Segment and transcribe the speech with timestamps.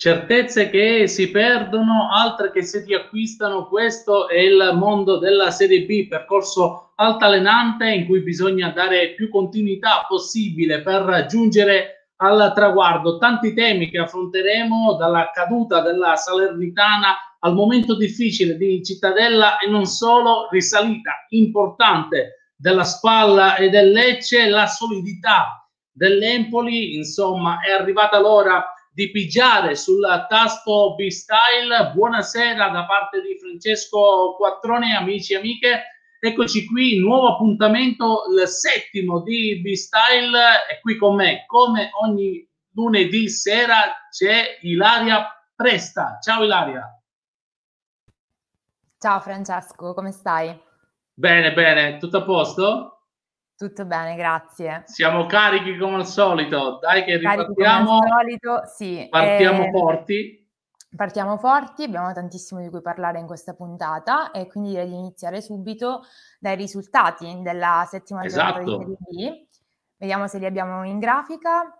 [0.00, 3.68] certezze che si perdono, altre che si riacquistano.
[3.68, 10.06] Questo è il mondo della Serie B, percorso altalenante in cui bisogna dare più continuità
[10.08, 13.18] possibile per giungere al traguardo.
[13.18, 19.84] Tanti temi che affronteremo dalla caduta della Salernitana al momento difficile di Cittadella e non
[19.84, 28.64] solo, risalita importante della Spalla e del Lecce, la solidità dell'Empoli, insomma, è arrivata l'ora
[28.92, 31.92] di pigiare sul tasto B-Style.
[31.94, 35.82] Buonasera da parte di Francesco Quattrone, amici e amiche.
[36.20, 40.38] Eccoci qui, nuovo appuntamento, il settimo di B-Style
[40.70, 46.18] e qui con me, come ogni lunedì sera, c'è Ilaria Presta.
[46.20, 46.84] Ciao Ilaria.
[48.98, 50.58] Ciao Francesco, come stai?
[51.14, 52.99] Bene, bene, tutto a posto?
[53.60, 54.84] Tutto bene, grazie.
[54.86, 57.98] Siamo carichi come al solito, dai che ripartiamo.
[57.98, 59.06] Come al solito, sì.
[59.10, 60.50] Partiamo eh, forti.
[60.96, 65.42] Partiamo forti, abbiamo tantissimo di cui parlare in questa puntata e quindi direi di iniziare
[65.42, 66.04] subito
[66.38, 68.64] dai risultati della settima esatto.
[68.64, 69.46] giornata di Serie B.
[69.98, 71.79] Vediamo se li abbiamo in grafica.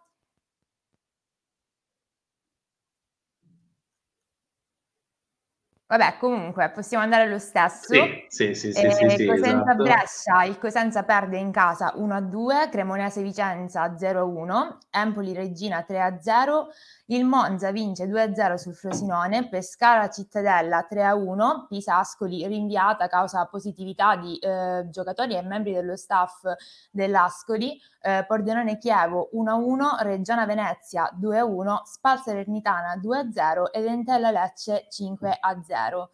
[5.91, 7.93] Vabbè, comunque possiamo andare lo stesso.
[7.95, 9.83] Sì, sì, sì, sì, sì, sì Cosenza esatto.
[9.83, 16.69] Brescia, il Cosenza perde in casa 1-2, Cremonese Vicenza 0-1, Empoli Regina 3-0,
[17.11, 24.15] il Monza vince 2-0 sul Frosinone, Pescara Cittadella 3-1, Pisa Ascoli rinviata a causa positività
[24.17, 26.43] di eh, giocatori e membri dello staff
[26.91, 36.09] dell'Ascoli, eh, Pordenone Chievo 1-1, Reggiana Venezia 2-1, Spal Salernitana 2-0 ed Entella Lecce 5-0.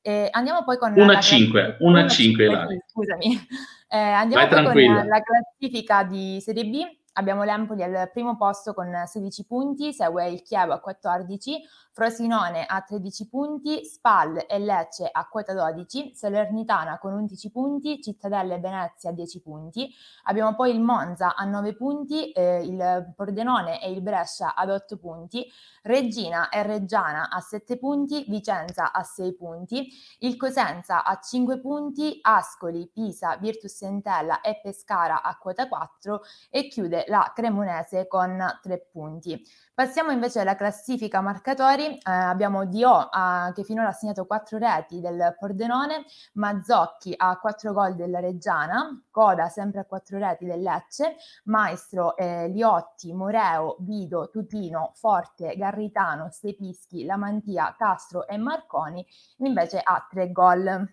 [0.00, 3.46] Eh, andiamo poi con 1 a 5, 1 a 5, scusami.
[3.88, 5.00] Eh, andiamo Vai poi tranquilla.
[5.00, 6.82] con la classifica di Serie B
[7.16, 12.82] abbiamo l'Empoli al primo posto con 16 punti, segue il Chievo a 14, Frosinone a
[12.82, 19.10] 13 punti, Spal e Lecce a quota 12, Salernitana con 11 punti, Cittadella e Venezia
[19.10, 19.90] a 10 punti,
[20.24, 24.98] abbiamo poi il Monza a 9 punti, eh, il Pordenone e il Brescia ad 8
[24.98, 25.50] punti,
[25.82, 29.88] Regina e Reggiana a 7 punti, Vicenza a 6 punti,
[30.18, 36.68] il Cosenza a 5 punti, Ascoli, Pisa, Virtus Entella e Pescara a quota 4 e
[36.68, 39.42] chiude la Cremonese con 3 punti.
[39.74, 45.00] Passiamo invece alla classifica marcatori, eh, abbiamo Dio eh, che finora ha segnato 4 reti
[45.00, 51.16] del Pordenone, Mazzocchi a 4 gol della Reggiana, Coda sempre a 4 reti del Lecce,
[51.44, 59.06] Maestro, eh, Liotti, Moreo, Vido, Tutino, Forte, Garritano, Stepischi, Lamantia, Castro e Marconi
[59.38, 60.90] invece a 3 gol.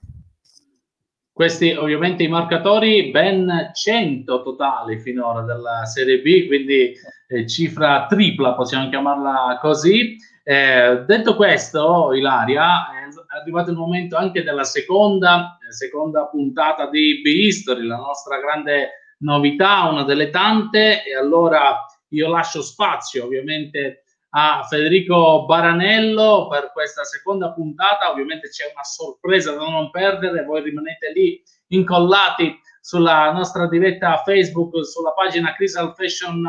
[1.34, 6.94] Questi ovviamente i marcatori, ben 100 totali finora della Serie B, quindi
[7.28, 10.16] eh, cifra tripla, possiamo chiamarla così.
[10.44, 17.20] Eh, detto questo, Ilaria, è arrivato il momento anche della seconda, eh, seconda puntata di
[17.24, 24.03] B-History, la nostra grande novità, una delle tante, e allora io lascio spazio ovviamente
[24.36, 28.12] a Federico Baranello per questa seconda puntata.
[28.12, 34.86] Ovviamente c'è una sorpresa da non perdere, voi rimanete lì incollati sulla nostra diretta Facebook,
[34.86, 36.44] sulla pagina Crystal Fashion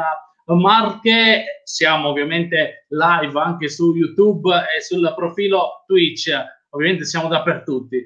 [0.46, 1.62] Marche.
[1.64, 6.32] Siamo ovviamente live anche su YouTube e sul profilo Twitch.
[6.70, 7.96] Ovviamente siamo dappertutto,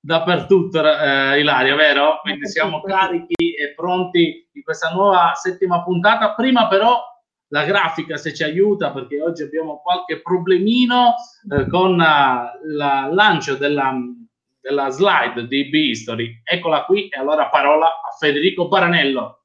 [0.00, 2.18] dappertutto eh, Ilaria, vero?
[2.22, 6.34] Quindi siamo carichi e pronti in questa nuova settima puntata.
[6.34, 7.00] Prima però
[7.48, 11.14] la grafica se ci aiuta perché oggi abbiamo qualche problemino
[11.50, 12.76] eh, con il
[13.10, 13.94] lancio della,
[14.60, 16.42] della slide di B-History.
[16.44, 19.42] Eccola qui e allora parola a Federico Paranello.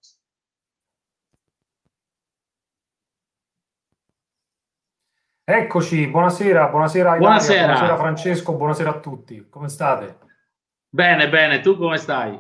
[5.46, 7.64] Eccoci, buonasera, buonasera, buonasera.
[7.66, 10.20] buonasera Francesco, buonasera a tutti, come state?
[10.90, 12.40] Bene, bene, tu come stai?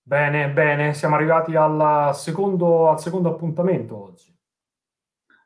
[0.00, 1.52] Bene, bene, siamo arrivati
[2.14, 4.39] secondo, al secondo appuntamento oggi.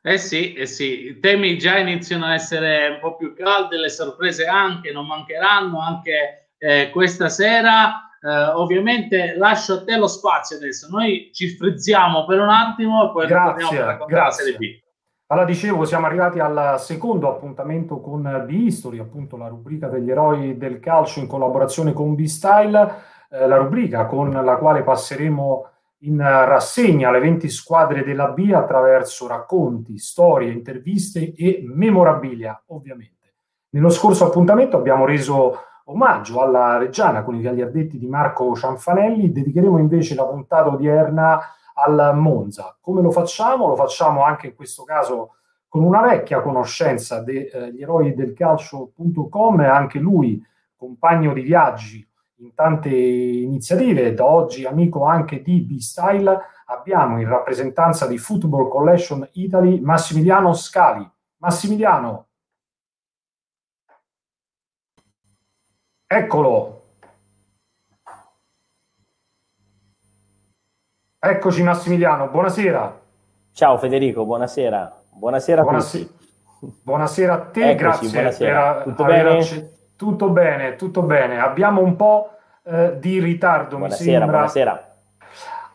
[0.07, 3.89] Eh sì, eh sì, i temi già iniziano a essere un po' più caldi, le
[3.89, 8.11] sorprese anche non mancheranno anche eh, questa sera.
[8.21, 10.87] Eh, ovviamente lascio a te lo spazio adesso.
[10.91, 14.15] Noi ci frizziamo per un attimo e poi grazie, grazie.
[14.15, 14.83] la Serie.
[15.25, 20.79] Allora, dicevo, siamo arrivati al secondo appuntamento con B-History, appunto la rubrica degli eroi del
[20.79, 22.93] calcio in collaborazione con B-Style,
[23.31, 25.69] eh, la rubrica con la quale passeremo
[26.07, 33.33] in rassegna le 20 squadre della B attraverso racconti, storie, interviste e memorabilia, ovviamente.
[33.69, 39.77] Nello scorso appuntamento abbiamo reso omaggio alla Reggiana con i gagliardetti di Marco Cianfanelli, dedicheremo
[39.77, 41.39] invece la puntata odierna
[41.75, 42.77] al Monza.
[42.79, 43.67] Come lo facciamo?
[43.67, 45.35] Lo facciamo anche in questo caso
[45.67, 50.41] con una vecchia conoscenza degli eh, eroi del calcio.com, anche lui
[50.75, 52.07] compagno di viaggi
[52.45, 59.27] in tante iniziative, da oggi amico anche di B-Style, abbiamo in rappresentanza di Football Collection
[59.33, 61.09] Italy Massimiliano Scali.
[61.37, 62.27] Massimiliano,
[66.05, 66.81] eccolo.
[71.19, 73.01] Eccoci Massimiliano, buonasera.
[73.51, 75.01] Ciao Federico, buonasera.
[75.09, 76.09] Buonasera a buonasera.
[76.83, 78.73] Buonasera a te, Eccoci, grazie buonasera.
[78.73, 79.37] per tutto bene?
[79.37, 81.39] Acc- tutto bene, tutto bene.
[81.39, 82.34] Abbiamo un po'
[82.65, 84.37] eh, di ritardo, buonasera, mi sembra.
[84.37, 84.95] Buonasera.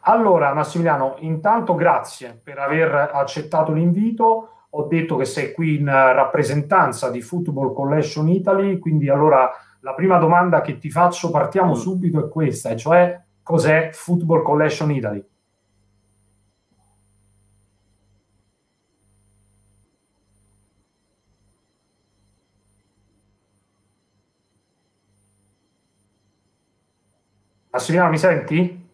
[0.02, 4.48] Allora, Massimiliano, intanto grazie per aver accettato l'invito.
[4.70, 9.50] Ho detto che sei qui in rappresentanza di Football Collection Italy, quindi allora
[9.80, 11.76] la prima domanda che ti faccio, partiamo mm.
[11.76, 15.24] subito, è questa, cioè cos'è Football Collection Italy?
[27.70, 28.88] Massimiliano, mi senti?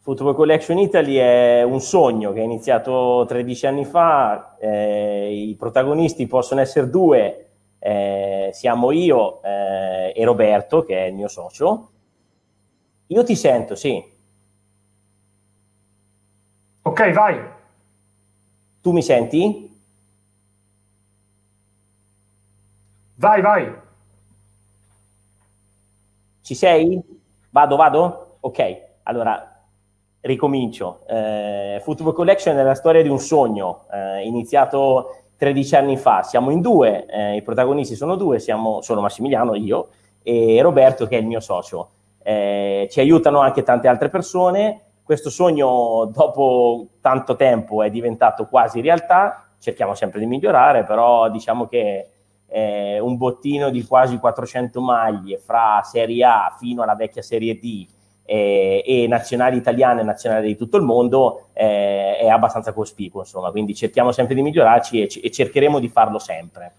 [0.00, 6.26] Football Collection Italy è un sogno che è iniziato 13 anni fa, eh, i protagonisti
[6.26, 11.90] possono essere due, eh, siamo io eh, e Roberto, che è il mio socio.
[13.06, 14.02] Io ti sento, sì.
[16.82, 17.40] Ok, vai.
[18.80, 19.80] Tu mi senti?
[23.14, 23.86] Vai, vai.
[26.48, 26.98] Ci sei?
[27.50, 28.38] Vado, vado?
[28.40, 29.66] Ok, allora
[30.22, 31.00] ricomincio.
[31.06, 36.22] Eh, Football Collection è la storia di un sogno, eh, iniziato 13 anni fa.
[36.22, 39.88] Siamo in due, eh, i protagonisti sono due, siamo, sono Massimiliano, io,
[40.22, 41.90] e Roberto che è il mio socio.
[42.22, 44.84] Eh, ci aiutano anche tante altre persone.
[45.02, 51.66] Questo sogno dopo tanto tempo è diventato quasi realtà, cerchiamo sempre di migliorare, però diciamo
[51.66, 52.08] che
[52.48, 57.86] eh, un bottino di quasi 400 maglie fra Serie A fino alla vecchia Serie D
[58.24, 63.50] eh, e nazionali italiane e nazionali di tutto il mondo eh, è abbastanza cospicuo, insomma,
[63.50, 66.72] quindi cerchiamo sempre di migliorarci e, e cercheremo di farlo sempre.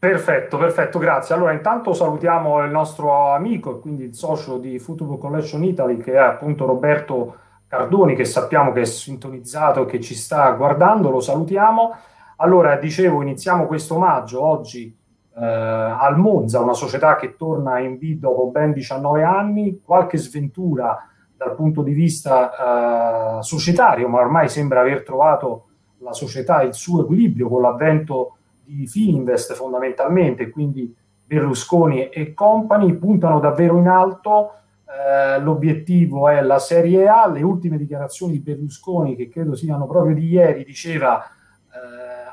[0.00, 1.34] Perfetto, perfetto, grazie.
[1.34, 6.12] Allora, intanto salutiamo il nostro amico e quindi il socio di Football Collection Italy, che
[6.12, 7.34] è appunto Roberto
[7.66, 11.96] Cardoni, che sappiamo che è sintonizzato e che ci sta guardando, lo salutiamo.
[12.40, 14.96] Allora, dicevo, iniziamo questo omaggio oggi
[15.36, 21.04] eh, al Monza, una società che torna in B dopo ben 19 anni, qualche sventura
[21.36, 25.64] dal punto di vista eh, societario, ma ormai sembra aver trovato
[25.98, 30.94] la società il suo equilibrio con l'avvento di Fininvest fondamentalmente, quindi
[31.24, 34.52] Berlusconi e compagni puntano davvero in alto.
[34.86, 37.26] Eh, l'obiettivo è la Serie A.
[37.26, 41.32] Le ultime dichiarazioni di Berlusconi, che credo siano proprio di ieri, diceva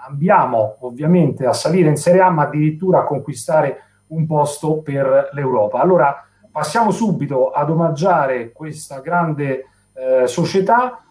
[0.07, 5.79] ambiamo ovviamente a salire in Serie A, ma addirittura a conquistare un posto per l'Europa.
[5.79, 11.01] Allora passiamo subito ad omaggiare questa grande eh, società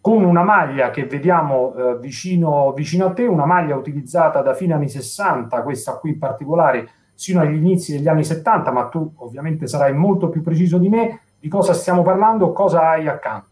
[0.00, 4.74] con una maglia che vediamo eh, vicino, vicino, a te, una maglia utilizzata da fine
[4.74, 9.68] anni 60, questa qui in particolare, sino agli inizi degli anni 70, ma tu ovviamente
[9.68, 11.20] sarai molto più preciso di me.
[11.38, 12.52] Di cosa stiamo parlando?
[12.52, 13.51] Cosa hai accanto?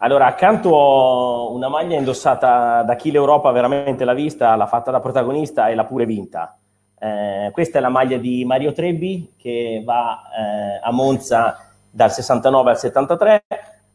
[0.00, 5.00] Allora, accanto ho una maglia indossata da chi l'Europa veramente l'ha vista, l'ha fatta da
[5.00, 6.56] protagonista e l'ha pure vinta.
[7.00, 11.56] Eh, questa è la maglia di Mario Trebbi che va eh, a Monza
[11.90, 13.44] dal 69 al 73.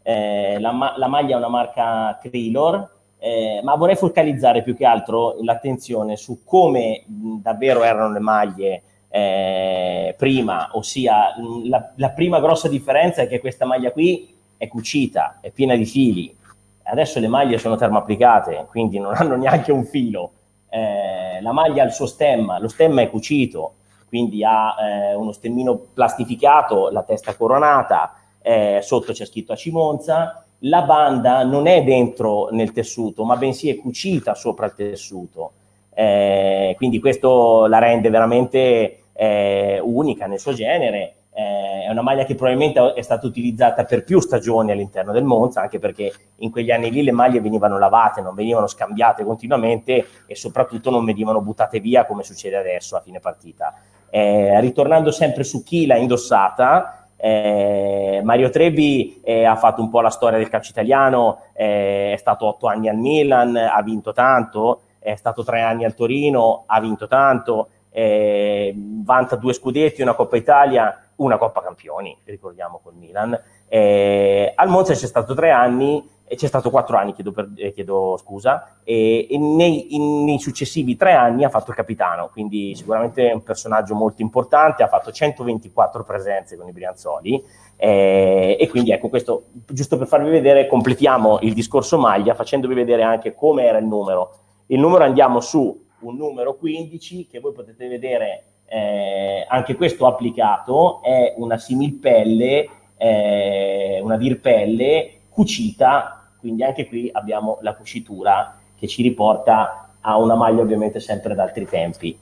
[0.01, 5.37] Eh, la, la, maglia è una marca Trilor, eh, ma vorrei focalizzare più che altro
[5.41, 11.33] l'attenzione su come mh, davvero erano le maglie eh, prima, ossia
[11.63, 14.32] la, la prima grossa differenza è che questa maglia qui
[14.63, 16.35] è cucita, è piena di fili.
[16.83, 20.31] Adesso le maglie sono termoapplicate, quindi non hanno neanche un filo.
[20.69, 23.75] Eh, la maglia ha il suo stemma, lo stemma è cucito,
[24.07, 30.45] quindi ha eh, uno stemmino plastificato, la testa coronata, eh, sotto c'è scritto a Cimonza.
[30.65, 35.51] La banda non è dentro nel tessuto, ma bensì è cucita sopra il tessuto.
[35.93, 42.25] Eh, quindi questo la rende veramente eh, unica nel suo genere eh, è una maglia
[42.25, 46.71] che probabilmente è stata utilizzata per più stagioni all'interno del Monza, anche perché in quegli
[46.71, 51.79] anni lì le maglie venivano lavate, non venivano scambiate continuamente e soprattutto non venivano buttate
[51.79, 53.73] via come succede adesso a fine partita.
[54.09, 60.01] Eh, ritornando sempre su chi l'ha indossata, eh, Mario Trebi eh, ha fatto un po'
[60.01, 64.81] la storia del calcio italiano, eh, è stato otto anni al Milan, ha vinto tanto,
[64.99, 70.35] è stato tre anni al Torino, ha vinto tanto, eh, vanta due scudetti, una Coppa
[70.35, 73.39] Italia, una Coppa Campioni, ricordiamo col Milan.
[73.67, 78.17] Eh, al Monza c'è stato tre anni, c'è stato quattro anni, chiedo, per, eh, chiedo
[78.17, 83.29] scusa, e, e nei, in, nei, successivi tre anni ha fatto il capitano, quindi sicuramente
[83.29, 87.43] è un personaggio molto importante, ha fatto 124 presenze con i Brianzoli,
[87.75, 93.03] eh, e quindi ecco questo, giusto per farvi vedere, completiamo il discorso maglia facendovi vedere
[93.03, 94.37] anche come era il numero.
[94.67, 101.03] Il numero andiamo su un numero 15 che voi potete vedere eh, anche questo applicato,
[101.03, 109.03] è una similpelle, eh, una virpelle cucita, quindi anche qui abbiamo la cucitura che ci
[109.03, 112.17] riporta a una maglia ovviamente sempre da altri tempi.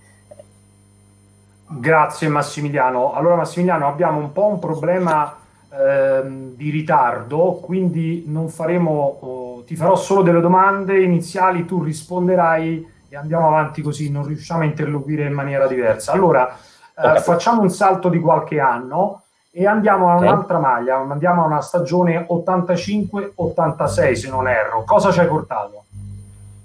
[1.67, 3.13] Grazie Massimiliano.
[3.13, 5.34] Allora Massimiliano abbiamo un po' un problema
[5.72, 12.86] ehm, di ritardo, quindi non faremo, oh, ti farò solo delle domande iniziali, tu risponderai
[13.11, 16.13] e andiamo avanti così, non riusciamo a interloquire in maniera diversa.
[16.13, 16.57] Allora,
[16.95, 21.59] eh, facciamo un salto di qualche anno e andiamo a un'altra maglia, andiamo a una
[21.59, 24.85] stagione 85-86 se non erro.
[24.85, 25.83] Cosa ci hai portato?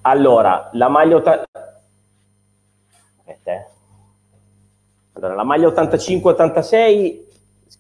[0.02, 1.44] Allora, la maglia 80...
[5.14, 7.24] allora, la maglia 85-86,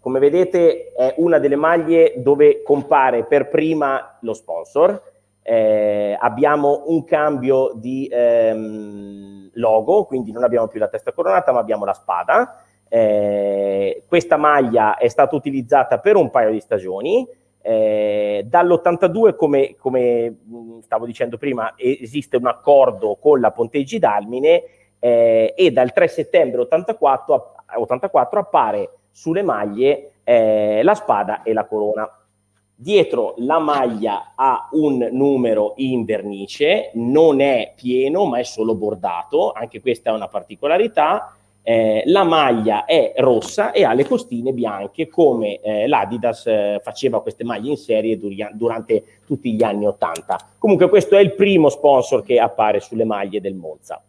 [0.00, 5.00] come vedete, è una delle maglie dove compare per prima lo sponsor.
[5.48, 11.60] Eh, abbiamo un cambio di ehm, logo, quindi non abbiamo più la testa coronata, ma
[11.60, 12.64] abbiamo la spada.
[12.88, 17.24] Eh, questa maglia è stata utilizzata per un paio di stagioni.
[17.60, 20.36] Eh, dall'82, come, come,
[20.82, 24.64] stavo dicendo prima, esiste un accordo con la Ponteggi d'Almine
[24.98, 31.66] eh, e dal 3 settembre 84, 84 appare sulle maglie eh, la spada e la
[31.66, 32.10] corona.
[32.78, 39.52] Dietro la maglia ha un numero in vernice, non è pieno ma è solo bordato,
[39.52, 41.36] anche questa è una particolarità
[41.68, 47.20] eh, la maglia è rossa e ha le costine bianche come eh, l'Adidas eh, faceva
[47.20, 50.50] queste maglie in serie duri- durante tutti gli anni 80.
[50.58, 54.00] Comunque questo è il primo sponsor che appare sulle maglie del Monza.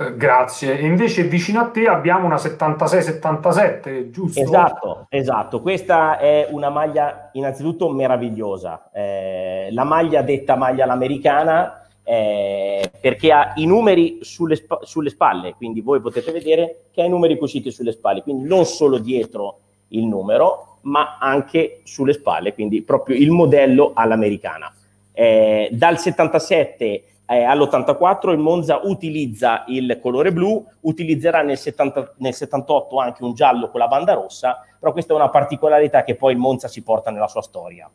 [0.00, 0.78] Eh, grazie.
[0.78, 4.40] Invece vicino a te abbiamo una 76-77, giusto?
[4.40, 5.60] Esatto, esatto.
[5.60, 8.90] Questa è una maglia innanzitutto meravigliosa.
[8.92, 15.54] Eh, la maglia detta maglia all'americana eh, perché ha i numeri sulle, sp- sulle, spalle,
[15.54, 19.58] quindi voi potete vedere che ha i numeri cuciti sulle spalle, quindi non solo dietro
[19.88, 24.72] il numero, ma anche sulle spalle, quindi proprio il modello all'americana.
[25.12, 32.32] Eh, dal 77 eh, all'84 il Monza utilizza il colore blu, utilizzerà nel, 70, nel
[32.32, 36.32] 78 anche un giallo con la banda rossa, però questa è una particolarità che poi
[36.32, 37.90] il Monza si porta nella sua storia.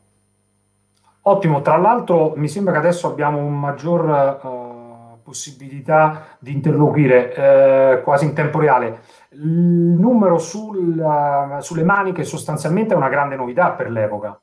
[1.25, 8.03] Ottimo, tra l'altro mi sembra che adesso abbiamo un maggior uh, possibilità di interloquire uh,
[8.03, 9.01] quasi in tempo reale.
[9.29, 14.39] Il numero sul, uh, sulle maniche sostanzialmente è una grande novità per l'epoca.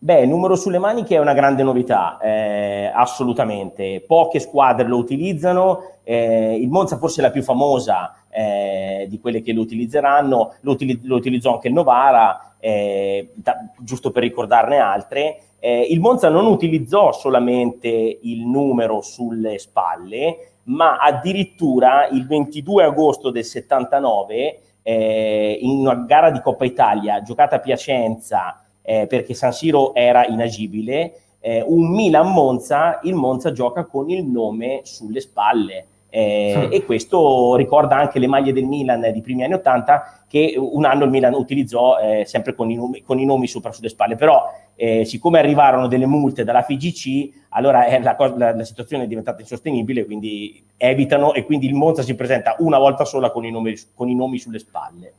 [0.00, 4.00] Beh, numero sulle maniche è una grande novità, eh, assolutamente.
[4.06, 9.42] Poche squadre lo utilizzano, eh, il Monza forse è la più famosa eh, di quelle
[9.42, 14.78] che lo utilizzeranno, lo, util- lo utilizzò anche il Novara, eh, da, giusto per ricordarne
[14.78, 15.40] altre.
[15.58, 17.88] Eh, il Monza non utilizzò solamente
[18.22, 26.30] il numero sulle spalle, ma addirittura il 22 agosto del 79, eh, in una gara
[26.30, 33.00] di Coppa Italia giocata a Piacenza, eh, perché San Siro era inagibile, eh, un Milan-Monza,
[33.02, 35.86] il Monza gioca con il nome sulle spalle.
[36.10, 40.86] Eh, e questo ricorda anche le maglie del Milan di primi anni 80 che un
[40.86, 44.16] anno il Milan utilizzò eh, sempre con i, nomi, con i, nomi, sopra sulle spalle.
[44.16, 44.42] Però
[44.74, 49.40] eh, siccome arrivarono delle multe dalla FIGC allora eh, la, la, la, situazione è diventata
[49.40, 53.74] insostenibile quindi evitano e quindi il Monza si presenta una volta sola con i nomi,
[53.94, 55.12] con i nomi sulle spalle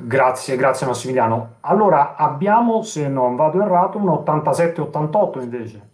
[0.00, 1.56] Grazie, grazie Massimiliano.
[1.60, 5.88] Allora abbiamo, se non vado errato, un 87-88 invece.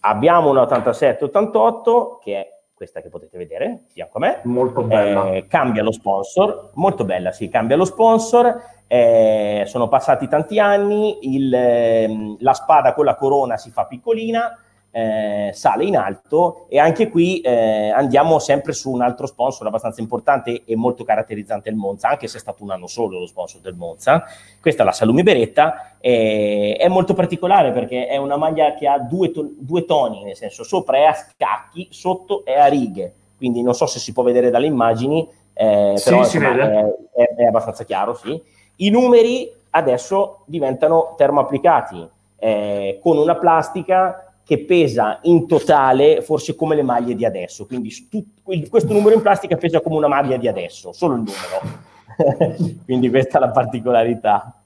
[0.00, 4.40] Abbiamo un 87-88 che è questa che potete vedere, fianco a me.
[4.42, 5.30] Molto bella.
[5.30, 8.60] Eh, cambia lo sponsor, molto bella, sì, cambia lo sponsor.
[8.88, 14.58] Eh, sono passati tanti anni, il, eh, la spada con la corona si fa piccolina,
[14.96, 20.00] eh, sale in alto e anche qui eh, andiamo sempre su un altro sponsor abbastanza
[20.00, 23.60] importante e molto caratterizzante il Monza, anche se è stato un anno solo lo sponsor
[23.60, 24.22] del Monza.
[24.60, 29.00] Questa è la Salumi Beretta, eh, è molto particolare perché è una maglia che ha
[29.00, 33.62] due, to- due toni, nel senso sopra è a scacchi, sotto è a righe, quindi
[33.62, 37.44] non so se si può vedere dalle immagini, eh, sì, però insomma, è, è, è,
[37.46, 38.40] abbastanza chiaro, sì.
[38.76, 42.08] I numeri adesso diventano termoapplicati,
[42.38, 47.90] eh, con una plastica che pesa in totale forse come le maglie di adesso, quindi
[47.90, 48.24] stu-
[48.68, 51.82] questo numero in plastica pesa come una maglia di adesso, solo il numero.
[52.84, 54.58] quindi questa è la particolarità.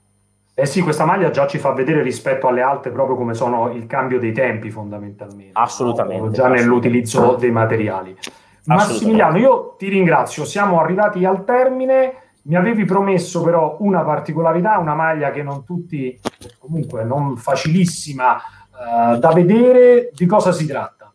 [0.53, 3.87] Eh sì, questa maglia già ci fa vedere rispetto alle altre proprio come sono il
[3.87, 5.53] cambio dei tempi fondamentalmente.
[5.53, 6.17] Assolutamente.
[6.17, 6.31] No?
[6.31, 6.65] Già assolutamente.
[6.65, 8.17] nell'utilizzo dei materiali.
[8.65, 12.15] Massimiliano, io ti ringrazio, siamo arrivati al termine.
[12.43, 16.19] Mi avevi promesso però una particolarità, una maglia che non tutti,
[16.59, 18.37] comunque non facilissima
[18.79, 20.11] uh, da vedere.
[20.15, 21.13] Di cosa si tratta?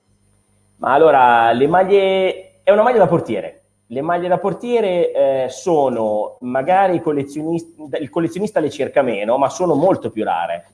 [0.77, 3.61] Ma allora, le maglie, è una maglia da portiere.
[3.87, 10.09] Le maglie da portiere eh, sono, magari il collezionista le cerca meno, ma sono molto
[10.09, 10.65] più rare.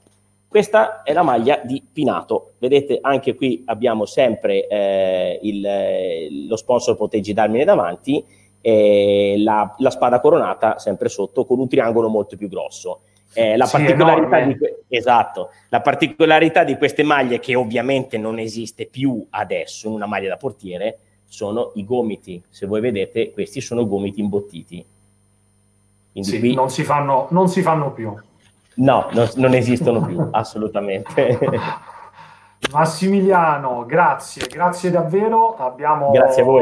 [0.50, 2.54] Questa è la maglia di Pinato.
[2.58, 8.26] Vedete, anche qui abbiamo sempre eh, il, lo sponsor Proteggi Darmine davanti
[8.60, 13.02] e la, la, spada coronata sempre sotto con un triangolo molto più grosso.
[13.34, 14.58] Eh, la, sì, particolarità di,
[14.88, 20.30] esatto, la particolarità di queste maglie, che ovviamente non esiste più adesso in una maglia
[20.30, 22.44] da portiere, sono i gomiti.
[22.50, 24.84] Se voi vedete, questi sono gomiti imbottiti.
[26.12, 28.14] Quindi sì, non, si fanno, non si fanno più.
[28.76, 31.40] No, no non esistono più, assolutamente.
[32.72, 35.56] Massimiliano, grazie, grazie davvero.
[35.56, 36.12] Abbiamo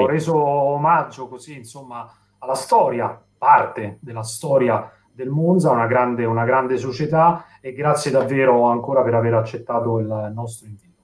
[0.06, 2.10] reso omaggio così, insomma,
[2.40, 8.66] alla storia, parte della storia del Monza, una grande, una grande società e grazie davvero
[8.66, 11.02] ancora per aver accettato il nostro invito.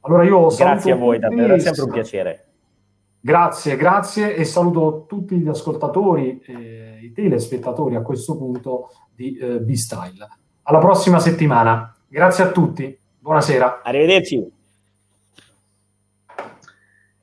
[0.00, 2.44] Allora io grazie a voi, davvero, è sempre un piacere.
[3.18, 9.58] Grazie, grazie e saluto tutti gli ascoltatori e i telespettatori a questo punto di eh,
[9.58, 10.28] B-Style.
[10.64, 11.96] Alla prossima settimana.
[12.06, 12.96] Grazie a tutti.
[13.18, 13.80] Buonasera.
[13.82, 14.52] Arrivederci.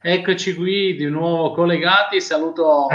[0.02, 2.20] Eccoci qui di nuovo collegati.
[2.20, 2.88] Saluto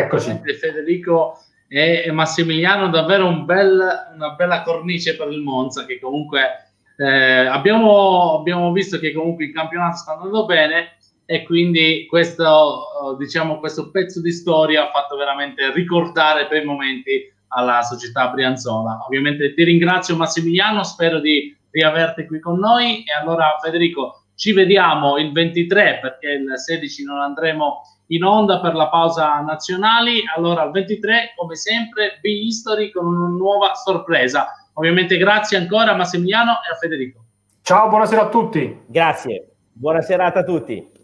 [0.60, 1.38] Federico
[1.68, 2.88] e Massimiliano.
[2.88, 8.98] Davvero un bel, una bella cornice per il Monza che comunque eh, abbiamo, abbiamo visto
[8.98, 14.84] che comunque il campionato sta andando bene e quindi questo, diciamo, questo pezzo di storia
[14.84, 19.04] ha fatto veramente ricordare per i momenti alla società Brianzola.
[19.06, 25.18] Ovviamente ti ringrazio Massimiliano, spero di riaverti qui con noi e allora Federico ci vediamo
[25.18, 30.70] il 23 perché il 16 non andremo in onda per la pausa nazionali, allora il
[30.70, 34.68] 23 come sempre B-History con una nuova sorpresa.
[34.74, 37.24] Ovviamente grazie ancora a Massimiliano e a Federico.
[37.62, 38.84] Ciao, buonasera a tutti.
[38.86, 40.96] Grazie, buona serata a tutti.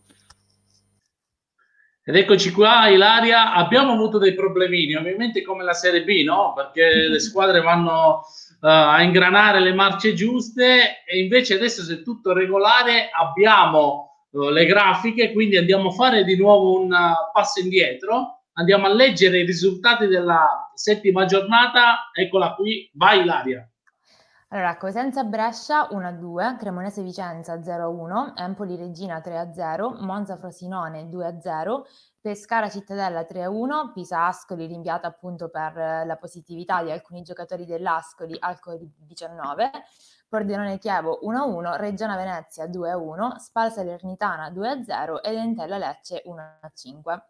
[2.06, 6.52] Ed eccoci qua, Ilaria, abbiamo avuto dei problemini, ovviamente come la Serie B, no?
[6.54, 12.02] Perché le squadre vanno uh, a ingranare le marce giuste e invece adesso se è
[12.02, 18.46] tutto regolare abbiamo le grafiche, quindi andiamo a fare di nuovo un uh, passo indietro,
[18.54, 23.68] andiamo a leggere i risultati della settima giornata, eccola qui, vai Ilaria.
[24.48, 31.80] Allora, Cosenza Brescia 1-2, Cremonese Vicenza 0-1, Empoli Regina 3-0, Monza Frosinone 2-0,
[32.20, 35.74] Pescara Cittadella 3-1, Pisa Ascoli rinviata appunto per
[36.06, 39.70] la positività di alcuni giocatori dell'Ascoli al Covid-19,
[40.34, 47.22] Pordenone Chievo 1-1, Reggiana Venezia 2-1, Spal Salernitana 2-0 ed Entella Lecce 1-5.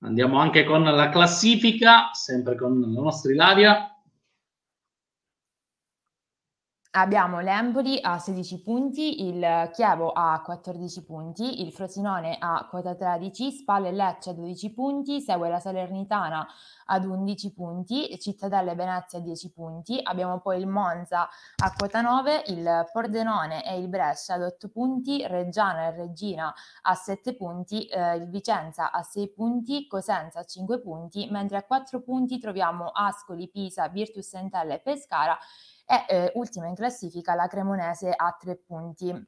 [0.00, 3.97] Andiamo anche con la classifica, sempre con la nostra Ilaria.
[6.92, 13.52] Abbiamo l'Empoli a 16 punti, il Chievo a 14 punti, il Frosinone a quota 13,
[13.52, 16.48] Spalle e Lecce a 12 punti, segue la Salernitana
[16.86, 21.28] ad 11 punti, Cittadella e Venezia a 10 punti, abbiamo poi il Monza
[21.62, 26.94] a quota 9, il Pordenone e il Brescia ad 8 punti, Reggiana e Regina a
[26.94, 32.00] 7 punti, eh, il Vicenza a 6 punti, Cosenza a 5 punti, mentre a 4
[32.00, 35.38] punti troviamo Ascoli, Pisa, Virtus Entella e Pescara
[35.88, 39.26] e eh, ultima in classifica la Cremonese a tre punti.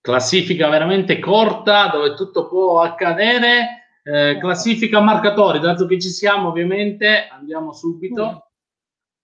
[0.00, 4.00] Classifica veramente corta dove tutto può accadere.
[4.02, 8.51] Eh, classifica marcatori, dato che ci siamo ovviamente, andiamo subito.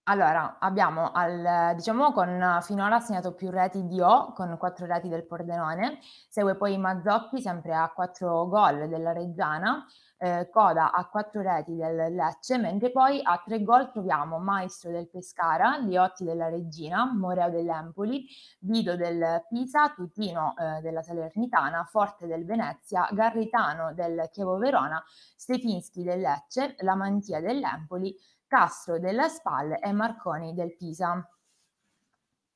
[0.09, 5.23] Allora, abbiamo al, diciamo con finora segnato più reti di O con quattro reti del
[5.23, 9.85] Pordenone, segue poi Mazzocchi sempre a quattro gol della Reggiana,
[10.17, 15.07] eh, Coda a quattro reti del Lecce, mentre poi a tre gol troviamo Maestro del
[15.07, 18.25] Pescara, Liotti della Regina, Moreo dell'Empoli,
[18.61, 25.03] Vido del Pisa, Tutino eh, della Salernitana, Forte del Venezia, Garritano del Chievo Verona,
[25.37, 28.17] Stefinski del Lecce, Lamantia dell'Empoli,
[28.49, 31.23] Castro della Spal e Marconi del Pisa.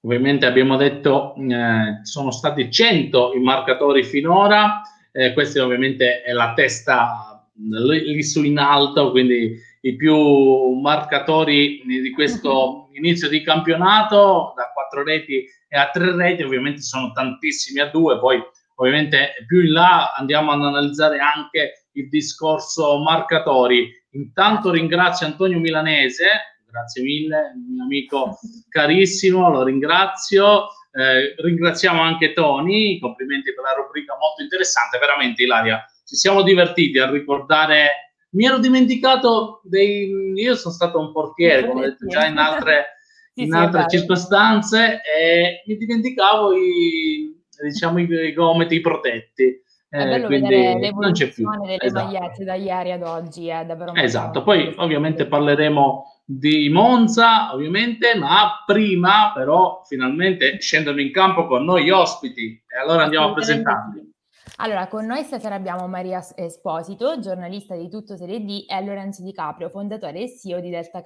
[0.05, 6.53] Ovviamente abbiamo detto eh, sono stati 100 i marcatori finora, eh, questa ovviamente è la
[6.53, 14.71] testa lì su in alto, quindi i più marcatori di questo, inizio di campionato da
[14.73, 18.41] quattro reti e a tre reti, ovviamente sono tantissimi a due, poi
[18.75, 24.01] ovviamente più in là andiamo ad analizzare anche il discorso marcatori.
[24.13, 26.25] Intanto ringrazio Antonio Milanese,
[26.69, 30.67] grazie mille, mio amico carissimo, lo ringrazio.
[30.91, 36.99] Eh, ringraziamo anche Tony, complimenti per la rubrica molto interessante, veramente Ilaria, ci siamo divertiti
[36.99, 40.33] a ricordare mi ero dimenticato dei...
[40.35, 42.97] Io sono stato un portiere, come ho detto già in altre,
[43.33, 49.61] sì, in sì, altre circostanze, e mi dimenticavo i, diciamo, i gomiti protetti.
[49.95, 51.47] Eh, quindi non c'è più.
[51.59, 52.05] delle esatto.
[52.05, 58.63] magliette da ieri ad oggi, è davvero Esatto, poi ovviamente parleremo di Monza, ovviamente, ma
[58.65, 64.11] prima però finalmente scendono in campo con noi ospiti e allora andiamo a presentarli.
[64.57, 69.31] Allora, con noi stasera abbiamo Maria Esposito, giornalista di Tutto Serie D, e Lorenzo Di
[69.31, 71.05] Caprio, fondatore e CEO di Delta K.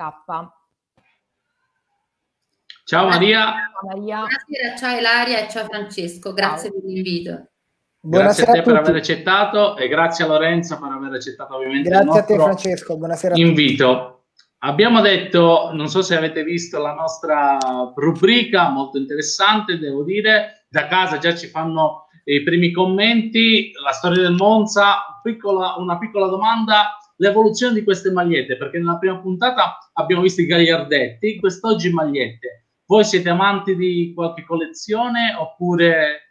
[2.85, 3.47] Ciao Maria.
[3.47, 4.17] Ciao Maria.
[4.19, 6.79] Buonasera, ciao Ilaria e ciao Francesco, grazie ciao.
[6.79, 7.49] per l'invito.
[7.99, 11.55] Buonasera grazie a te a per aver accettato e grazie a Lorenzo per aver accettato
[11.55, 14.25] ovviamente grazie a te Francesco, buonasera invito.
[14.59, 17.57] Abbiamo detto, non so se avete visto la nostra
[17.95, 24.23] rubrica, molto interessante, devo dire, da casa già ci fanno i primi commenti, la storia
[24.23, 30.23] del Monza, piccola, una piccola domanda, l'evoluzione di queste magliette, perché nella prima puntata abbiamo
[30.23, 32.69] visto i gagliardetti, quest'oggi magliette.
[32.85, 36.26] Voi siete amanti di qualche collezione oppure,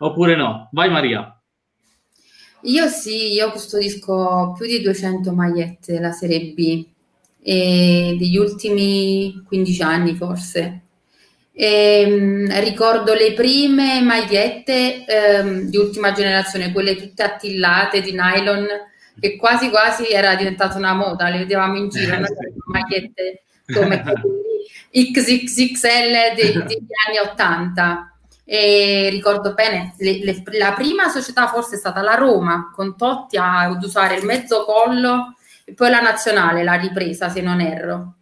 [0.00, 0.68] oppure no?
[0.72, 1.34] Vai Maria.
[2.64, 6.86] Io sì, io custodisco più di 200 magliette della Serie B
[7.42, 10.82] e degli ultimi 15 anni forse.
[11.52, 18.66] E, ehm, ricordo le prime magliette ehm, di ultima generazione, quelle tutte attillate di nylon,
[19.18, 24.02] che quasi quasi era diventata una moda, le vedevamo in giro, eh, magliette come
[24.92, 28.10] XXXL degli anni 80.
[28.52, 33.36] E ricordo bene, le, le, la prima società forse è stata la Roma, con Totti
[33.36, 38.14] ad usare il mezzo collo, e poi la nazionale l'ha ripresa, se non erro.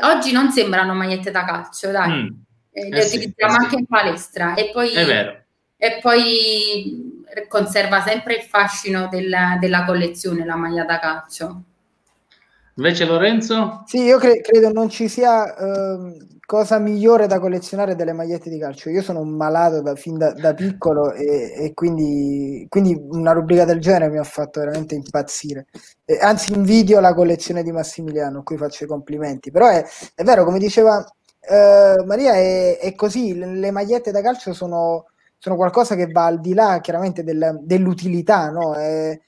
[0.00, 2.10] Oggi non sembrano magliette da calcio, dai.
[2.10, 2.44] Mm
[2.76, 8.42] eh, le sì, utilizziamo eh anche in palestra e poi, e poi conserva sempre il
[8.42, 11.62] fascino della, della, collezione la maglia da calcio.
[12.78, 13.84] Invece Lorenzo?
[13.86, 18.58] Sì, io cre- credo non ci sia eh, cosa migliore da collezionare delle magliette di
[18.58, 18.90] calcio.
[18.90, 23.64] Io sono un malato da, fin da, da piccolo e, e quindi, quindi, una rubrica
[23.64, 25.68] del genere mi ha fatto veramente impazzire.
[26.04, 29.50] E, anzi, invidio la collezione di Massimiliano, a cui faccio i complimenti.
[29.50, 29.82] Però è,
[30.14, 31.04] è vero, come diceva
[31.48, 35.06] Uh, Maria è, è, così, le magliette da calcio sono,
[35.38, 38.74] sono, qualcosa che va al di là chiaramente del, dell'utilità, no?
[38.74, 39.20] eh,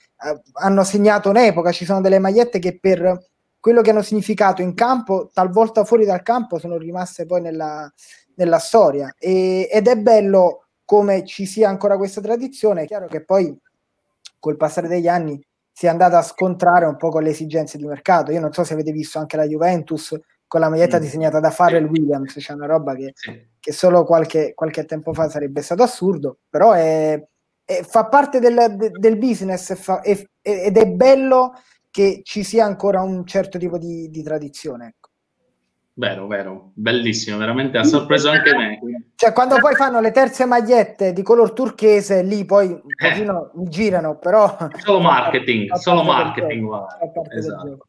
[0.54, 3.18] hanno segnato un'epoca, ci sono delle magliette che per
[3.68, 7.92] quello che hanno significato in campo, talvolta fuori dal campo, sono rimaste poi nella,
[8.36, 13.22] nella storia e, ed è bello come ci sia ancora questa tradizione, è chiaro che
[13.22, 13.54] poi
[14.38, 15.38] col passare degli anni
[15.70, 18.32] si è andata a scontrare un po' con le esigenze di mercato.
[18.32, 21.00] Io non so se avete visto anche la Juventus con la maglietta mm.
[21.02, 23.12] disegnata da Farrell Williams, c'è cioè una roba che,
[23.60, 27.22] che solo qualche, qualche, tempo fa sarebbe stato assurdo, però è,
[27.66, 31.52] è, fa parte del, de, del business fa, è, ed è bello
[31.90, 34.86] che ci sia ancora un certo tipo di, di tradizione.
[34.86, 35.08] Ecco.
[35.98, 38.78] Vero, vero, bellissimo, veramente ha sorpreso anche me.
[39.18, 43.08] Cioè, quando poi fanno le terze magliette di color turchese, lì poi un eh.
[43.08, 44.56] pochino girano, però...
[44.78, 46.70] Solo marketing, solo marketing,
[47.36, 47.88] esatto.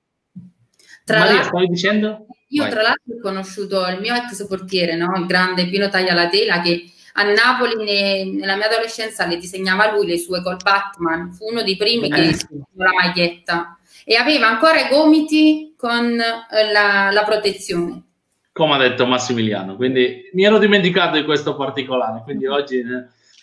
[1.05, 2.25] Tra Maria, stavi dicendo?
[2.47, 2.71] Io Vai.
[2.71, 5.15] tra l'altro ho conosciuto il mio ex portiere, no?
[5.15, 10.17] il grande Pino Taglialatela, che a Napoli ne, nella mia adolescenza le disegnava lui le
[10.17, 12.09] sue col Batman, fu uno dei primi eh.
[12.09, 13.78] che disegnò la maglietta
[14.09, 18.05] e aveva ancora i gomiti con eh, la, la protezione.
[18.51, 22.83] Come ha detto Massimiliano, quindi mi ero dimenticato di questo particolare, quindi oggi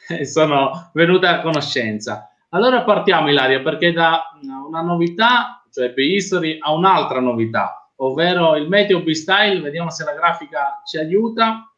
[0.08, 2.32] eh, sono venuta a conoscenza.
[2.48, 4.24] Allora partiamo Ilaria, perché da
[4.66, 9.60] una novità, cioè P-History, a un'altra novità ovvero il Meteo B-Style.
[9.60, 11.72] Vediamo se la grafica ci aiuta.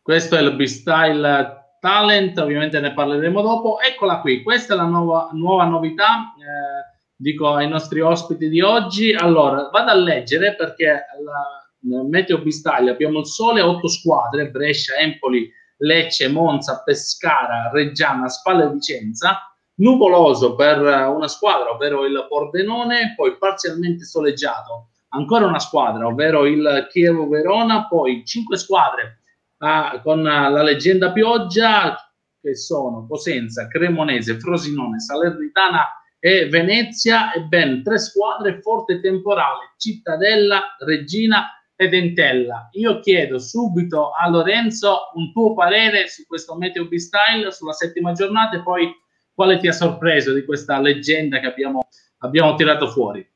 [0.00, 3.78] Questo è il B-Style Talent, ovviamente ne parleremo dopo.
[3.78, 9.12] Eccola qui, questa è la nuova, nuova novità, eh, dico ai nostri ospiti di oggi.
[9.12, 15.48] Allora, vado a leggere perché la, Meteo B-Style abbiamo il sole, otto squadre, Brescia, Empoli,
[15.76, 24.04] Lecce, Monza, Pescara, Reggiana, Spalla Vicenza nuvoloso per una squadra, ovvero il Pordenone, poi parzialmente
[24.04, 24.88] soleggiato.
[25.10, 29.20] Ancora una squadra, ovvero il Chievo Verona, poi cinque squadre
[29.58, 31.96] ah, con la leggenda pioggia
[32.40, 35.86] che sono Cosenza, Cremonese, Frosinone, Salernitana
[36.18, 42.68] e Venezia e ben tre squadre forte temporale, Cittadella, Regina ed Entella.
[42.72, 48.56] Io chiedo subito a Lorenzo un tuo parere su questo Meteo B-Style sulla settima giornata
[48.56, 48.90] e poi
[49.34, 51.88] quale ti ha sorpreso di questa leggenda che abbiamo,
[52.18, 53.28] abbiamo tirato fuori.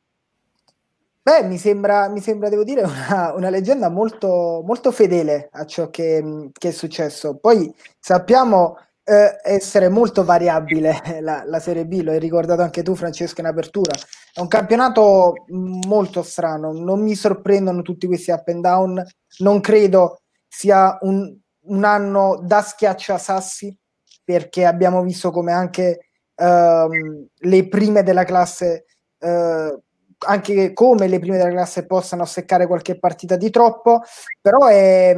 [1.30, 5.88] Beh, mi sembra, mi sembra, devo dire, una, una leggenda molto, molto fedele a ciò
[5.88, 7.36] che, che è successo.
[7.36, 12.96] Poi sappiamo eh, essere molto variabile la, la, Serie B, lo hai ricordato anche tu
[12.96, 13.92] Francesco in apertura.
[14.34, 15.44] È un campionato
[15.86, 19.00] molto strano, non mi sorprendono tutti questi up and down,
[19.38, 21.32] non credo sia un,
[21.66, 23.78] un anno da schiacciasassi
[24.24, 28.86] perché abbiamo visto come anche ehm, le prime della classe
[29.20, 29.78] eh,
[30.26, 34.02] anche come le prime della classe possano seccare qualche partita di troppo,
[34.40, 35.14] però è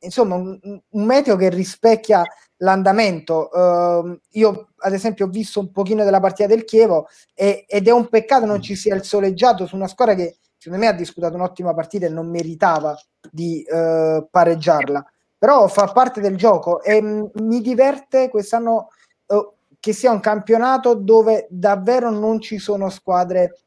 [0.00, 2.24] insomma un, un meteo che rispecchia
[2.58, 3.50] l'andamento.
[3.52, 7.90] Uh, io ad esempio ho visto un pochino della partita del Chievo e, ed è
[7.90, 11.34] un peccato non ci sia il soleggiato su una squadra che secondo me ha disputato
[11.34, 12.96] un'ottima partita e non meritava
[13.30, 15.04] di uh, pareggiarla.
[15.38, 18.88] Però fa parte del gioco e m- mi diverte quest'anno
[19.26, 23.58] uh, che sia un campionato dove davvero non ci sono squadre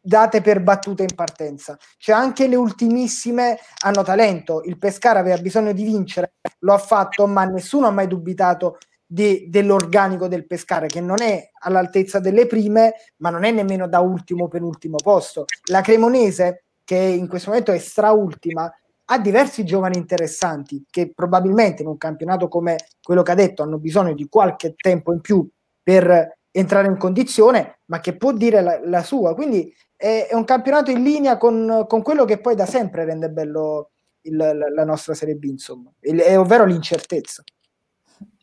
[0.00, 1.76] date per battute in partenza.
[1.98, 4.62] Cioè anche le ultimissime hanno talento.
[4.64, 9.46] Il Pescara aveva bisogno di vincere, lo ha fatto, ma nessuno ha mai dubitato di,
[9.48, 14.48] dell'organico del Pescara, che non è all'altezza delle prime, ma non è nemmeno da ultimo
[14.48, 15.44] penultimo posto.
[15.64, 18.72] La Cremonese, che in questo momento è straultima,
[19.12, 23.78] ha diversi giovani interessanti che probabilmente in un campionato come quello che ha detto hanno
[23.78, 25.48] bisogno di qualche tempo in più
[25.82, 29.34] per entrare in condizione, ma che può dire la, la sua.
[29.34, 33.30] Quindi è, è un campionato in linea con, con, quello che poi da sempre rende
[33.30, 33.90] bello
[34.22, 37.42] il, la, la, nostra Serie B, insomma, il, è, ovvero l'incertezza.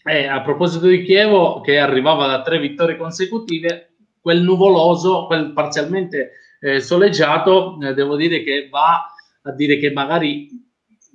[0.04, 6.32] Eh, a proposito di Chievo, che arrivava da tre vittorie consecutive, quel nuvoloso, quel parzialmente
[6.60, 9.06] eh, soleggiato, eh, devo dire che va
[9.42, 10.67] a dire che magari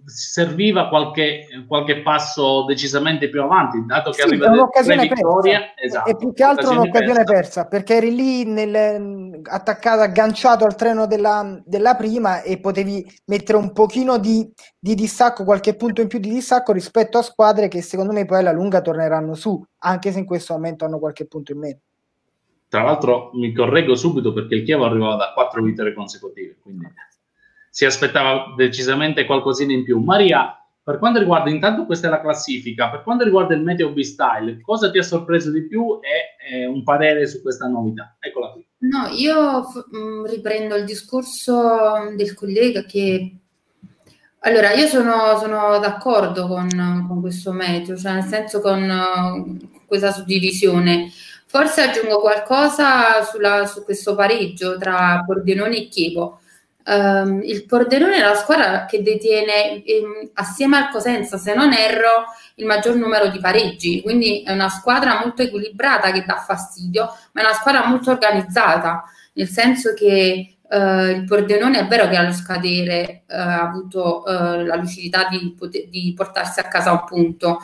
[0.04, 6.16] serviva qualche, qualche, passo decisamente più avanti, dato che sì, arriva un'occasione vittorie, esatto, e
[6.16, 7.32] più che altro un'occasione persa.
[7.32, 7.66] persa.
[7.66, 13.72] perché eri lì nel, attaccato, agganciato al treno della, della, prima e potevi mettere un
[13.72, 18.12] pochino di, di, distacco, qualche punto in più di distacco rispetto a squadre che secondo
[18.12, 21.58] me poi alla lunga torneranno su, anche se in questo momento hanno qualche punto in
[21.58, 21.78] meno.
[22.68, 26.86] Tra l'altro mi correggo subito perché il Chievo arrivava da quattro vittorie consecutive, quindi
[27.72, 29.98] si aspettava decisamente qualcosina in più.
[29.98, 34.60] Maria, per quanto riguarda intanto questa è la classifica, per quanto riguarda il Meteo B-Style,
[34.60, 38.14] cosa ti ha sorpreso di più e eh, un parere su questa novità?
[38.20, 38.66] Eccola qui.
[38.80, 43.36] No, io f- mm, riprendo il discorso del collega che
[44.40, 46.68] allora, io sono, sono d'accordo con,
[47.08, 51.10] con, questo meteo, cioè nel senso con uh, questa suddivisione.
[51.46, 56.40] Forse aggiungo qualcosa sulla, su questo pareggio tra Pordenone e Chievo.
[56.84, 62.24] Um, il Pordenone è la squadra che detiene ehm, assieme al Cosenza, se non erro,
[62.56, 67.40] il maggior numero di pareggi, quindi è una squadra molto equilibrata che dà fastidio, ma
[67.40, 72.32] è una squadra molto organizzata, nel senso che uh, il Pordenone è vero che allo
[72.32, 75.56] scadere uh, ha avuto uh, la lucidità di,
[75.88, 77.60] di portarsi a casa un punto,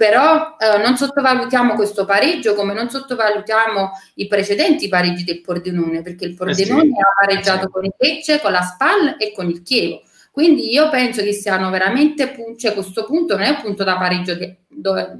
[0.00, 6.24] però eh, non sottovalutiamo questo pareggio come non sottovalutiamo i precedenti pareggi del Pordenone, perché
[6.24, 7.00] il Pordenone eh sì.
[7.02, 7.70] ha pareggiato sì.
[7.70, 10.00] con il Lecce, con la SPAL e con il Chievo.
[10.30, 14.38] Quindi io penso che siano veramente, cioè questo punto non è un punto da pareggio
[14.38, 15.18] che, dove,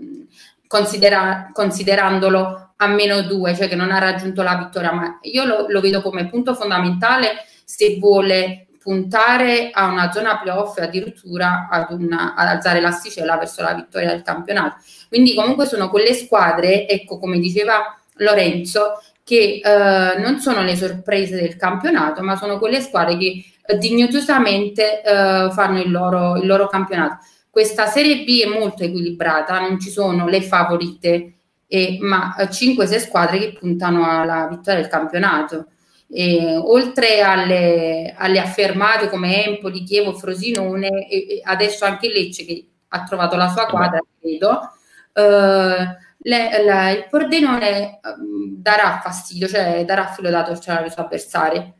[0.66, 5.66] considera, considerandolo a meno due, cioè che non ha raggiunto la vittoria, ma io lo,
[5.68, 11.92] lo vedo come punto fondamentale se vuole puntare a una zona playoff e addirittura ad,
[11.92, 14.76] una, ad alzare l'asticella verso la vittoria del campionato.
[15.08, 21.40] Quindi comunque sono quelle squadre, ecco come diceva Lorenzo, che eh, non sono le sorprese
[21.40, 26.66] del campionato, ma sono quelle squadre che eh, dignitosamente eh, fanno il loro, il loro
[26.66, 27.18] campionato.
[27.50, 31.34] Questa Serie B è molto equilibrata, non ci sono le favorite,
[31.66, 35.66] eh, ma 5-6 squadre che puntano alla vittoria del campionato.
[36.12, 42.66] E, oltre alle, alle, affermate come Empoli, Chievo, Frosinone e, e, adesso anche Lecce che
[42.88, 44.72] ha trovato la sua quadra, credo,
[45.12, 51.02] eh, le, la, il Pordenone um, darà fastidio, cioè darà filo da torcere alle sue
[51.02, 51.74] avversarie.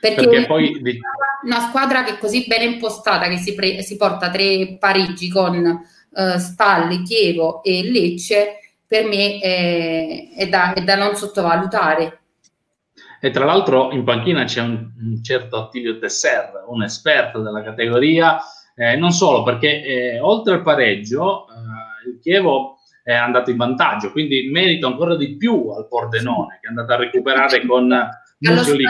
[0.00, 0.80] Perché, perché poi
[1.44, 5.56] una squadra che è così ben impostata che si, pre, si porta tre pareggi con
[6.10, 12.20] uh, Spalle, Chievo e Lecce, per me è, è, da, è da non sottovalutare
[13.20, 18.38] e tra l'altro in panchina c'è un, un certo Attilio Tesser, un esperto della categoria,
[18.74, 24.12] eh, non solo perché eh, oltre al pareggio eh, il Chievo è andato in vantaggio,
[24.12, 27.86] quindi merito ancora di più al Pordenone che è andato a recuperare con
[28.40, 28.88] Musolic.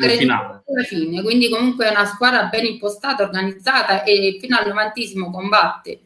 [0.00, 0.62] nel finale.
[0.66, 6.00] Alla fine, quindi comunque è una squadra ben impostata, organizzata e fino al novantesimo combatte.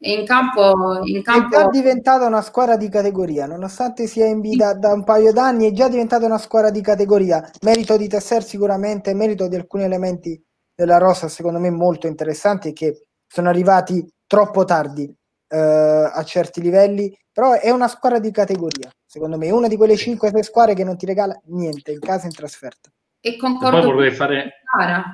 [0.00, 1.56] In campo, in campo...
[1.56, 5.68] È già diventata una squadra di categoria, nonostante sia in vita da un paio d'anni,
[5.68, 7.50] è già diventata una squadra di categoria.
[7.62, 10.40] Merito di Tesser sicuramente, merito di alcuni elementi
[10.72, 15.12] della rosa secondo me molto interessanti che sono arrivati troppo tardi
[15.48, 19.76] eh, a certi livelli, però è una squadra di categoria, secondo me, è una di
[19.76, 22.88] quelle 5-6 squadre che non ti regala niente in casa in trasferta.
[23.20, 24.60] E concordo e poi vorrei fare...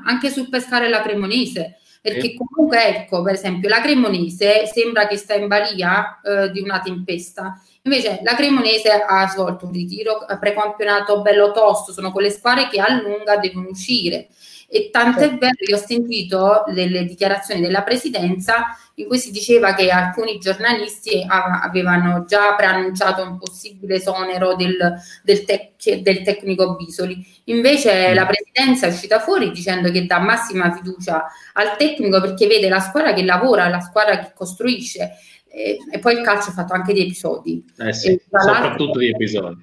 [0.04, 5.32] anche sul pescare la Cremonese perché comunque ecco per esempio la Cremonese sembra che sta
[5.32, 7.58] in balia eh, di una tempesta.
[7.80, 13.00] Invece la Cremonese ha svolto un ritiro precampionato bello tosto sono quelle squadre che a
[13.00, 14.28] lunga devono uscire
[14.74, 19.88] e tant'è vero che ho sentito delle dichiarazioni della presidenza in cui si diceva che
[19.88, 27.24] alcuni giornalisti avevano già preannunciato un possibile esonero del, del, tec- del tecnico Bisoli.
[27.44, 28.14] Invece mm.
[28.14, 32.80] la presidenza è uscita fuori dicendo che dà massima fiducia al tecnico perché vede la
[32.80, 35.12] squadra che lavora, la squadra che costruisce
[35.46, 37.64] e, e poi il calcio ha fatto anche di episodi.
[37.78, 39.62] Eh sì, soprattutto di episodi.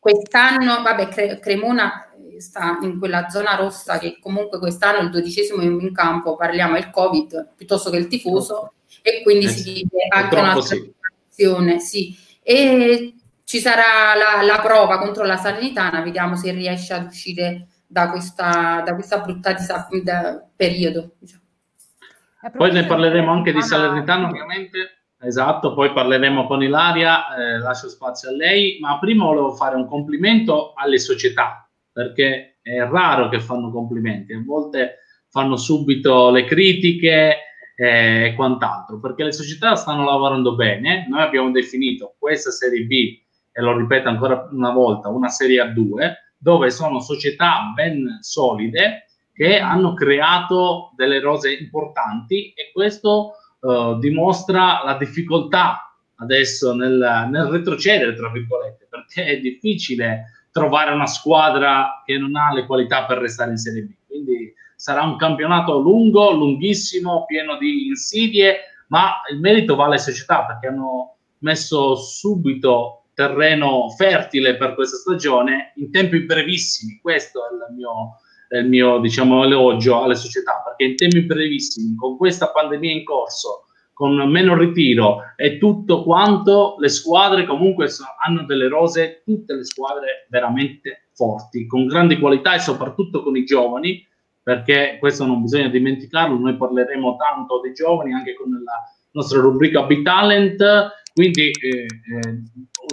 [0.00, 2.07] Quest'anno, vabbè, Cre- Cremona
[2.40, 7.54] sta in quella zona rossa che comunque quest'anno il dodicesimo in campo parliamo del Covid
[7.56, 8.72] piuttosto che il tifoso
[9.02, 12.16] e quindi eh, si vive anche una situazione, sì.
[12.42, 18.10] E ci sarà la, la, prova contro la Salernitana, vediamo se riesce ad uscire da
[18.10, 21.12] questa, da questa brutta disa- da periodo.
[21.18, 21.42] Diciamo.
[22.56, 24.98] Poi ne parleremo anche di Salernitana ovviamente.
[25.20, 29.86] Esatto, poi parleremo con Ilaria, eh, lascio spazio a lei, ma prima volevo fare un
[29.86, 31.67] complimento alle società
[31.98, 34.98] perché è raro che fanno complimenti, a volte
[35.30, 37.38] fanno subito le critiche
[37.74, 41.08] eh, e quant'altro, perché le società stanno lavorando bene.
[41.08, 43.18] Noi abbiamo definito questa serie B,
[43.50, 49.58] e lo ripeto ancora una volta, una serie A2, dove sono società ben solide che
[49.58, 58.14] hanno creato delle rose importanti e questo eh, dimostra la difficoltà adesso nel, nel retrocedere,
[58.14, 63.52] tra virgolette, perché è difficile trovare una squadra che non ha le qualità per restare
[63.52, 63.94] in Serie B.
[64.06, 68.56] Quindi sarà un campionato lungo, lunghissimo, pieno di insidie,
[68.88, 75.72] ma il merito va alle società perché hanno messo subito terreno fertile per questa stagione
[75.76, 76.98] in tempi brevissimi.
[77.00, 81.94] Questo è il mio, è il mio diciamo, elogio alle società, perché in tempi brevissimi,
[81.96, 83.64] con questa pandemia in corso,
[83.98, 87.88] con meno ritiro e tutto quanto, le squadre comunque
[88.24, 93.42] hanno delle rose, tutte le squadre veramente forti, con grandi qualità e soprattutto con i
[93.42, 94.06] giovani,
[94.40, 99.82] perché questo non bisogna dimenticarlo, noi parleremo tanto dei giovani anche con la nostra rubrica
[99.82, 101.86] B-Talent, quindi eh, eh,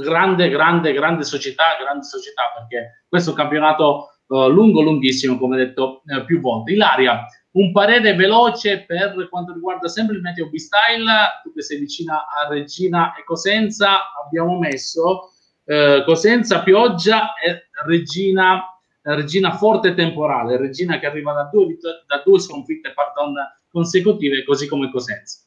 [0.04, 5.58] grande, grande, grande società, grande società, perché questo è un campionato eh, lungo, lunghissimo, come
[5.58, 6.74] detto eh, più volte.
[6.74, 12.26] Ilaria, un parere veloce per quanto riguarda sempre il meteo B-Style, tu che sei vicina
[12.28, 15.32] a Regina e Cosenza, abbiamo messo
[15.65, 22.39] eh, Cosenza, pioggia e Regina, Regina forte temporale, Regina che arriva da due, da due
[22.39, 23.34] sconfitte pardon,
[23.70, 25.39] consecutive, così come Cosenza.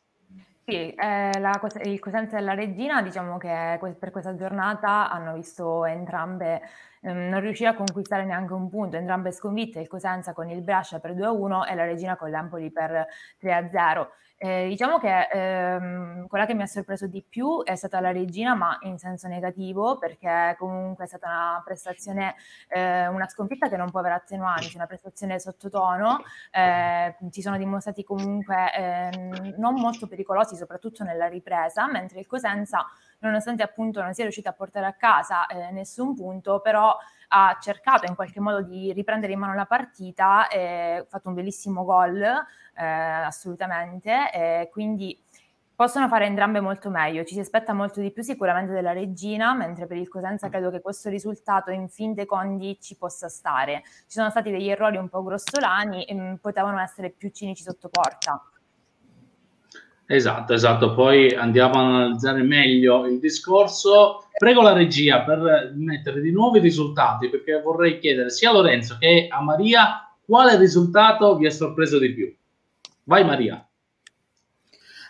[0.71, 5.87] Sì, eh, la, il Cosenza e la Regina, diciamo che per questa giornata hanno visto
[5.87, 6.61] entrambe
[7.01, 10.99] Ehm, non riuscì a conquistare neanche un punto, entrambe sconfitte, il Cosenza con il Brescia
[10.99, 13.07] per 2-1 e la Regina con l'Empoli per
[13.39, 14.09] 3-0.
[14.41, 18.55] Eh, diciamo che ehm, quella che mi ha sorpreso di più è stata la regina,
[18.55, 22.37] ma in senso negativo, perché comunque è stata una prestazione,
[22.69, 26.23] eh, una sconfitta che non può avere attenuanti, una prestazione sottotono.
[26.53, 32.87] Eh, si sono dimostrati comunque ehm, non molto pericolosi, soprattutto nella ripresa, mentre il Cosenza,
[33.19, 36.97] nonostante appunto non sia riuscito a portare a casa eh, nessun punto, però
[37.29, 41.85] ha cercato in qualche modo di riprendere in mano la partita ha fatto un bellissimo
[41.85, 45.21] gol eh, assolutamente, e quindi
[45.79, 47.23] possono fare entrambe molto meglio.
[47.23, 50.51] Ci si aspetta molto di più sicuramente della regina, mentre per il Cosenza mm.
[50.51, 53.83] credo che questo risultato in fin dei conti ci possa stare.
[53.85, 57.89] Ci sono stati degli errori un po' grossolani e mm, potevano essere più cinici sotto
[57.89, 58.43] porta.
[60.11, 60.95] Esatto, esatto.
[60.95, 64.25] Poi andiamo a analizzare meglio il discorso.
[64.39, 68.97] Prego la regia per mettere di nuovo i risultati, perché vorrei chiedere sia a Lorenzo
[68.99, 72.35] che a Maria quale risultato vi ha sorpreso di più.
[73.05, 73.63] Vai Maria.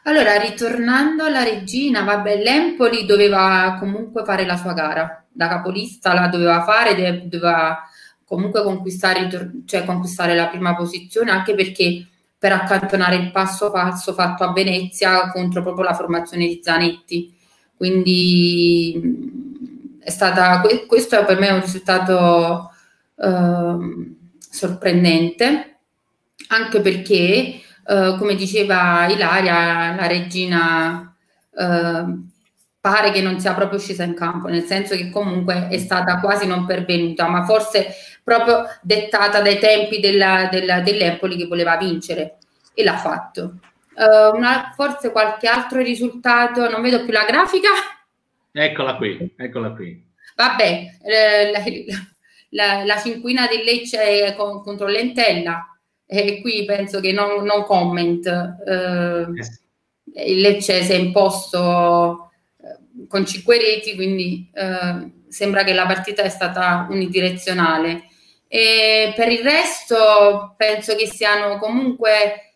[0.03, 6.27] Allora, ritornando alla regina, vabbè, l'Empoli doveva comunque fare la sua gara, da capolista la
[6.27, 7.89] doveva fare, doveva
[8.25, 9.29] comunque conquistare,
[9.65, 12.05] cioè conquistare la prima posizione, anche perché
[12.39, 17.35] per accantonare il passo falso fatto a Venezia contro proprio la formazione di Zanetti.
[17.77, 19.01] Quindi
[20.01, 22.71] è stata, questo per me un risultato
[23.17, 23.77] eh,
[24.39, 25.79] sorprendente,
[26.49, 31.15] anche perché, eh, come diceva Ilaria, la regina
[31.55, 32.05] eh,
[32.81, 36.47] pare che non sia proprio scesa in campo, nel senso che comunque è stata quasi
[36.47, 37.89] non pervenuta, ma forse
[38.29, 42.37] proprio dettata dai tempi della, della, dell'Empoli che voleva vincere
[42.75, 43.55] e l'ha fatto.
[43.95, 47.71] Uh, una, forse qualche altro risultato, non vedo più la grafica.
[48.53, 50.07] Eccola qui, eccola qui.
[50.37, 51.65] Vabbè, eh, la,
[52.51, 55.67] la, la, cinquina del Lecce con, contro l'Entella,
[56.07, 58.27] e qui penso che non, non comment.
[58.65, 59.33] Uh,
[60.15, 64.51] il Lecce si è imposto uh, con cinque reti, quindi
[65.29, 68.08] sembra che la partita è stata unidirezionale.
[68.49, 72.55] E per il resto penso che siano comunque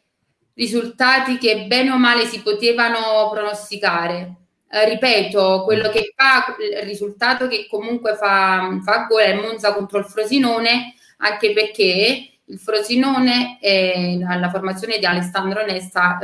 [0.54, 4.36] risultati che bene o male si potevano pronosticare.
[4.70, 9.98] Eh, ripeto, quello che fa, il risultato che comunque fa, fa gol è Monza contro
[9.98, 16.18] il Frosinone, anche perché il Frosinone, è, la formazione di Alessandro Nesta,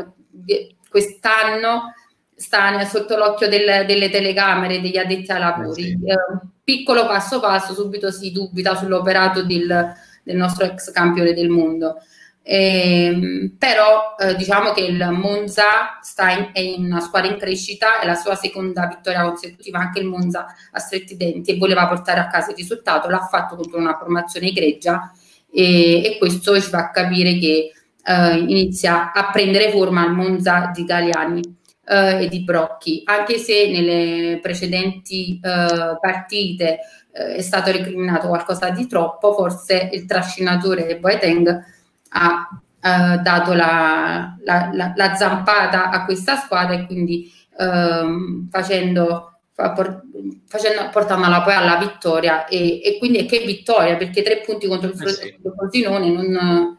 [0.47, 1.93] eh, quest'anno
[2.35, 5.91] sta sotto l'occhio del, delle telecamere degli addetti ai lavori.
[5.93, 6.57] Eh sì.
[6.69, 9.91] Piccolo passo passo, subito si dubita sull'operato del,
[10.23, 11.97] del nostro ex campione del mondo.
[12.43, 18.01] Eh, però eh, diciamo che il Monza sta in, è in una squadra in crescita,
[18.01, 22.21] è la sua seconda vittoria consecutiva, anche il Monza a stretti denti e voleva portare
[22.21, 25.11] a casa il risultato, l'ha fatto contro una formazione egregia
[25.51, 27.73] e, e questo ci fa capire che
[28.05, 31.58] eh, inizia a prendere forma il Monza di italiani
[31.89, 36.81] eh, e di Brocchi, anche se nelle precedenti eh, partite
[37.13, 41.65] eh, è stato recriminato qualcosa di troppo, forse il trascinatore Boateng
[42.11, 42.49] ha
[42.81, 50.89] eh, dato la, la, la, la, zampata a questa squadra e quindi ehm, facendo, facendo,
[50.93, 55.09] portandola poi alla vittoria e, e, quindi che vittoria perché tre punti contro il, eh
[55.09, 55.37] sì.
[55.43, 56.79] Frosinone non,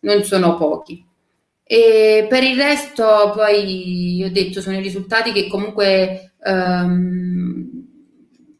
[0.00, 1.04] non sono pochi.
[1.66, 7.86] E per il resto, poi ho detto, sono i risultati che comunque ehm,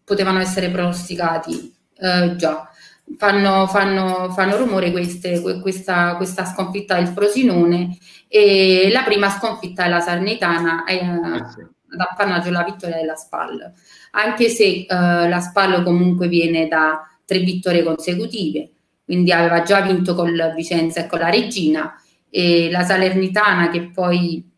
[0.04, 2.68] potevano essere pronosticati eh, già
[3.16, 7.96] fanno, fanno, fanno rumore queste, questa, questa, sconfitta del Frosinone
[8.28, 11.60] e la prima sconfitta della Sarnitana è, eh sì.
[11.60, 13.72] ad appannaggio la vittoria della SPAL
[14.12, 18.70] anche se eh, la SPAL comunque viene da tre vittorie consecutive
[19.04, 21.94] quindi aveva già vinto con Vicenza e con la Regina
[22.36, 24.50] e la Salernitana che poi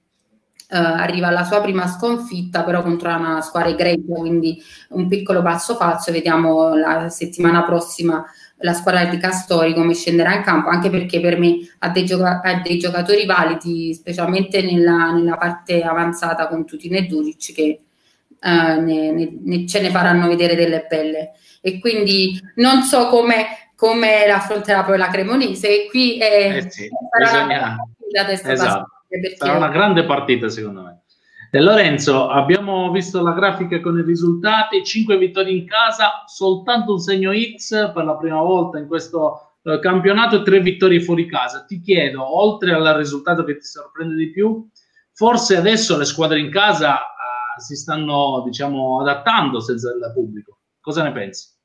[0.68, 5.76] Uh, arriva alla sua prima sconfitta però contro una squadra egregia quindi un piccolo passo
[5.76, 6.10] falso.
[6.10, 8.24] Vediamo la settimana prossima
[8.56, 12.40] la squadra di Castori come scenderà in campo anche perché per me ha dei, gioca-
[12.42, 17.80] ha dei giocatori validi specialmente nella, nella, parte avanzata con Tutino e Duric che
[18.40, 21.34] ne, ne, ne, ce ne faranno vedere delle belle.
[21.60, 26.88] E quindi non so come come l'affronterà poi la Cremonese e qui è, eh sì,
[27.18, 27.76] bisogna...
[27.98, 28.90] una, esatto.
[29.06, 29.36] Perché...
[29.36, 31.00] Sarà una grande partita secondo me.
[31.50, 36.98] E Lorenzo, abbiamo visto la grafica con i risultati, 5 vittorie in casa, soltanto un
[36.98, 41.64] segno X per la prima volta in questo eh, campionato e 3 vittorie fuori casa.
[41.64, 44.68] Ti chiedo, oltre al risultato che ti sorprende di più,
[45.12, 50.58] forse adesso le squadre in casa eh, si stanno, diciamo, adattando senza il pubblico.
[50.80, 51.55] Cosa ne pensi?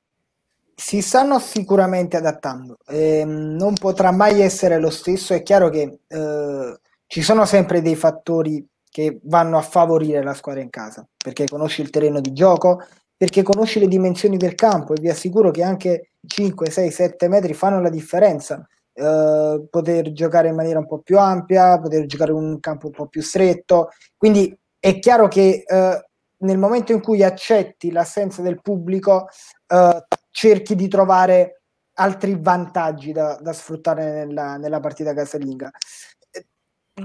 [0.84, 5.36] Si stanno sicuramente adattando, eh, non potrà mai essere lo stesso.
[5.36, 10.60] È chiaro che eh, ci sono sempre dei fattori che vanno a favorire la squadra
[10.60, 12.82] in casa, perché conosci il terreno di gioco,
[13.16, 17.54] perché conosci le dimensioni del campo e vi assicuro che anche 5, 6, 7 metri
[17.54, 18.68] fanno la differenza.
[18.92, 22.94] Eh, poter giocare in maniera un po' più ampia, poter giocare in un campo un
[22.94, 23.90] po' più stretto.
[24.18, 26.06] Quindi è chiaro che eh,
[26.38, 29.28] nel momento in cui accetti l'assenza del pubblico,
[29.68, 31.64] eh, cerchi di trovare
[31.96, 35.70] altri vantaggi da, da sfruttare nella, nella partita casalinga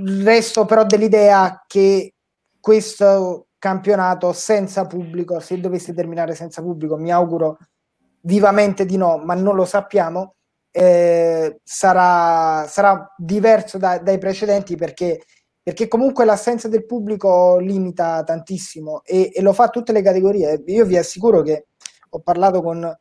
[0.04, 2.14] resto però dell'idea che
[2.60, 7.58] questo campionato senza pubblico, se dovesse terminare senza pubblico, mi auguro
[8.22, 10.34] vivamente di no, ma non lo sappiamo,
[10.70, 15.22] eh, sarà, sarà, diverso da, dai precedenti perché,
[15.62, 20.62] perché, comunque l'assenza del pubblico limita tantissimo e, e, lo fa tutte le categorie.
[20.66, 21.68] Io vi assicuro che
[22.10, 22.94] ho parlato con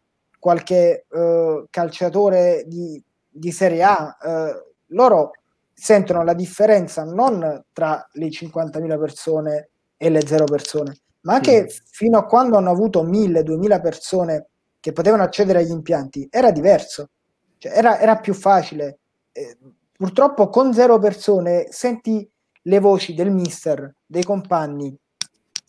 [0.45, 5.31] qualche eh, calciatore di, di Serie A, eh, loro
[5.73, 11.81] sentono la differenza non tra le 50.000 persone e le zero persone, ma anche sì.
[11.89, 14.47] fino a quando hanno avuto 1.000-2.000 persone
[14.79, 17.09] che potevano accedere agli impianti, era diverso,
[17.57, 18.99] cioè, era, era, più facile.
[19.31, 19.57] Eh,
[19.97, 22.29] purtroppo con zero persone senti
[22.61, 24.95] le voci del mister, dei compagni,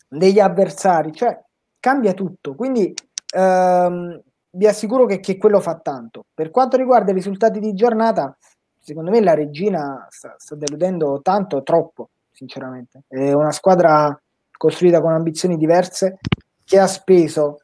[0.07, 1.35] degli avversari, cioè
[1.79, 2.53] cambia tutto.
[2.53, 2.93] Quindi
[3.33, 4.21] ehm,
[4.57, 6.25] vi assicuro che, che, quello fa tanto.
[6.33, 8.35] Per quanto riguarda i risultati di giornata,
[8.79, 13.03] secondo me la Regina sta, sta deludendo tanto, troppo, sinceramente.
[13.07, 14.19] È una squadra
[14.51, 16.17] costruita con ambizioni diverse,
[16.65, 17.59] che ha speso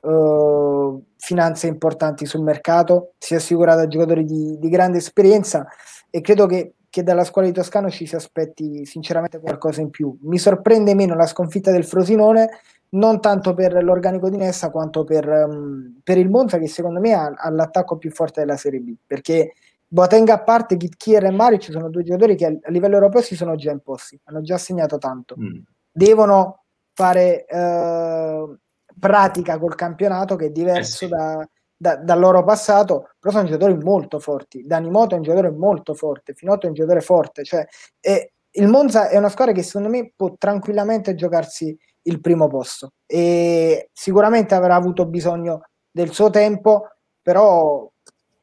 [0.00, 5.66] uh, finanze importanti sul mercato, si è assicurata giocatori di, di grande esperienza
[6.08, 10.16] e credo che, che, dalla squadra di Toscano ci si aspetti sinceramente qualcosa in più.
[10.22, 12.48] Mi sorprende meno la sconfitta del Frosinone,
[12.96, 17.12] non tanto per l'organico di Nessa quanto per, um, per il Monza che secondo me
[17.12, 19.52] ha, ha, l'attacco più forte della Serie B, perché
[19.88, 23.54] Boatenga a parte, Kitkier e Maric sono due giocatori che a livello europeo si sono
[23.54, 25.36] già imposti, hanno già segnato tanto.
[25.38, 25.58] Mm.
[25.92, 28.56] Devono fare uh,
[28.98, 31.14] pratica col campionato che è diverso eh sì.
[31.14, 34.62] da, da, dal loro passato, però sono giocatori molto forti.
[34.62, 37.64] Dani Moto è un giocatore molto forte, Finotto è un giocatore forte, cioè,
[38.00, 41.76] e il Monza è una squadra che secondo me può tranquillamente giocarsi
[42.06, 46.88] il primo posto e sicuramente avrà avuto bisogno del suo tempo,
[47.22, 47.88] però,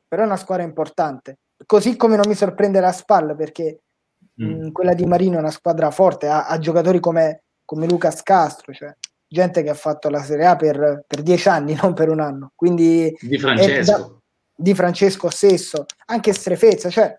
[0.08, 1.40] però è una squadra importante.
[1.66, 3.82] Così come non mi sorprende la Spal perché
[4.42, 4.66] mm.
[4.66, 8.74] mh, quella di Marino è una squadra forte, ha, ha giocatori come, come Lucas Castro,
[8.74, 8.94] cioè
[9.28, 12.52] gente che ha fatto la Serie A per, per dieci anni, non per un anno.
[12.56, 14.10] Quindi di Francesco, da,
[14.56, 17.18] di Francesco stesso, anche Strefezza, cioè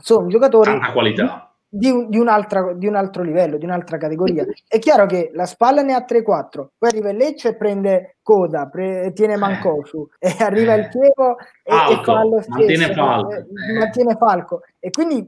[0.00, 1.51] sono giocatori Tanta qualità.
[1.74, 4.44] Di, un, di, un di, un altro livello, di un'altra categoria.
[4.68, 8.66] È chiaro che la spalla ne ha 3-4, poi arriva il Lecce e prende coda,
[8.66, 13.32] pre, tiene Mancosu, e arriva il Chievo e, e, fa lo stesso, mantiene Falco.
[13.32, 14.60] E, mantiene Falco.
[14.78, 15.26] E quindi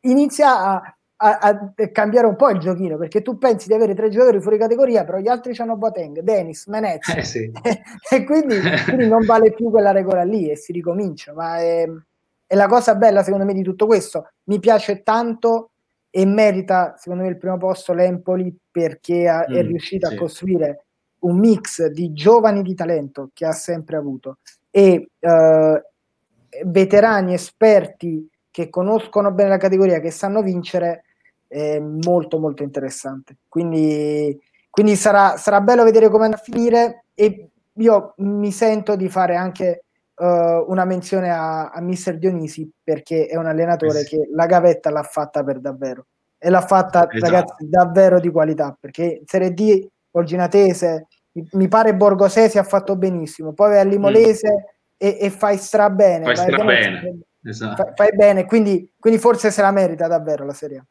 [0.00, 4.10] inizia a, a, a, cambiare un po' il giochino perché tu pensi di avere tre
[4.10, 7.50] giocatori fuori categoria, però gli altri hanno Boateng, Dennis, Menez eh sì.
[8.10, 11.32] e quindi, quindi, non vale più quella regola lì e si ricomincia.
[11.32, 11.88] Ma è,
[12.46, 14.32] è, la cosa bella, secondo me, di tutto questo.
[14.44, 15.70] Mi piace tanto
[16.16, 20.14] e merita, secondo me, il primo posto l'Empoli perché ha, mm, è riuscita sì.
[20.14, 20.84] a costruire
[21.20, 24.38] un mix di giovani di talento che ha sempre avuto
[24.70, 25.78] e uh,
[26.64, 31.04] veterani esperti che conoscono bene la categoria, che sanno vincere
[31.46, 33.36] è molto molto interessante.
[33.46, 34.40] Quindi,
[34.70, 39.36] quindi sarà, sarà bello vedere come andrà a finire e io mi sento di fare
[39.36, 39.84] anche
[40.16, 44.16] uh, una menzione a, a Mister Dionisi perché è un allenatore sì.
[44.16, 46.06] che la gavetta l'ha fatta per davvero
[46.38, 47.18] e l'ha fatta esatto.
[47.18, 51.08] ragazzi davvero di qualità perché Serie D Olginatese
[51.52, 54.96] mi pare Borgosesi ha fatto benissimo poi a Limolese mm.
[54.96, 57.82] e, e, fai stra bene fai stra bene, esatto.
[57.82, 60.84] fai, fai bene quindi, quindi forse se la merita davvero la Serie A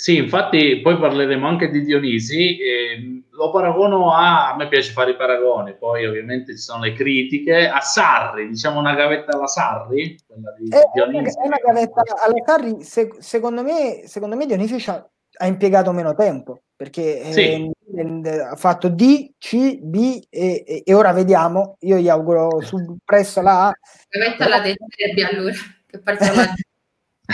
[0.00, 5.10] sì, infatti poi parleremo anche di Dionisi, eh, lo paragono a, a me piace fare
[5.10, 10.16] i paragoni, poi ovviamente ci sono le critiche, a Sarri, diciamo una gavetta alla Sarri,
[10.56, 11.36] di è, Dionisi.
[11.36, 15.04] È una gavetta alla Sarri, se, secondo, me, secondo me Dionisi ha,
[15.38, 17.68] ha impiegato meno tempo, perché sì.
[17.96, 23.42] eh, ha fatto D, C, B e, e, ora vediamo, io gli auguro su, presto
[23.42, 23.72] la A.
[24.08, 25.54] Gavetta alla Derby allora,
[25.88, 26.54] che parte alla,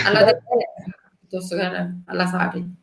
[0.07, 0.25] alla
[1.35, 2.83] piuttosto che alla Sari.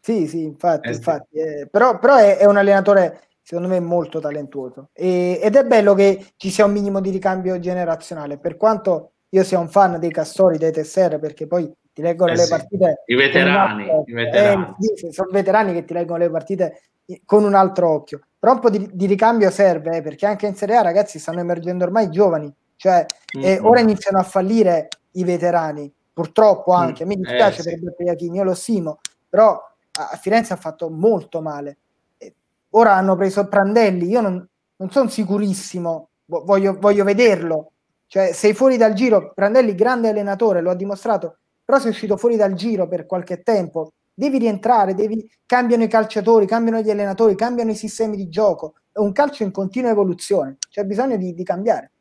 [0.00, 4.18] Sì, sì, infatti, eh, infatti eh, però, però è, è, un allenatore secondo me molto
[4.18, 9.12] talentuoso e, ed è bello che ci sia un minimo di ricambio generazionale, per quanto
[9.28, 12.50] io sia un fan dei Castori, dei Tesser, perché poi ti leggono eh le sì.
[12.50, 13.02] partite.
[13.06, 14.74] I veterani, altro, i veterani.
[14.78, 16.82] Eh, sì, sono veterani che ti leggono le partite
[17.24, 18.20] con un altro occhio.
[18.38, 21.40] Però un po' di, di ricambio serve, eh, perché anche in Serie A, ragazzi, stanno
[21.40, 23.06] emergendo ormai i giovani, cioè
[23.38, 23.64] mm-hmm.
[23.64, 28.02] ora iniziano a fallire i veterani purtroppo mm, anche, a me dispiace eh, per sì.
[28.04, 29.60] Iachini, io lo stimo, però
[29.92, 31.78] a Firenze ha fatto molto male.
[32.70, 37.72] Ora hanno preso Prandelli, io non, non sono sicurissimo, voglio, voglio, vederlo.
[38.06, 42.36] Cioè, sei fuori dal giro, Prandelli grande allenatore, lo ha dimostrato, però sei uscito fuori
[42.36, 45.30] dal giro per qualche tempo, devi rientrare, devi...
[45.46, 49.50] cambiano i calciatori, cambiano gli allenatori, cambiano i sistemi di gioco, è un calcio in
[49.50, 51.91] continua evoluzione, c'è bisogno di, di cambiare.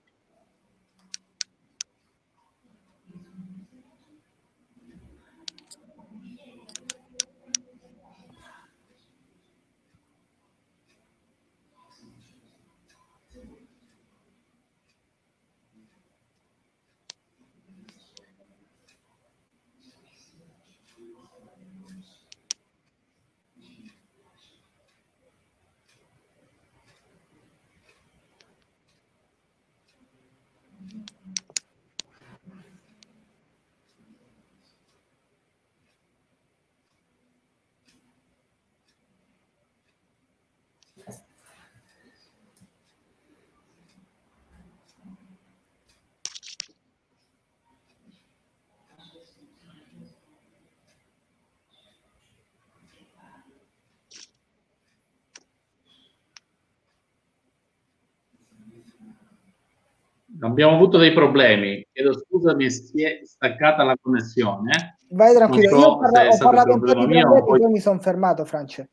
[60.51, 61.87] Abbiamo avuto dei problemi.
[61.93, 64.97] Chiedo scusa, mi si è staccata la connessione.
[65.11, 67.59] Vai tranquillo, so io parla- ho parlato un po' di mio, poi...
[67.59, 68.89] poi mi sono fermato, France.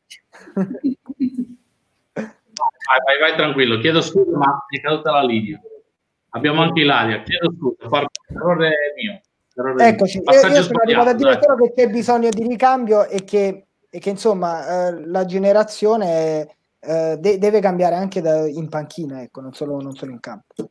[0.53, 0.67] Vai,
[3.05, 3.77] vai, vai, tranquillo.
[3.79, 5.59] Chiedo scusa, ma è caduta la linea.
[6.29, 7.21] Abbiamo anche Ilaria.
[7.23, 9.19] Chiedo scusa, errore mio.
[9.53, 10.31] Errore Eccoci, mio.
[10.31, 13.99] io, io sono arrivato a dire solo che c'è bisogno di ricambio e che, e
[13.99, 19.53] che insomma eh, la generazione eh, de- deve cambiare anche da, in panchina, ecco, non
[19.53, 20.69] solo, non solo in campo.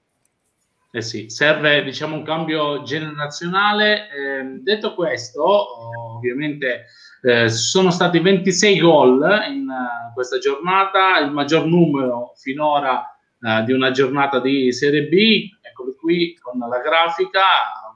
[0.90, 4.08] Eh sì, serve diciamo un cambio generazionale.
[4.10, 6.86] Eh, detto questo, ovviamente
[7.20, 9.20] eh, sono stati 26 gol
[9.50, 13.04] in uh, questa giornata, il maggior numero finora
[13.40, 15.50] uh, di una giornata di Serie B.
[15.60, 17.42] Eccolo qui con la grafica,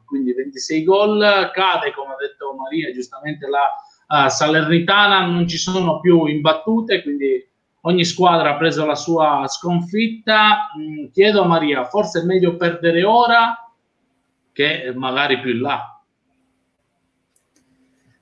[0.04, 1.50] quindi 26 gol.
[1.54, 7.42] Cade, come ha detto Maria, giustamente la uh, Salernitana, non ci sono più imbattute, quindi
[7.82, 10.70] ogni squadra ha preso la sua sconfitta.
[10.78, 13.56] Mm, chiedo a Maria, forse è meglio perdere ora
[14.52, 16.00] che magari più in là.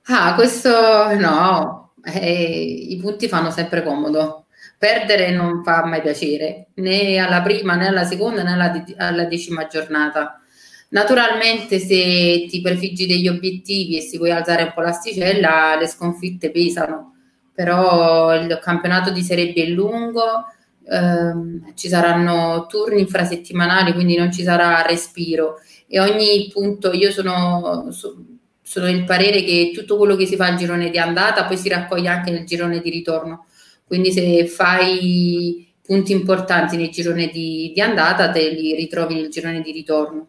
[0.05, 4.45] Ah, questo no, eh, i punti fanno sempre comodo.
[4.77, 9.67] Perdere non fa mai piacere, né alla prima, né alla seconda, né alla, alla decima
[9.67, 10.41] giornata.
[10.89, 16.51] Naturalmente, se ti prefiggi degli obiettivi e si vuoi alzare un po' l'asticella, le sconfitte
[16.51, 17.20] pesano,
[17.53, 20.45] però il campionato di Serie B è lungo,
[20.87, 27.89] ehm, ci saranno turni infrasettimanali, quindi non ci sarà respiro e ogni punto io sono,
[27.91, 31.67] sono del parere che tutto quello che si fa al girone di andata poi si
[31.67, 33.45] raccoglie anche nel girone di ritorno.
[33.85, 39.59] Quindi se fai punti importanti nel girone di, di andata, te li ritrovi nel girone
[39.59, 40.27] di ritorno.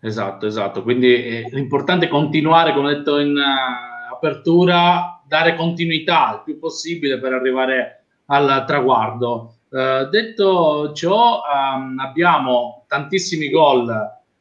[0.00, 0.82] Esatto, esatto.
[0.82, 7.18] Quindi eh, l'importante è continuare, come detto in uh, apertura, dare continuità il più possibile
[7.18, 9.56] per arrivare al traguardo.
[9.68, 13.90] Uh, detto ciò, um, abbiamo tantissimi gol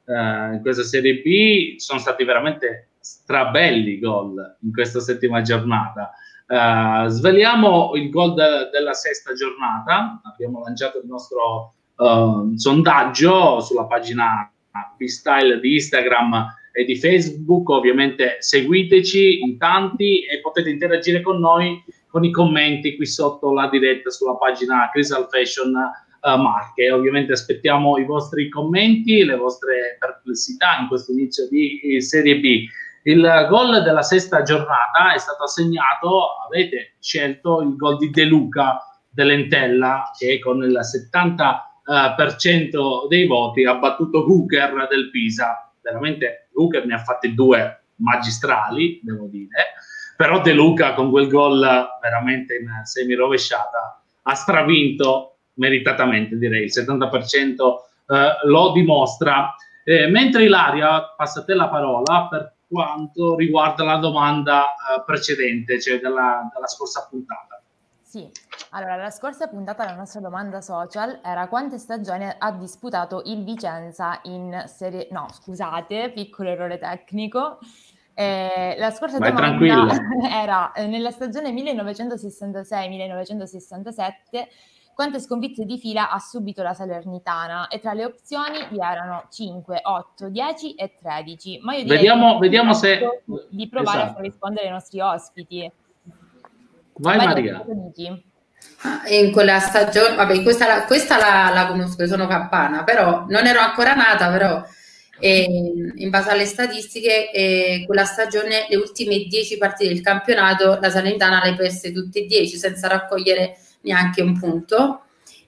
[0.06, 6.12] eh, in questa Serie B sono stati veramente strabelli gol in questa settima giornata.
[6.46, 10.22] Uh, sveliamo il gol de- della sesta giornata.
[10.24, 14.52] Abbiamo lanciato il nostro uh, sondaggio sulla pagina
[14.98, 17.70] B-Style di Instagram e di Facebook.
[17.70, 23.70] Ovviamente seguiteci in tanti e potete interagire con noi con i commenti qui sotto la
[23.70, 26.92] diretta sulla pagina Crystal Fashion uh, Marche.
[26.92, 32.66] Ovviamente aspettiamo i vostri commenti, le vostre perplessità in questo inizio di eh, Serie B.
[33.06, 38.80] Il gol della sesta giornata è stato assegnato, avete scelto il gol di De Luca
[39.10, 45.63] dell'Entella che con il 70% dei voti ha battuto Hooker del Pisa.
[45.84, 49.74] Veramente Hooker ne ha fatte due magistrali, devo dire,
[50.18, 51.60] però De Luca con quel gol
[52.02, 57.56] veramente in semi rovesciata ha stravinto meritatamente direi, il 70%
[58.08, 59.56] eh, lo dimostra.
[59.84, 65.80] Eh, mentre Ilaria, passa a te la parola per quanto riguarda la domanda eh, precedente,
[65.80, 67.62] cioè della, della scorsa puntata.
[68.14, 68.30] Sì,
[68.70, 74.20] allora la scorsa puntata la nostra domanda social era quante stagioni ha disputato il Vicenza
[74.26, 75.08] in serie...
[75.10, 77.58] No, scusate, piccolo errore tecnico.
[78.14, 79.98] Eh, la scorsa Vai domanda
[80.32, 84.14] era eh, nella stagione 1966-1967
[84.94, 89.80] quante sconfitte di fila ha subito la Salernitana e tra le opzioni vi erano 5,
[89.82, 91.62] 8, 10 e 13.
[91.64, 94.20] Ma io direi vediamo, vediamo se di provare esatto.
[94.20, 95.82] a rispondere ai nostri ospiti.
[96.96, 97.66] Vai, Vai Maria.
[98.86, 103.46] Ah, in quella stagione, vabbè, questa, la, questa la, la conosco, sono campana, però non
[103.48, 104.62] ero ancora nata, però
[105.20, 105.46] eh,
[105.96, 111.42] in base alle statistiche, eh, quella stagione, le ultime 10 partite del campionato, la Salernitana
[111.44, 115.04] le perse tutte e 10 senza raccogliere neanche un punto,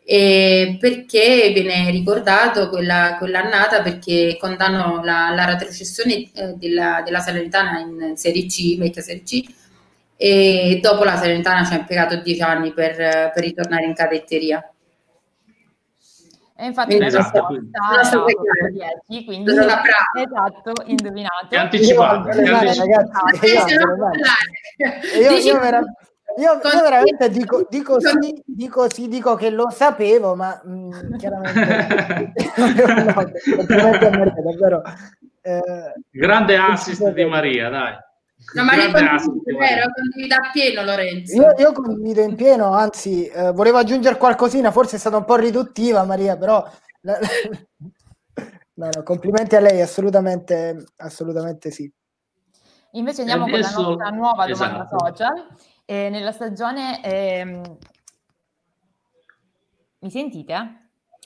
[0.05, 3.81] eh, perché viene ricordato quella, quell'annata?
[3.81, 9.43] Perché condannò la, la retrocessione eh, della, della, Salernitana in Serie C, vecchia Serie C,
[10.17, 14.69] e dopo la Salernitana ci ha impiegato dieci anni per, per ritornare in cadetteria.
[16.57, 17.69] E infatti quindi, esatto, quindi.
[17.73, 18.69] Era
[19.07, 21.47] 10, quindi esatto, indovinato.
[21.49, 22.29] Ti anticipato.
[22.29, 22.81] Ragazzi,
[25.19, 25.59] io, io, io,
[26.37, 31.15] io, io veramente dico, dico, sì, dico, sì, dico che lo sapevo, ma mh, mm,
[31.17, 33.97] chiaramente no,
[34.43, 34.81] davvero,
[35.41, 37.93] eh, grande assist di Maria, dai.
[38.53, 41.35] No, ma io condivido, vero, condivido appieno Lorenzo.
[41.35, 45.35] Io, io, condivido in pieno, anzi, eh, volevo aggiungere qualcosina, forse è stata un po'
[45.35, 46.65] riduttiva Maria, però
[47.01, 47.17] no,
[48.73, 51.91] no, complimenti a lei, assolutamente, assolutamente sì.
[52.91, 55.05] Invece andiamo adesso, con la nostra nuova domanda esatto.
[55.05, 55.47] social
[55.85, 57.03] e nella stagione...
[57.03, 57.77] Ehm...
[59.99, 60.84] Mi sentite?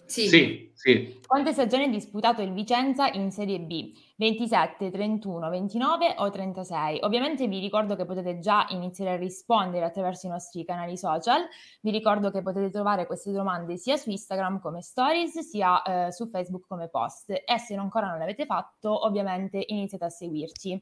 [0.10, 0.28] Sì.
[0.28, 1.20] sì, sì.
[1.26, 3.94] Quante stagioni ha disputato il Vicenza in Serie B?
[4.18, 7.00] 27, 31, 29 o 36?
[7.04, 11.48] Ovviamente vi ricordo che potete già iniziare a rispondere attraverso i nostri canali social.
[11.82, 16.28] Vi ricordo che potete trovare queste domande sia su Instagram come stories, sia eh, su
[16.28, 17.30] Facebook come post.
[17.30, 20.82] E se ancora non l'avete fatto, ovviamente iniziate a seguirci.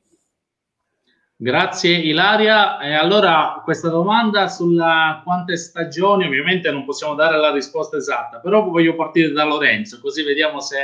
[1.40, 2.80] Grazie Ilaria.
[2.80, 8.68] E allora questa domanda sulla quante stagioni, ovviamente non possiamo dare la risposta esatta, però
[8.68, 10.78] voglio partire da Lorenzo, così vediamo se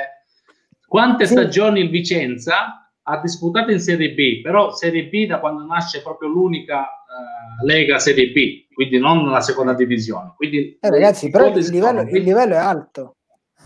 [0.88, 1.34] quante sì.
[1.34, 6.30] stagioni il Vicenza ha disputato in Serie B, però Serie B da quando nasce proprio
[6.30, 10.34] l'unica uh, Lega Serie B, quindi non la seconda divisione.
[10.36, 13.16] Quindi, eh, ragazzi, però il livello, il livello, è alto.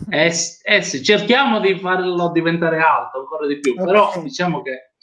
[0.10, 0.32] Eh,
[0.64, 3.86] eh, sì, cerchiamo di farlo diventare alto ancora di più, okay.
[3.86, 4.94] però diciamo che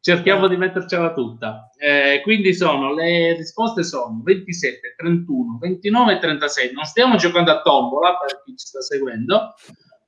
[0.00, 1.70] cerchiamo di mettercela tutta.
[1.76, 6.72] Eh, quindi sono le risposte sono 27, 31, 29 e 36.
[6.72, 9.54] Non stiamo giocando a tombola per chi ci sta seguendo,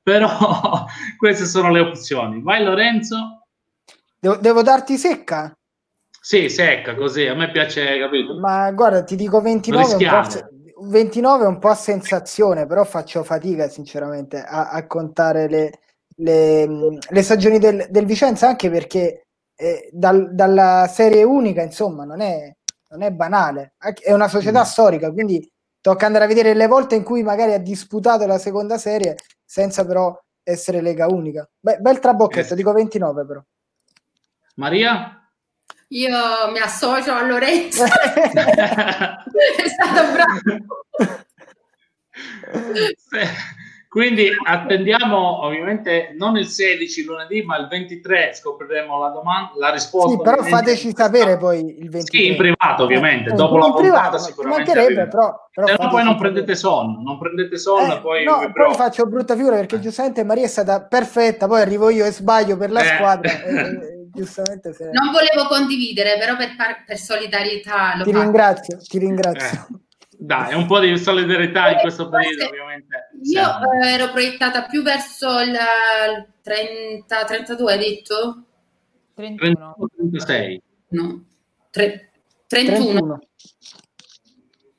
[0.03, 0.29] però
[1.19, 2.43] queste sono le opzioni.
[2.43, 3.47] Vai Lorenzo.
[4.19, 5.57] Devo, devo darti secca?
[6.21, 8.39] Sì, secca così, a me piace, capito?
[8.39, 9.99] Ma guarda, ti dico 29 un
[10.89, 15.79] 29 è un po' a sensazione, però faccio fatica sinceramente a, a contare le,
[16.17, 19.22] le, le stagioni del, del, Vicenza, anche perché
[19.63, 22.53] eh, dal, dalla serie unica, insomma, non è,
[22.89, 23.75] non è banale.
[23.79, 24.65] È una società mm.
[24.65, 25.49] storica, quindi
[25.81, 29.87] tocca andare a vedere le volte in cui magari ha disputato la seconda serie senza
[29.87, 31.49] però essere lega unica.
[31.61, 32.57] Beh, bel trabocchetto, eh.
[32.57, 33.41] dico 29 però.
[34.57, 35.17] Maria?
[35.89, 36.11] Io
[36.51, 37.85] mi associo a Lorenzo.
[37.87, 37.91] è
[39.69, 40.83] stato bravo.
[43.93, 50.17] Quindi attendiamo ovviamente non il 16 lunedì, ma il 23 scopriremo la domanda, la risposta.
[50.17, 52.19] Sì, però fateci sapere poi il 23.
[52.19, 54.73] Sì, in privato ovviamente, eh, dopo la puntata sicuramente.
[54.73, 58.25] Però, però Se no poi non prendete sonno, non prendete sonno, eh, poi...
[58.25, 59.81] No, poi faccio brutta figura perché eh.
[59.81, 62.97] giustamente Maria è stata perfetta, poi arrivo io e sbaglio per la eh.
[62.97, 63.43] squadra.
[63.43, 64.85] e, giustamente se...
[64.91, 66.55] Non volevo condividere, però per,
[66.87, 67.93] per solidarietà...
[68.03, 68.23] ti faccio.
[68.23, 69.67] ringrazio, ti ringrazio.
[70.23, 70.25] Eh.
[70.25, 73.11] Dai, un po' di solidarietà in questo periodo, ovviamente.
[73.25, 75.57] Io eh, ero proiettata più verso il
[76.43, 78.45] 30, 32, hai detto?
[79.15, 79.77] 31.
[79.97, 80.63] 36.
[80.91, 81.25] No,
[81.71, 82.11] Tre,
[82.47, 82.85] 31.
[82.85, 83.21] 31.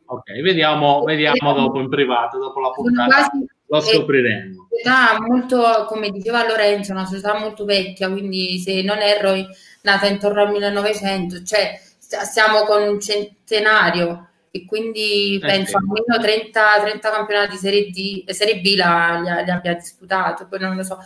[0.06, 3.32] Ok, vediamo, vediamo dopo in privato, dopo la puntata
[3.68, 4.68] lo scopriremo.
[4.70, 9.34] Società molto, come diceva Lorenzo, una società molto vecchia, quindi se non erro
[9.82, 15.76] nata intorno al 1900, cioè stiamo con un centenario e quindi eh, penso sì.
[15.78, 20.60] almeno 30, 30 campionati di Serie, D, Serie B la, li, li, abbia disputato, poi
[20.60, 21.00] non lo so.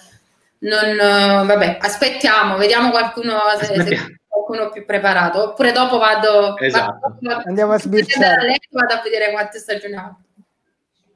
[0.59, 7.15] Non, vabbè, aspettiamo, vediamo qualcuno se, se qualcuno più preparato, oppure dopo vado, esatto.
[7.21, 8.57] vado andiamo a sbirciare.
[8.69, 10.13] Vado a vedere quante stagioni ha.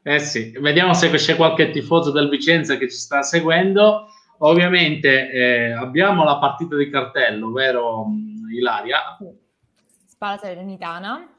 [0.04, 4.08] Eh sì, vediamo se c'è qualche tifoso del Vicenza che ci sta seguendo.
[4.38, 8.06] Ovviamente eh, abbiamo la partita di cartello, vero
[8.50, 9.18] Ilaria?
[10.08, 11.31] Spalla Serenitana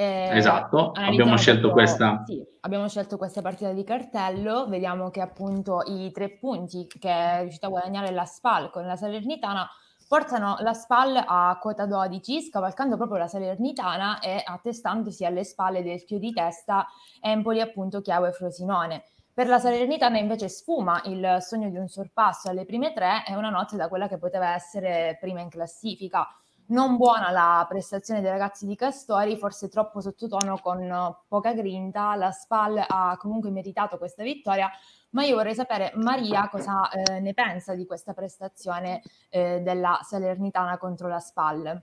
[0.00, 2.22] eh, esatto, abbiamo scelto questa.
[2.24, 7.40] Sì, abbiamo scelto questa partita di cartello, vediamo che appunto i tre punti che è
[7.42, 9.68] riuscita a guadagnare la SPAL con la Salernitana
[10.08, 16.02] portano la SPAL a quota 12, scavalcando proprio la Salernitana e attestandosi alle spalle del
[16.06, 16.86] più di testa
[17.20, 19.04] Empoli, appunto Chiavo e Frosinone.
[19.34, 23.50] Per la Salernitana invece sfuma il sogno di un sorpasso alle prime tre e una
[23.50, 26.26] notte da quella che poteva essere prima in classifica
[26.70, 32.30] non buona la prestazione dei ragazzi di Castori, forse troppo sottotono con poca grinta, la
[32.30, 34.70] SPAL ha comunque meritato questa vittoria,
[35.10, 40.78] ma io vorrei sapere Maria cosa eh, ne pensa di questa prestazione eh, della Salernitana
[40.78, 41.82] contro la SPAL.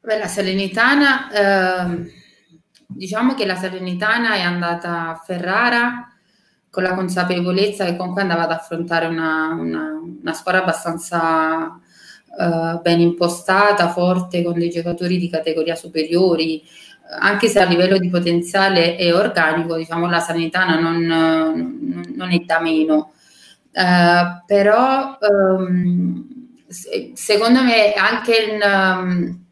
[0.00, 2.12] Beh, la Salernitana, eh,
[2.88, 6.08] diciamo che la Salernitana è andata a Ferrara
[6.68, 11.78] con la consapevolezza che comunque andava ad affrontare una, una, una squadra abbastanza
[12.38, 16.62] eh, ben impostata, forte, con dei giocatori di categoria superiori,
[17.20, 22.60] anche se a livello di potenziale e organico, diciamo, la Sanitana non, non, è da
[22.60, 23.12] meno.
[23.74, 26.26] Uh, però um,
[27.14, 29.44] secondo me anche il, um,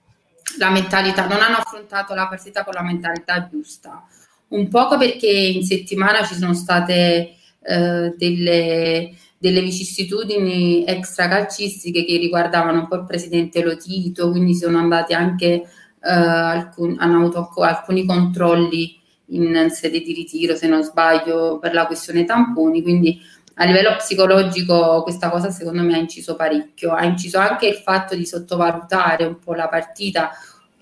[0.58, 4.04] la mentalità, non hanno affrontato la partita con la mentalità giusta,
[4.48, 12.80] un poco perché in settimana ci sono state uh, delle delle vicissitudini extracalcistiche che riguardavano
[12.80, 15.66] un po' il presidente Lotito, quindi sono andati anche, eh,
[16.02, 22.26] alcun, hanno avuto alcuni controlli in sede di ritiro, se non sbaglio, per la questione
[22.26, 23.18] tamponi, quindi
[23.54, 28.14] a livello psicologico questa cosa secondo me ha inciso parecchio, ha inciso anche il fatto
[28.14, 30.32] di sottovalutare un po' la partita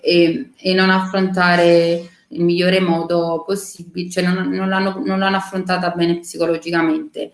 [0.01, 5.91] e, e non affrontare il migliore modo possibile, cioè non, non, l'hanno, non l'hanno affrontata
[5.91, 7.31] bene psicologicamente.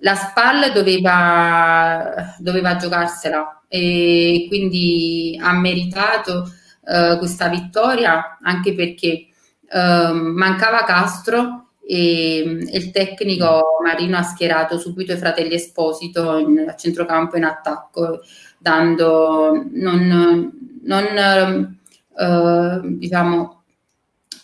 [0.00, 6.50] La SPAL doveva, doveva giocarsela e quindi ha meritato
[6.82, 9.26] uh, questa vittoria anche perché
[9.70, 16.66] uh, mancava Castro e, e, il tecnico Marino ha schierato subito i fratelli Esposito in,
[16.68, 18.20] a centrocampo in attacco,
[18.58, 21.76] dando non, non
[22.10, 23.57] uh, diciamo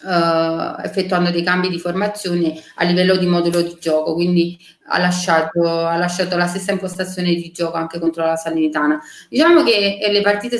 [0.05, 5.87] Uh, effettuando dei cambi di formazione a livello di modulo di gioco, quindi ha lasciato,
[5.87, 9.01] ha lasciato la stessa impostazione di gioco anche contro la Salernitana.
[9.29, 9.99] Diciamo che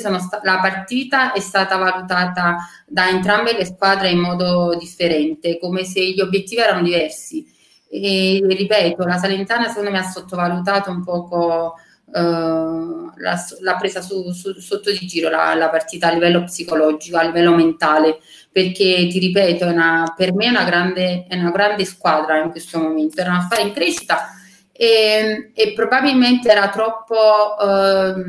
[0.01, 5.85] sono sta- la partita è stata valutata da entrambe le squadre in modo differente, come
[5.85, 7.47] se gli obiettivi erano diversi.
[7.91, 11.75] E ripeto, la Salernitana secondo me ha sottovalutato un poco
[12.07, 17.25] Uh, l'ha, presa su, su, sotto di giro la, la, partita a livello psicologico, a
[17.25, 18.21] livello mentale,
[18.55, 22.79] perché ti ripeto, una, per me è una, grande, è una grande squadra in questo
[22.79, 24.29] momento, era una squadra in crescita
[24.71, 27.17] e, e probabilmente era troppo,
[27.59, 28.23] uh,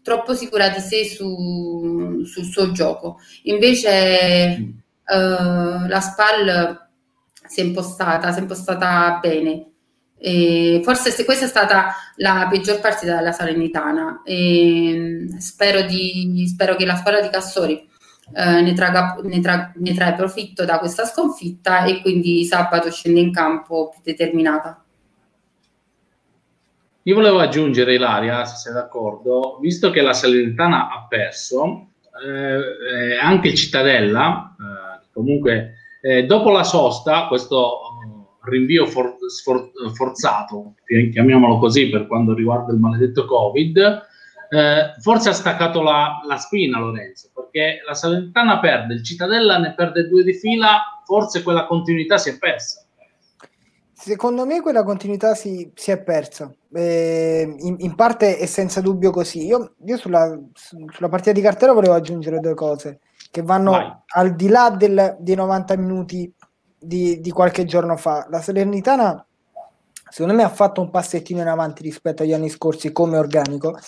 [0.00, 3.18] troppo, sicura di sé su, sul suo gioco.
[3.42, 4.74] Invece
[5.04, 6.88] uh, la SPAL
[7.44, 9.66] si è impostata, si è impostata bene
[10.16, 14.22] e forse se questa è stata la peggior partita della Salernitana.
[14.24, 17.90] E spero, di, spero che la squadra di Cassori
[18.34, 23.20] eh, ne, traga, ne, tra, ne trae profitto da questa sconfitta e quindi sabato scende
[23.20, 24.82] in campo più determinata.
[27.04, 31.88] Io volevo aggiungere, Ilaria, se sei d'accordo, visto che la Salernitana ha perso,
[32.24, 37.80] eh, anche Cittadella, eh, comunque eh, dopo la sosta, questo
[38.42, 44.10] rinvio for, sfor, forzato, chiamiamolo così per quanto riguarda il maledetto Covid,
[44.52, 49.72] eh, forse ha staccato la, la, spina Lorenzo, perché la Salernitana perde, il Cittadella ne
[49.72, 52.84] perde due di fila, forse quella continuità si è persa.
[53.94, 59.10] Secondo me quella continuità si, si è persa, eh, in, in, parte è senza dubbio
[59.10, 59.46] così.
[59.46, 62.98] Io, io sulla, sulla, partita di cartella volevo aggiungere due cose
[63.30, 63.90] che vanno Vai.
[64.08, 66.30] al di là del, dei 90 minuti
[66.78, 68.26] di, di qualche giorno fa.
[68.28, 69.24] La Salernitana,
[70.10, 73.78] secondo me, ha fatto un passettino in avanti rispetto agli anni scorsi come organico,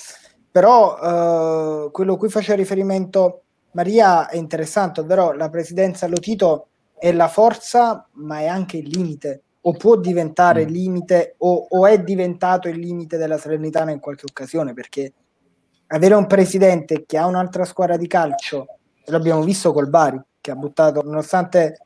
[0.55, 3.43] però eh, quello a cui faceva riferimento
[3.73, 9.43] Maria è interessante, ovvero la presidenza Lotito è la forza, ma è anche il limite,
[9.63, 10.73] o può diventare il mm.
[10.73, 15.13] limite, o, o è diventato il limite della Salernitana in qualche occasione, perché
[15.89, 18.67] avere un presidente che ha un'altra squadra di calcio,
[19.07, 21.79] l'abbiamo visto col Bari, che ha buttato, nonostante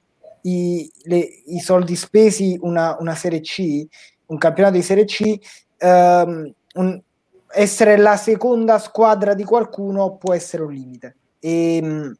[0.42, 3.86] i, le, i soldi spesi una, una, Serie C,
[4.26, 5.38] un campionato di Serie C,
[5.78, 7.02] ehm, un,
[7.50, 11.16] essere la seconda squadra di qualcuno può essere un limite.
[11.38, 12.16] E, ehm,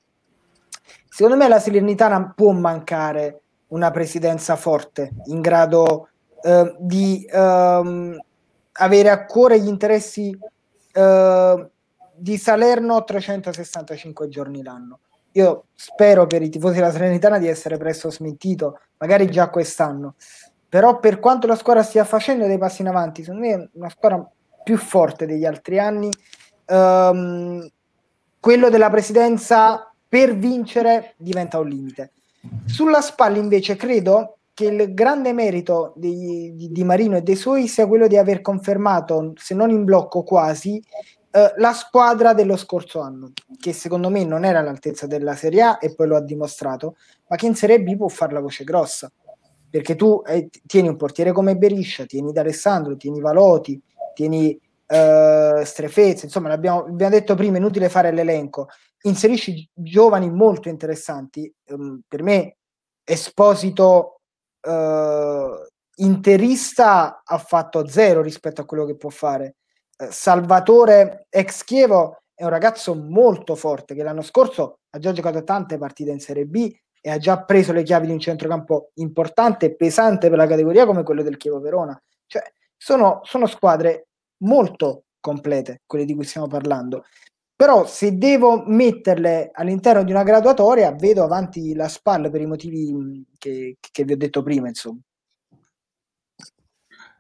[1.09, 6.09] secondo me la Salernitana può mancare una presidenza forte, in grado
[6.43, 8.19] eh, di ehm,
[8.73, 10.37] avere a cuore gli interessi
[10.93, 11.69] eh,
[12.15, 15.01] di Salerno 365 giorni l'anno.
[15.33, 20.15] Io spero per i tifosi della Serenitana di essere presto smentito, magari già quest'anno.
[20.69, 23.89] Però per quanto la squadra stia facendo dei passi in avanti, secondo me è una
[23.89, 24.29] squadra
[24.69, 26.11] più forte degli altri anni.
[26.67, 27.67] Um,
[28.39, 32.13] quello della presidenza per vincere diventa un limite.
[32.67, 37.67] Sulla spalla invece credo che il grande merito di, di, di Marino e dei suoi
[37.67, 40.85] sia quello di aver confermato, se non in blocco quasi,
[41.31, 45.79] eh, la squadra dello scorso anno, che secondo me non era all'altezza della Serie A
[45.81, 46.97] e poi lo ha dimostrato,
[47.29, 49.11] ma che in Serie B può fare la voce grossa.
[49.71, 53.81] Perché tu eh, tieni un portiere come Beriscia, tieni D'Alessandro, tieni Valoti,
[54.19, 58.67] tieni eh, Strefezza, insomma, l'abbiamo, abbiamo detto prima, è inutile fare l'elenco.
[59.03, 61.53] Inserisci giovani molto interessanti.
[61.69, 62.57] Um, per me,
[63.05, 64.21] Esposito
[64.61, 65.67] uh,
[65.97, 69.57] interista ha fatto zero rispetto a quello che può fare.
[70.11, 75.79] Salvatore ex Chievo è un ragazzo molto forte che l'anno scorso ha già giocato tante
[75.79, 79.77] partite in Serie B e ha già preso le chiavi di un centrocampo importante e
[79.77, 82.01] pesante per la categoria come quello del Chievo Verona.
[82.27, 82.43] Cioè,
[82.79, 84.07] sono, sono squadre
[84.45, 87.05] molto complete, quelle di cui stiamo parlando.
[87.55, 93.27] Però se devo metterle all'interno di una graduatoria, vedo avanti la SPAL per i motivi
[93.37, 95.01] che, che vi ho detto prima, insomma.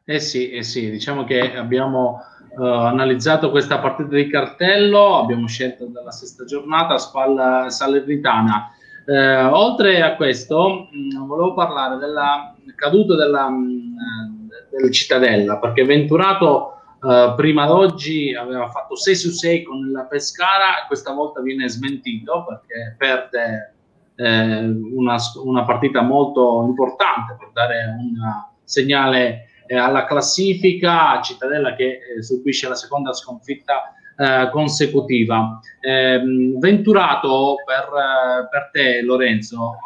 [0.04, 2.20] Eh sì, eh sì, diciamo che abbiamo
[2.56, 8.72] uh, analizzato questa partita di cartello, abbiamo scelto dalla sesta giornata Spalla Salernitana.
[9.04, 14.27] Eh, oltre a questo, mh, mm, volevo parlare della caduta della, mh, mm,
[14.70, 20.84] del Cittadella, perché Venturato Uh, prima d'oggi aveva fatto 6 su 6 con la Pescara
[20.88, 23.74] questa volta viene smentito perché perde
[24.16, 28.16] eh, una, una, partita molto importante per dare un
[28.64, 35.60] segnale eh, alla classifica, Cittadella che eh, subisce la seconda sconfitta eh, consecutiva.
[35.80, 39.76] Ehm, Venturato per, eh, per, te Lorenzo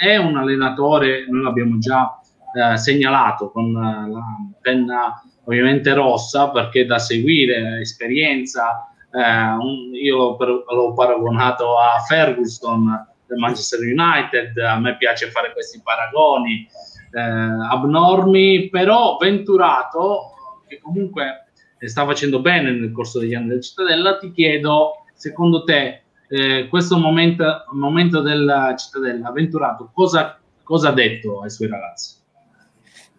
[0.00, 2.18] è un allenatore, noi l'abbiamo già
[2.54, 4.24] eh, segnalato con la
[4.60, 13.38] penna ovviamente rossa perché da seguire, esperienza, un, io l'ho, l'ho paragonato a Ferguson del
[13.38, 16.66] Manchester United, a me piace fare questi paragoni
[17.12, 20.32] eh, abnormi, però Venturato,
[20.66, 21.46] che comunque
[21.78, 26.96] sta facendo bene nel corso degli anni del Cittadella, ti chiedo, secondo te, eh, questo
[26.96, 32.20] momento, momento della Cittadella, Venturato, cosa, cosa ha detto ai suoi ragazzi?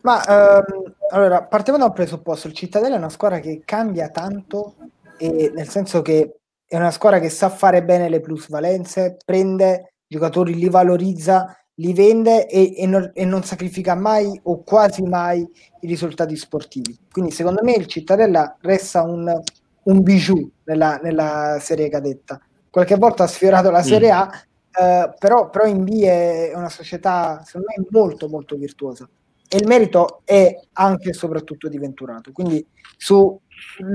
[0.03, 4.75] Ma ehm, allora, partiamo da un presupposto, il Cittadella è una squadra che cambia tanto,
[5.17, 10.55] e nel senso che è una squadra che sa fare bene le plusvalenze, prende giocatori
[10.55, 15.47] li valorizza, li vende e, e, non, e, non, sacrifica mai o quasi mai
[15.81, 16.97] i risultati sportivi.
[17.09, 19.41] Quindi secondo me il Cittadella resta un,
[19.83, 22.41] un bijou nella, nella, serie cadetta.
[22.69, 24.83] Qualche volta ha sfiorato la Serie A, mm.
[24.83, 29.07] eh, però, però in B è una società secondo me molto molto virtuosa
[29.53, 32.31] e il merito è anche e soprattutto di Venturato.
[32.31, 32.65] Quindi
[32.97, 33.39] su,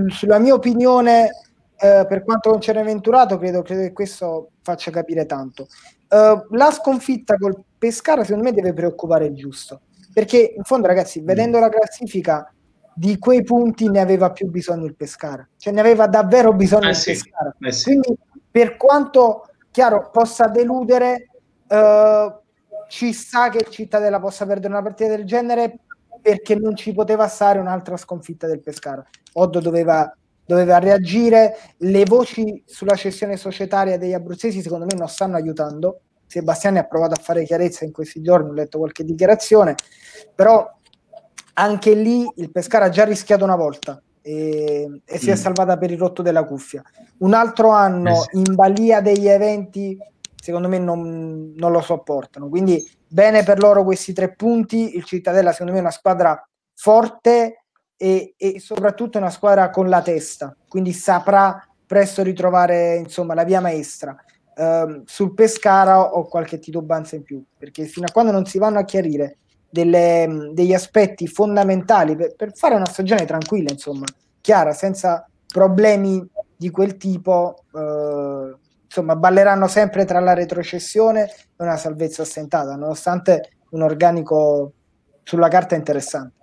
[0.06, 1.30] sulla mia opinione
[1.80, 5.66] eh, per quanto concerne Venturato credo, credo che questo faccia capire tanto.
[6.08, 11.20] Uh, la sconfitta col Pescara secondo me deve preoccupare il giusto perché in fondo ragazzi
[11.20, 12.50] vedendo la classifica
[12.94, 16.92] di quei punti ne aveva più bisogno il Pescara cioè ne aveva davvero bisogno eh
[16.92, 17.84] il sì, Pescara eh sì.
[17.84, 18.16] quindi
[18.50, 21.28] per quanto chiaro possa deludere
[21.68, 22.32] uh,
[22.88, 25.78] ci sa che il Cittadella possa perdere una partita del genere
[26.20, 30.12] perché non ci poteva stare un'altra sconfitta del Pescara Oddo doveva
[30.48, 31.56] doveva reagire.
[31.76, 36.00] Le voci sulla cessione societaria degli abruzzesi secondo me non stanno aiutando.
[36.26, 39.74] Sebastiani ha provato a fare chiarezza in questi giorni, ho letto qualche dichiarazione,
[40.34, 40.66] però
[41.54, 45.36] anche lì il Pescara ha già rischiato una volta e, e si è mm.
[45.36, 46.82] salvata per il rotto della cuffia.
[47.18, 49.98] Un altro anno eh in balia degli eventi,
[50.48, 52.48] secondo me non, non lo sopportano.
[52.48, 54.96] Quindi bene per loro questi tre punti.
[54.96, 56.42] Il Cittadella, secondo me, è una squadra
[56.74, 57.64] forte
[57.98, 63.60] e, e soprattutto una squadra con la testa, quindi saprà presto ritrovare insomma, la via
[63.60, 64.16] maestra.
[64.54, 68.78] Uh, sul Pescara ho qualche titubanza in più, perché fino a quando non si vanno
[68.78, 69.38] a chiarire
[69.68, 74.06] delle, degli aspetti fondamentali per, per, fare una stagione tranquilla, insomma,
[74.40, 76.26] chiara, senza problemi
[76.56, 78.37] di quel tipo, uh,
[78.88, 84.72] insomma, balleranno sempre tra la retrocessione e una salvezza ostentata, nonostante un organico
[85.22, 86.36] sulla carta interessante.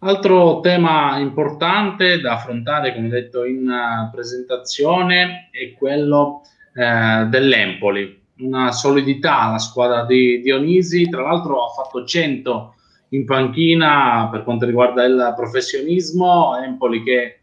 [0.00, 6.40] Altro tema importante da affrontare, come detto in uh, presentazione, è quello
[6.74, 8.18] uh, dell'Empoli.
[8.38, 12.74] Una solidità la squadra di Dionisi, tra l'altro ha fatto 100
[13.10, 17.39] in panchina per quanto riguarda il professionismo, Empoli che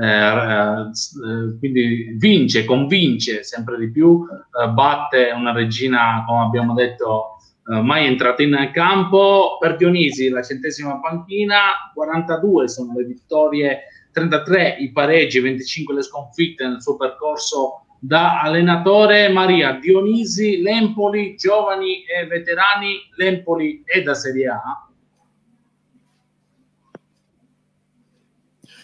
[0.00, 7.34] eh, eh, quindi vince, convince sempre di più, eh, batte una regina, come abbiamo detto,
[7.70, 9.56] mai entrato in campo.
[9.60, 16.66] Per Dionisi la centesima panchina, 42 sono le vittorie, 33 i pareggi, 25 le sconfitte
[16.66, 19.28] nel suo percorso da allenatore.
[19.28, 24.89] Maria Dionisi, l'Empoli, giovani e veterani, l'Empoli è da Serie A.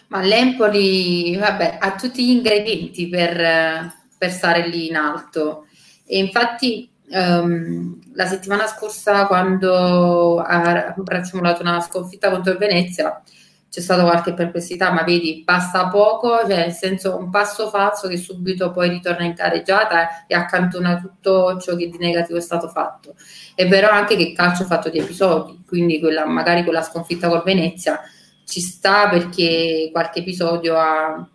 [0.07, 5.65] Ma l'Empoli vabbè, ha tutti gli ingredienti per, per stare lì in alto.
[6.05, 13.21] E infatti Um, la settimana scorsa, quando ha accumulato una sconfitta contro il Venezia,
[13.69, 18.17] c'è stata qualche perplessità, ma vedi, basta poco, cioè nel senso un passo falso che
[18.17, 23.15] subito poi ritorna in careggiata e accantona tutto ciò che di negativo è stato fatto.
[23.55, 27.29] È vero anche che il calcio è fatto di episodi, quindi quella, magari quella sconfitta
[27.29, 28.01] col Venezia
[28.47, 31.29] ci sta perché qualche episodio ha,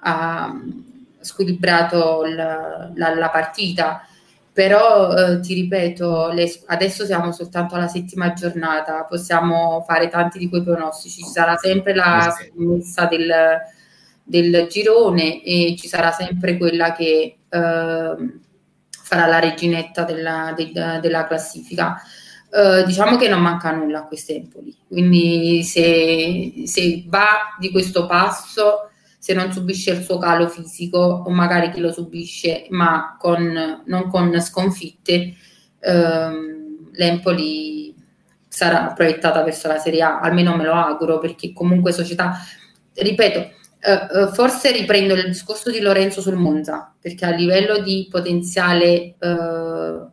[0.00, 0.60] ha
[1.20, 4.02] squilibrato la, la, la partita.
[4.52, 10.48] Però eh, ti ripeto, le, adesso siamo soltanto alla settima giornata, possiamo fare tanti di
[10.48, 13.32] quei pronostici, ci sarà sempre la scommessa del,
[14.24, 18.16] del girone e ci sarà sempre quella che eh,
[19.04, 22.02] farà la reginetta della, de, della classifica.
[22.50, 28.06] Uh, diciamo che non manca nulla a questi Empoli, quindi se, se va di questo
[28.06, 28.88] passo
[29.18, 34.08] se non subisce il suo calo fisico o magari chi lo subisce ma con, non
[34.08, 35.34] con sconfitte,
[35.80, 37.94] ehm, l'Empoli
[38.48, 42.38] sarà proiettata verso la Serie A, almeno me lo auguro perché comunque società,
[42.94, 49.14] ripeto, uh, forse riprendo il discorso di Lorenzo sul Monza, perché a livello di potenziale
[49.20, 50.10] uh,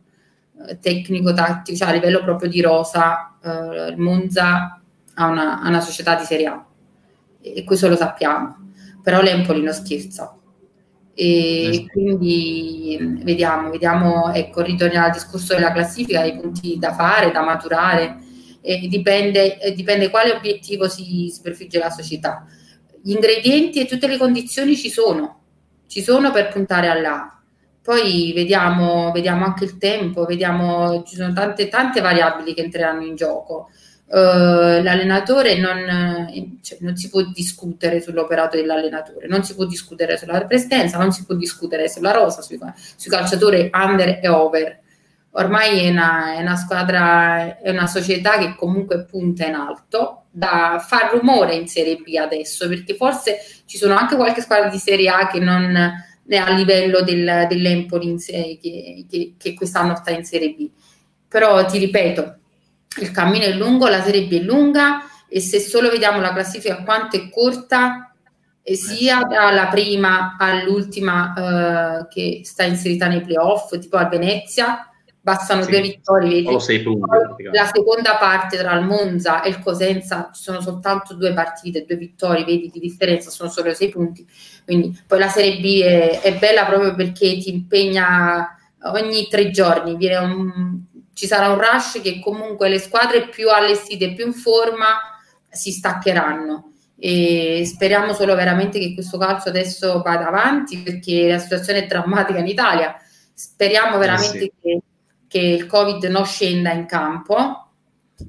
[0.80, 4.80] tecnico-tattico, cioè a livello proprio di rosa, il Monza
[5.14, 6.66] ha una, ha una, società di Serie A
[7.40, 10.36] e questo lo sappiamo, però l'Empoli non scherza.
[11.18, 17.42] E quindi vediamo, vediamo, ecco, ritorniamo al discorso della classifica, dei punti da fare, da
[17.42, 18.18] maturare,
[18.60, 22.44] e dipende, dipende quale obiettivo si, si prefigge la società
[23.06, 25.42] gli ingredienti e tutte le condizioni ci sono,
[25.86, 27.35] ci sono per puntare all'A.
[27.86, 33.14] Poi vediamo, vediamo anche il tempo, vediamo, ci sono tante, tante variabili che entreranno in
[33.14, 33.70] gioco.
[34.06, 40.44] Uh, l'allenatore non, cioè, non, si può discutere sull'operato dell'allenatore, non si può discutere sulla
[40.44, 42.58] presenza, non si può discutere sulla rosa, sui,
[42.96, 44.80] sui calciatori under e over
[45.36, 50.84] ormai è una, è una, squadra, è una società che comunque punta in alto, da
[50.84, 55.08] far rumore in Serie B adesso, perché forse ci sono anche qualche squadra di Serie
[55.08, 60.24] A che non a livello del, dell'Empoli in sé, che, che, che quest'anno sta in
[60.24, 60.68] Serie B.
[61.28, 62.36] Però ti ripeto,
[63.00, 66.82] il cammino è lungo, la Serie B è lunga e se solo vediamo la classifica
[66.82, 68.10] quanto è corta,
[68.68, 74.90] e sia dalla prima all'ultima eh, che sta inserita nei playoff, tipo a Venezia,
[75.26, 76.42] bastano sì, due vittorie.
[76.42, 76.84] Vedi?
[76.84, 81.96] Punti, la seconda parte tra il Monza e il Cosenza sono soltanto due partite, due
[81.96, 84.24] vittorie, vedi di differenza, sono solo sei punti.
[84.64, 88.56] Quindi poi la Serie B è, è bella proprio perché ti impegna
[88.92, 94.26] ogni tre giorni, un, ci sarà un rush che comunque le squadre più allestite, più
[94.26, 95.00] in forma
[95.48, 101.80] si staccheranno e speriamo solo veramente che questo calcio adesso vada avanti perché la situazione
[101.80, 102.94] è drammatica in Italia.
[103.34, 104.52] Speriamo veramente eh sì.
[104.62, 104.80] che
[105.36, 107.68] che il Covid non scenda in campo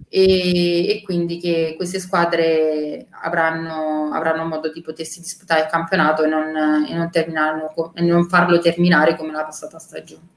[0.10, 6.28] e, e quindi che queste squadre avranno, avranno, modo di potersi disputare il campionato e
[6.28, 6.54] non,
[6.86, 7.10] e non,
[7.94, 10.36] e non farlo terminare come la passata stagione.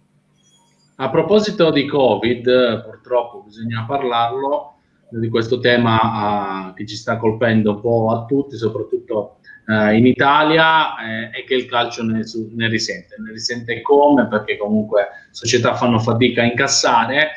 [0.97, 4.75] A proposito di Covid, purtoppo bisogna parlarlo
[5.09, 9.39] di questo tema uh, che ci sta colpendo un po' a tutti, soprattutto
[9.71, 13.15] uh, in Italia, eh, è che il calcio ne, su, ne, risente.
[13.19, 14.27] Ne risente come?
[14.27, 17.31] Perché comunque società fanno fatica a incassare,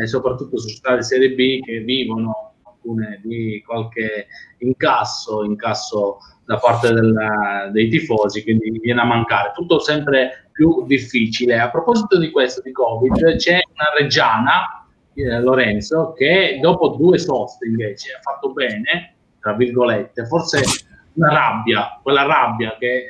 [0.00, 4.28] e soprattutto società di Serie B che vivono alcune di qualche
[4.58, 9.52] incasso, incasso da parte del, dei tifosi, quindi viene a mancare.
[9.54, 11.58] Tutto sempre più difficile.
[11.58, 17.66] A proposito di questo, di Covid, c'è una reggiana eh, Lorenzo, che dopo due soste
[17.66, 20.62] invece ha fatto bene, tra virgolette, forse
[21.14, 23.04] una rabbia, quella rabbia che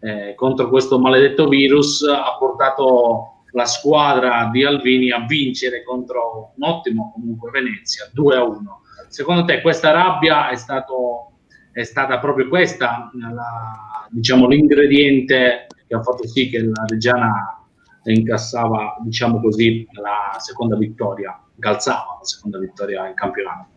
[0.00, 6.52] eh, eh, contro questo maledetto virus ha portato la squadra di Alvini a vincere contro
[6.56, 8.80] un ottimo comunque Venezia 2 a 1.
[9.08, 11.32] Secondo te questa rabbia è, stato,
[11.72, 17.64] è stata proprio questa la, diciamo, l'ingrediente che ha fatto sì che la Reggiana
[18.04, 23.68] incassava, diciamo così, la seconda vittoria, calzava la seconda vittoria in campionato.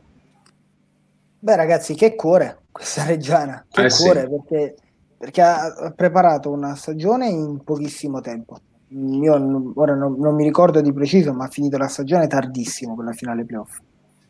[1.39, 4.27] Beh ragazzi, che cuore questa Reggiana, che eh, cuore sì.
[4.27, 4.75] perché,
[5.17, 8.57] perché, ha preparato una stagione in pochissimo tempo.
[8.89, 13.05] Io ora non, non, mi ricordo di preciso, ma ha finito la stagione tardissimo con
[13.05, 13.77] la finale playoff.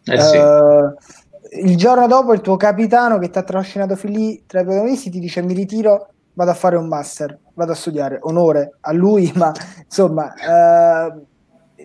[0.05, 0.37] Eh, sì.
[0.37, 0.93] uh,
[1.65, 5.09] il giorno dopo il tuo capitano che ti ha trascinato fin lì tra i protagonisti
[5.09, 9.31] ti dice mi ritiro vado a fare un master, vado a studiare, onore a lui,
[9.35, 9.51] ma
[9.83, 11.13] insomma, eh,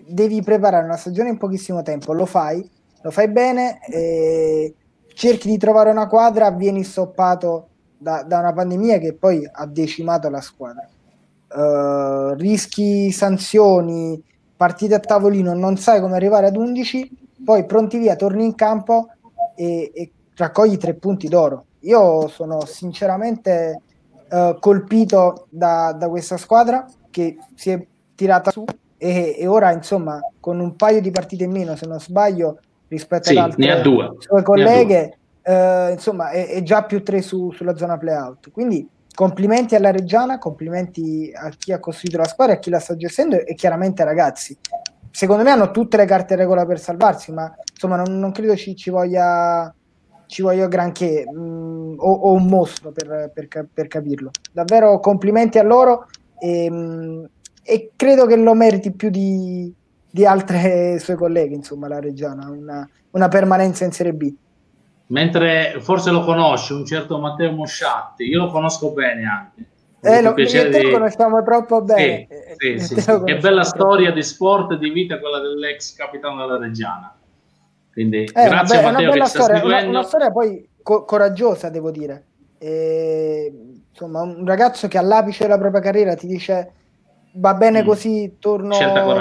[0.07, 2.67] devi preparare una stagione in pochissimo tempo, lo fai,
[3.01, 4.73] lo fai bene, eh,
[5.19, 7.67] cerchi di trovare una quadra, vieni stoppato
[7.97, 10.87] da, da, una pandemia che poi ha decimato la squadra.
[11.49, 14.23] Uh, rischi sanzioni,
[14.55, 19.09] partite a tavolino, non sai come arrivare ad 11, poi pronti via, torni in campo
[19.55, 21.65] e, e raccogli tre punti d'oro.
[21.79, 23.81] Io sono sinceramente
[24.29, 28.63] uh, colpito da, da, questa squadra che si è tirata su
[28.95, 32.59] e, e, ora insomma con un paio di partite in meno se non sbaglio
[32.89, 33.63] rispetto sì, ad altre
[34.17, 39.75] sue colleghe uh, insomma è, è, già più tre su, sulla zona playout quindi complimenti
[39.75, 43.37] alla Reggiana complimenti a chi ha costruito la squadra e a chi la sta gestendo
[43.45, 44.57] e chiaramente ragazzi
[45.11, 48.55] secondo me hanno tutte le carte in regola per salvarsi ma insomma non, non credo
[48.55, 49.73] ci, ci voglia
[50.29, 54.29] ci voglio granché mh, mm, o, o, un mostro per, per, per, capirlo.
[54.51, 56.05] Davvero complimenti a loro
[56.37, 57.23] e, mh, mm,
[57.63, 59.73] e credo che lo meriti più di,
[60.09, 64.33] di altre sue colleghe, insomma, la Reggiana, una, una, permanenza in Serie B.
[65.07, 69.65] Mentre forse lo conosci, un certo Matteo Mosciatti, io lo conosco bene anche.
[70.01, 70.81] Eh, lo, di...
[70.81, 72.27] lo conosciamo troppo bene.
[72.57, 73.21] Sì, sì, sì, sì.
[73.25, 77.13] Che bella storia di sport e di vita quella dell'ex capitano della Reggiana.
[77.91, 81.91] Quindi eh, grazie be- Matteo una bella storia, una, una, storia poi co- coraggiosa, devo
[81.91, 82.23] dire.
[82.57, 83.51] E,
[83.89, 86.71] insomma, un ragazzo che all'apice della propria carriera ti dice
[87.33, 87.85] va bene mm.
[87.85, 88.75] così, torno,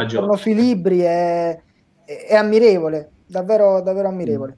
[0.09, 1.61] torno, sui libri, è,
[2.05, 4.57] è, è, ammirevole, davvero, davvero ammirevole.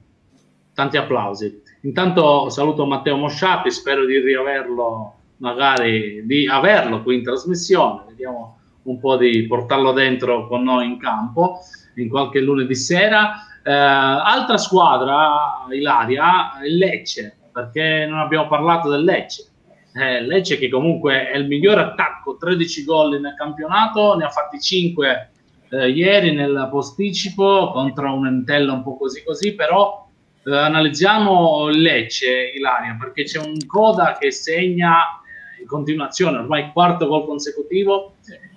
[0.73, 1.61] Tanti applausi.
[1.81, 8.99] Intanto saluto Matteo Mosciati, spero di riaverlo, magari di averlo qui in trasmissione, vediamo un
[8.99, 11.59] po' di portarlo dentro con noi in campo
[11.95, 13.47] in qualche lunedì sera.
[13.63, 19.50] Eh, altra squadra, Ilaria, il Lecce, perché non abbiamo parlato del Lecce.
[19.93, 24.59] Eh, Lecce che comunque è il miglior attacco, 13 gol nel campionato, ne ha fatti
[24.59, 25.31] 5
[25.71, 30.07] eh, ieri nel posticipo contro un Entella un po' così così, però
[30.43, 37.07] eh, analizziamo Lecce, Ilaria, perché c'è un Coda che segna eh, in continuazione, ormai quarto
[37.07, 38.15] gol consecutivo,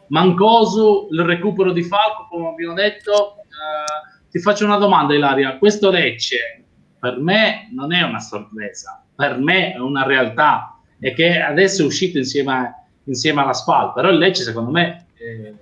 [0.08, 3.36] Mancosu, il recupero di Falco, come abbiamo detto.
[3.38, 5.58] Eh, ti faccio una domanda, Ilaria.
[5.58, 6.64] Questo Lecce
[6.98, 10.73] per me non è una sorpresa, per me è una realtà
[11.04, 13.92] e che adesso è uscito insieme, insieme alla SPAL.
[13.92, 15.54] Però il Lecce, secondo me, eh,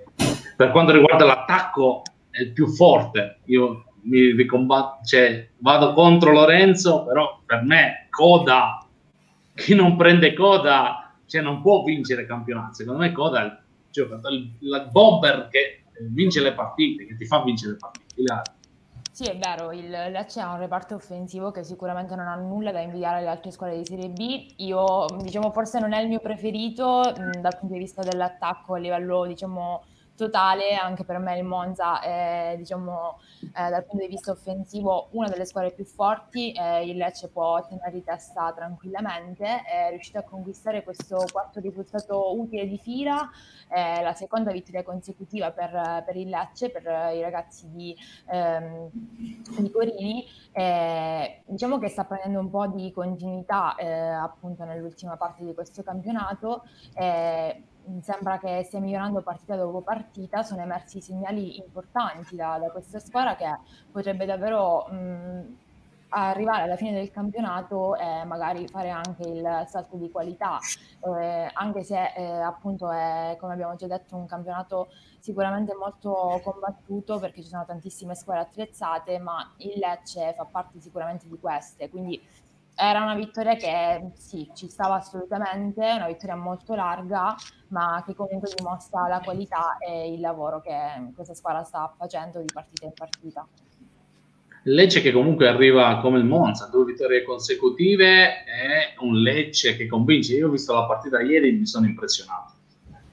[0.54, 3.38] per quanto riguarda l'attacco, è il più forte.
[3.46, 8.86] Io mi ricombatto, cioè, vado contro Lorenzo, però per me Coda,
[9.52, 12.74] chi non prende Coda, cioè, non può vincere campionato.
[12.74, 13.58] Secondo me Coda è il
[13.90, 18.06] giocatore, il, il bomber che vince le partite, che ti fa vincere le partite.
[19.14, 22.80] Sì, è vero, il Lecce ha un reparto offensivo che sicuramente non ha nulla da
[22.80, 24.54] invidiare alle altre squadre di Serie B.
[24.56, 28.78] Io, diciamo, forse non è il mio preferito mh, dal punto di vista dell'attacco a
[28.78, 29.84] livello, diciamo,
[30.22, 35.28] totale, anche per me il Monza è diciamo, eh, dal punto di vista offensivo una
[35.28, 40.22] delle squadre più forti, eh, il Lecce può tenere di testa tranquillamente, è riuscito a
[40.22, 43.28] conquistare questo quarto risultato utile di fila,
[43.68, 46.82] eh, la seconda vittoria consecutiva per, per, il Lecce, per
[47.14, 47.96] i ragazzi di,
[48.30, 50.24] ehm, di Corini,
[51.46, 56.62] diciamo che sta prendendo un po' di continuità eh, appunto nell'ultima parte di questo campionato
[58.00, 63.36] sembra che stia migliorando partita dopo partita, sono emersi segnali importanti da, da questa squadra
[63.36, 63.58] che
[63.90, 65.56] potrebbe davvero mh,
[66.12, 70.58] arrivare alla fine del campionato e magari fare anche il salto di qualità,
[71.18, 74.88] eh, anche se eh, appunto è, come abbiamo già detto, un campionato
[75.18, 81.28] sicuramente molto combattuto perché ci sono tantissime squadre attrezzate, ma il Lecce fa parte sicuramente
[81.28, 82.20] di queste, quindi
[82.74, 87.34] era una vittoria che sì, ci stava assolutamente, una vittoria molto larga,
[87.68, 92.50] ma che comunque dimostra la qualità e il lavoro che questa squadra sta facendo di
[92.52, 93.46] partita in partita.
[94.64, 100.34] Lecce che comunque arriva come il Monza, due vittorie consecutive, è un Lecce che convince.
[100.34, 102.52] Io ho visto la partita ieri e mi sono impressionato.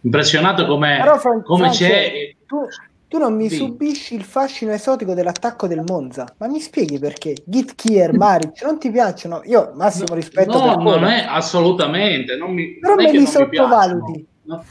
[0.01, 0.99] Impressionato come,
[1.43, 2.35] come c'è...
[2.45, 2.65] Tu,
[3.09, 3.55] tu non mi sì.
[3.55, 7.33] subisci il fascino esotico dell'attacco del Monza, ma mi spieghi perché?
[7.43, 9.41] Git Kier, Maric, non ti piacciono?
[9.45, 14.27] Io massimo rispetto no, per non è assolutamente, non mi, però non me li sottovaluti.
[14.45, 14.63] No,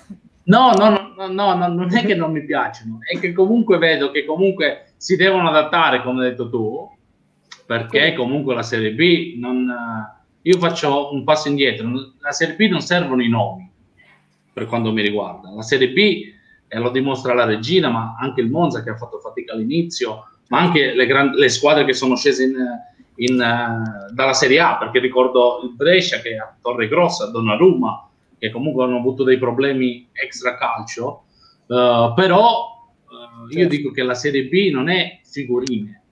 [0.45, 4.25] no, no, no, no, non è che non mi piacciono, è che comunque vedo che
[4.25, 6.89] comunque si devono adattare, come hai detto tu,
[7.67, 9.67] perché comunque la Serie B non...
[10.43, 11.91] Io faccio un passo indietro,
[12.21, 13.69] la Serie B non servono i nomi,
[14.53, 15.51] per quanto mi riguarda.
[15.51, 16.37] La Serie B
[16.69, 20.61] e lo dimostra la Regina, ma anche il Monza che ha fatto fatica all'inizio, ma
[20.61, 22.57] anche le, grand- le squadre che sono scese in,
[23.17, 28.09] in, uh, dalla Serie A, perché ricordo il Brescia che a Torre Grossa, Donnarumma,
[28.39, 31.25] che comunque hanno avuto dei problemi extra calcio,
[31.67, 36.03] uh, però uh, io dico che la Serie B non è figurine,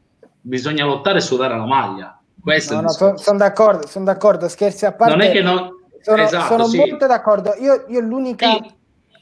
[0.40, 2.18] bisogna lottare e sudare la maglia.
[2.46, 5.16] No, no, sono son d'accordo, sono d'accordo, scherzi a parte.
[5.16, 5.74] Non è che non...
[6.00, 6.76] Sono, esatto, sono sì.
[6.76, 7.54] molto d'accordo.
[7.58, 8.52] Io, io l'unica...
[8.52, 8.74] Sì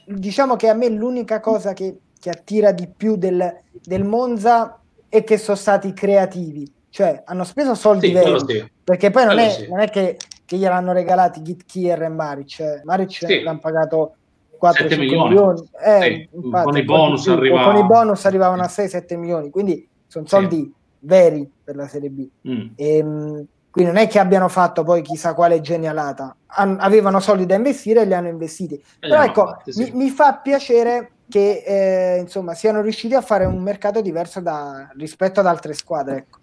[0.05, 4.79] diciamo che a me l'unica cosa che, che attira di più del, del, Monza
[5.09, 8.71] è che sono stati creativi, cioè hanno speso soldi sì, veri, sì.
[8.83, 9.67] perché poi non è, sì.
[9.67, 13.41] non è, che, che gliel'hanno regalati Gitkier e Maric, cioè, Maric sì.
[13.41, 14.15] l'hanno pagato
[14.61, 15.69] 4-5 milioni, milioni.
[15.83, 17.63] Eh, infatti, con, i bonus arriva...
[17.63, 22.27] con i bonus arrivavano a 6-7 milioni, quindi sono soldi veri per la Serie B.
[22.47, 22.67] Mm.
[22.75, 23.45] E, ehm,
[23.75, 28.03] quindi non è che abbiano fatto poi chissà quale genialata, An- avevano soldi da investire
[28.03, 28.75] e li hanno investiti.
[28.75, 29.91] E Però ecco, fatti, sì.
[29.91, 34.89] mi, mi, fa piacere che eh, insomma siano riusciti a fare un mercato diverso da,
[34.95, 36.15] rispetto ad altre squadre.
[36.15, 36.37] Ecco.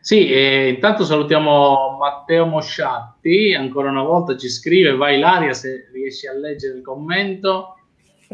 [0.00, 6.26] Sì, e intanto salutiamo Matteo Mosciatti, ancora una volta ci scrive, vai Ilaria se riesci
[6.26, 7.73] a leggere il commento.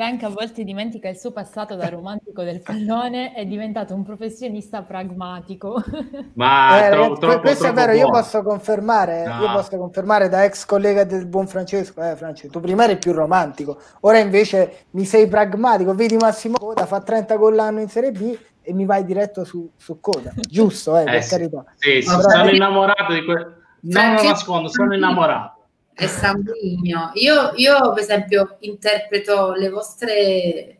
[0.00, 4.80] Frank a volte dimentica il suo passato da romantico del pallone, è diventato un professionista
[4.80, 5.78] pragmatico.
[6.36, 9.42] Ma eh, troppo, troppo, questo troppo è vero, io posso confermare, no.
[9.42, 13.12] io posso confermare da ex collega del buon Francesco, eh, Francesco, tu prima eri più
[13.12, 18.12] romantico, ora invece mi sei pragmatico, vedi Massimo Coda, fa 30 gol l'anno in Serie
[18.12, 21.28] B e mi vai diretto su, su Coda, giusto, eh, eh per sì.
[21.28, 21.64] carità.
[21.76, 25.59] Sì, sono innamorato di, que- non lo nascondo, sono innamorato.
[26.00, 27.10] È sanguigno.
[27.14, 30.78] Io, io, per esempio, interpreto le vostre,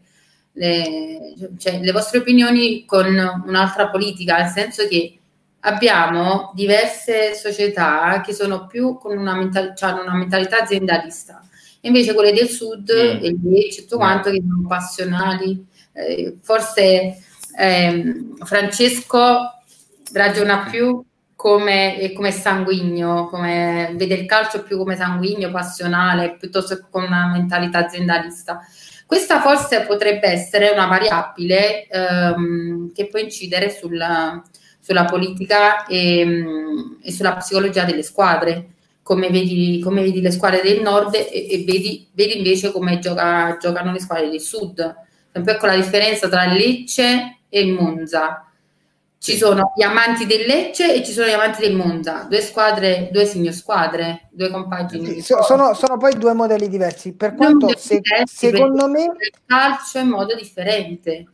[0.53, 3.07] le, cioè, le vostre opinioni con
[3.45, 5.19] un'altra politica, nel senso che
[5.61, 11.47] abbiamo diverse società che sono più con una, mental- cioè una mentalità aziendalista,
[11.83, 13.23] invece quelle del sud mm.
[13.23, 15.67] e lì tutto quanto che sono passionali.
[15.93, 17.19] Eh, forse
[17.59, 19.61] eh, Francesco
[20.13, 21.05] ragiona più
[21.41, 27.29] come, come sanguigno, come, vede il calcio più come sanguigno, passionale, piuttosto che con una
[27.29, 28.61] mentalità aziendalista.
[29.07, 34.43] Questa forse potrebbe essere una variabile ehm, che può incidere sulla,
[34.81, 38.73] sulla politica e, mm, e, sulla psicologia delle squadre,
[39.03, 43.57] come vedi, come vedi le squadre del nord e, e vedi, vedi, invece come gioca,
[43.59, 44.95] giocano le squadre del sud.
[45.33, 48.45] Sempre ecco la differenza tra Lecce e Monza
[49.21, 53.11] ci sono gli amanti del Lecce e ci sono gli amanti del Monza, due squadre,
[53.13, 55.21] due signor squadre, due compagini.
[55.21, 57.13] Sì, sono, sono, poi due modelli diversi.
[57.13, 61.27] Per quanto se, secondo me il calcio è in modo differente.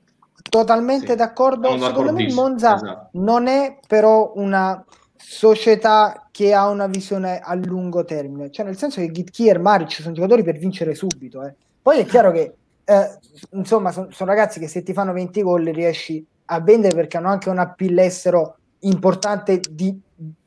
[0.43, 1.79] Totalmente sì, d'accordo.
[1.79, 3.09] Secondo me il Monza esatto.
[3.13, 4.85] non è però una
[5.15, 9.93] società che ha una visione a lungo termine, cioè nel senso che Gitki e Maric
[9.93, 11.45] sono giocatori per vincere subito.
[11.45, 11.55] Eh.
[11.81, 12.53] Poi è chiaro che
[12.85, 13.19] eh,
[13.53, 17.29] insomma sono, sono ragazzi che se ti fanno 20 gol riesci a vendere perché hanno
[17.29, 19.99] anche un appeal estero importante di,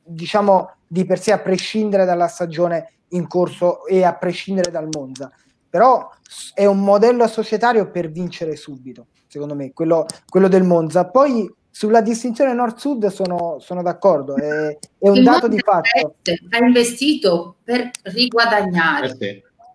[0.03, 5.31] diciamo di per sé a prescindere dalla stagione in corso e a prescindere dal Monza.
[5.69, 6.09] Però
[6.53, 11.05] è un modello societario per vincere subito secondo me quello, quello del Monza.
[11.05, 16.15] Poi sulla distinzione nord-sud sono, sono d'accordo è, è un il dato di fatto.
[16.49, 19.15] Ha investito per riguadagnare.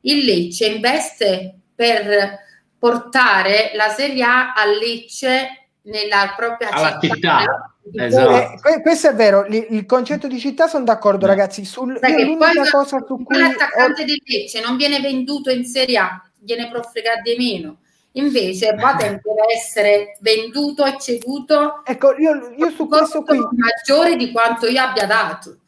[0.03, 2.41] Il Lecce investe per
[2.79, 7.15] portare la Serie A a Lecce nella propria Alla città.
[7.15, 7.75] città.
[7.93, 8.69] Esatto.
[8.69, 11.65] Eh, questo è vero, il, il, concetto di città sono d'accordo, ragazzi.
[11.65, 14.07] Sul, l'unica cosa su cui l'attaccante ho...
[14.07, 17.79] del Lecce non viene venduto in Serie A, viene profregato di meno.
[18.17, 24.31] Invece Boateng deve essere venduto e ceduto ecco, io, io su questo qui maggiore di
[24.31, 25.59] quanto io abbia dato.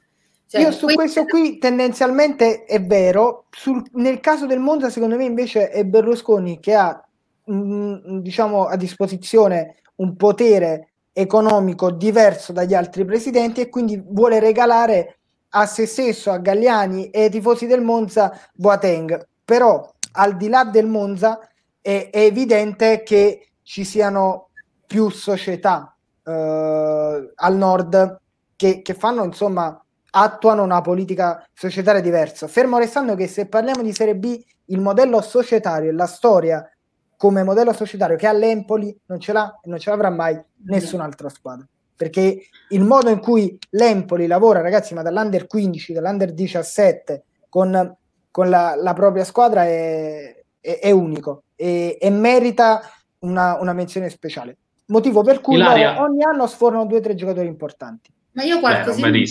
[0.49, 5.25] Cioè, io su questo qui tendenzialmente è vero, Sul, nel caso del Monza secondo me
[5.25, 7.05] invece è Berlusconi che ha
[7.47, 14.39] mh, mm, diciamo a disposizione un potere economico diverso dagli altri presidenti e quindi vuole
[14.39, 15.19] regalare
[15.51, 19.27] a se stesso, a Galliani e ai tifosi del Monza Boateng.
[19.45, 21.41] Però al di là del Monza
[21.81, 24.51] è, è evidente che ci siano
[24.87, 28.21] più società eh, al nord
[28.55, 32.49] che, che fanno insomma attuano una politica societaria diversa.
[32.49, 36.69] Fermo restando che se parliamo di Serie B, il modello societario e la storia
[37.17, 41.67] come modello societario che all'Empoli non ce l'ha e non ce l'avrà mai nessun'altra squadra.
[41.97, 47.97] Perché il modo in cui l'Empoli lavora, ragazzi, ma dall'under 15, dall'under 17 con,
[48.31, 52.83] con la, la, propria squadra è, è, è unico e, e merita
[53.21, 54.59] una, una, menzione speciale.
[54.89, 58.13] Motivo per cui ogni anno sforano due o tre giocatori importanti.
[58.33, 59.25] Ma io qualcosa Beh,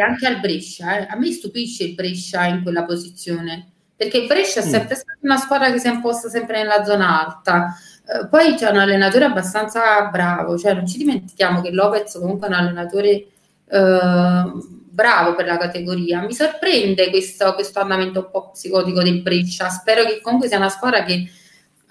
[0.00, 1.00] anche al Brescia.
[1.00, 1.06] Eh.
[1.10, 4.68] A me stupisce il Brescia in quella posizione perché il Brescia è mm.
[4.68, 7.74] sempre stata una squadra che si è imposta sempre nella zona alta.
[8.06, 12.50] Eh, poi c'è un allenatore abbastanza bravo, cioè non ci dimentichiamo che Lopez comunque è
[12.50, 14.52] un allenatore eh,
[14.92, 16.20] bravo per la categoria.
[16.20, 19.68] Mi sorprende questo, questo andamento un po' psicotico del Brescia.
[19.68, 21.30] Spero che comunque sia una squadra che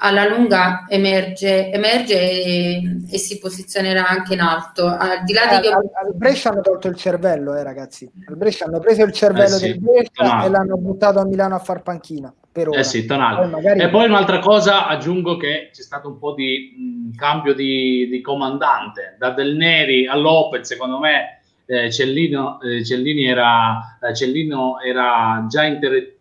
[0.03, 4.87] alla lunga emerge, emerge e, e, si posizionerà anche in alto.
[4.87, 8.09] Al di là eh, di al, al Brescia hanno tolto il cervello, eh, ragazzi.
[8.27, 10.45] Al Brescia hanno preso il cervello eh sì, del Brescia tonale.
[10.45, 12.33] e l'hanno buttato a Milano a far panchina.
[12.51, 12.79] Per ora.
[12.79, 13.05] Eh sì.
[13.05, 13.79] Poi magari...
[13.79, 18.21] E poi un'altra cosa, aggiungo che c'è stato un po' di mh, cambio di, di,
[18.21, 24.79] comandante, da Del Neri a Lopez, secondo me eh, Cellino, eh, Cellini era, eh, Cellino
[24.81, 26.17] era già inter-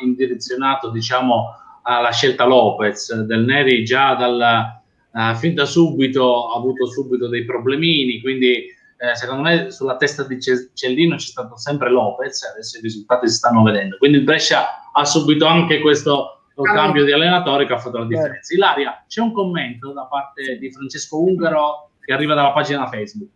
[0.00, 3.14] indizionato, diciamo, alla scelta Lopez.
[3.22, 4.80] Del Neri già dal,
[5.10, 8.66] uh, fin da subito ha avuto subito dei problemini, quindi
[9.02, 13.34] eh, secondo me sulla testa di Cellino c'è stato sempre Lopez, adesso i risultati si
[13.34, 13.96] stanno vedendo.
[13.98, 18.54] Quindi il Brescia ha subito anche questo cambio di allenatore che ha fatto la differenza.
[18.54, 23.30] Ilaria, c'è un commento da parte di Francesco Ungaro che arriva dalla pagina Facebook.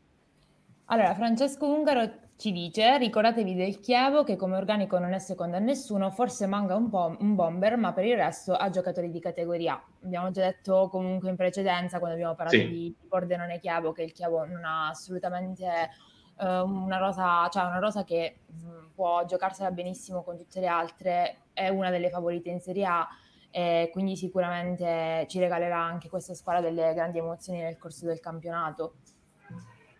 [0.84, 5.58] Allora, Francesco Ungaro ci dice, ricordatevi del Chievo che come organico non è secondo a
[5.58, 9.82] nessuno, forse manca un po' un bomber, ma per il resto ha giocatori di categoria.
[10.04, 12.68] Abbiamo già detto comunque in precedenza, quando abbiamo parlato sì.
[12.68, 15.90] di Pordenone Chievo, che il Chievo non ha assolutamente
[16.36, 20.66] uh, una, rosa, cioè una rosa che mh, mm, può giocarsela benissimo con tutte le
[20.66, 23.08] altre, è una delle favorite in Serie A
[23.50, 28.96] e quindi sicuramente ci regalerà anche questa squadra delle grandi emozioni nel corso del campionato.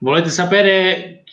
[0.01, 1.25] Volete sapere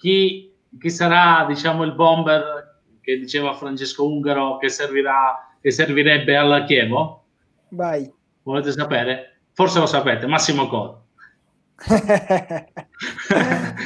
[0.00, 6.64] chi chi sarà diciamo, il bomber che diceva Francesco Ungaro che, servirà, che servirebbe al
[6.66, 7.24] Chievo?
[7.70, 8.12] Vai.
[8.42, 9.40] Volete sapere?
[9.52, 10.98] Forse lo sapete, Massimo Col.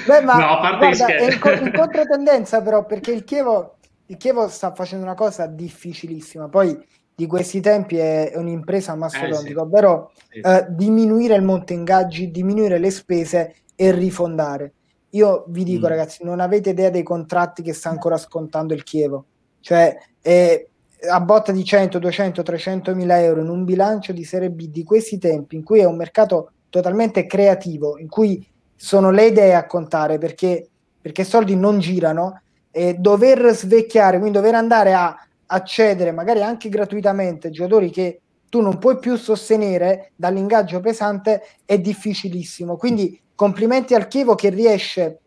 [0.06, 3.76] Beh, ma no, a parte guarda, è in, co- in controtendenza però perché il Chievo,
[4.06, 6.48] il Chievo sta facendo una cosa difficilissima.
[6.48, 6.76] Poi
[7.14, 9.58] di questi tempi è un'impresa mastodontica, eh, sì.
[9.58, 10.40] ovvero sì.
[10.40, 14.72] Eh, diminuire il monte ingaggi, diminuire le spese e rifondare.
[15.14, 15.88] Io vi dico, mm.
[15.88, 19.24] ragazzi, non avete idea dei contratti che sta ancora scontando il Chievo.
[19.60, 20.68] Cioè, eh,
[21.08, 24.84] a botta di 100, 200, 300 mila euro in un bilancio di Serie B di
[24.84, 29.66] questi tempi, in cui è un mercato totalmente creativo, in cui sono le idee a
[29.66, 30.68] contare perché,
[31.00, 35.16] perché soldi non girano, e dover svecchiare, quindi dover andare a
[35.46, 42.76] accedere magari anche gratuitamente giocatori che tu non puoi più sostenere dall'ingaggio pesante è difficilissimo.
[42.76, 45.20] Quindi complimenti al Chievo che riesce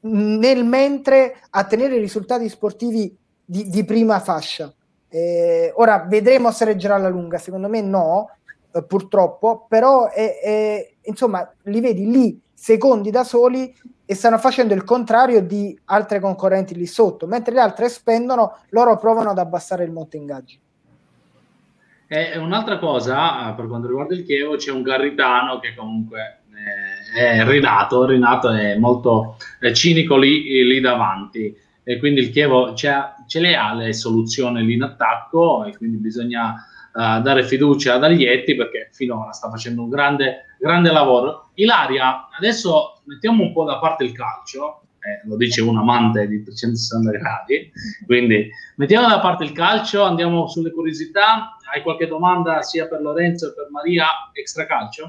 [0.00, 4.72] nel mentre a tenere risultati sportivi di, di prima fascia.
[5.08, 8.30] Eh, ora vedremo se reggerà la lunga, secondo me no,
[8.72, 13.74] eh, purtroppo, però è, insomma li vedi lì secondi da soli
[14.04, 18.96] e stanno facendo il contrario di altre concorrenti lì sotto, mentre le altre spendono, loro
[18.96, 20.60] provano ad abbassare il monte ingaggi.
[22.36, 28.04] Un'altra cosa, per quanto riguarda il Chievo, c'è un Garritano che comunque eh, è rinato,
[28.06, 29.36] Rinato è molto
[29.72, 34.82] cinico lì, lì, davanti e quindi il Chievo ce le ha le soluzioni lì in
[34.82, 36.54] attacco e quindi bisogna
[36.92, 41.50] uh, dare fiducia ad Aglietti perché finora sta facendo un grande, grande lavoro.
[41.54, 46.42] Ilaria, adesso mettiamo un po' da parte il calcio, eh, lo dice un amante di
[46.42, 47.72] 360 gradi,
[48.04, 51.56] quindi mettiamo da parte il calcio, andiamo sulle curiosità.
[51.72, 55.08] Hai qualche domanda sia per Lorenzo che per Maria, extra calcio?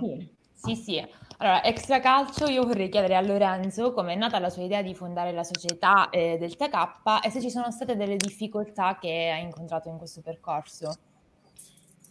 [0.54, 1.06] Sì, sì.
[1.42, 4.94] Allora, extra calcio, io vorrei chiedere a Lorenzo come è nata la sua idea di
[4.94, 9.38] fondare la società eh, del TK e se ci sono state delle difficoltà che ha
[9.38, 10.94] incontrato in questo percorso.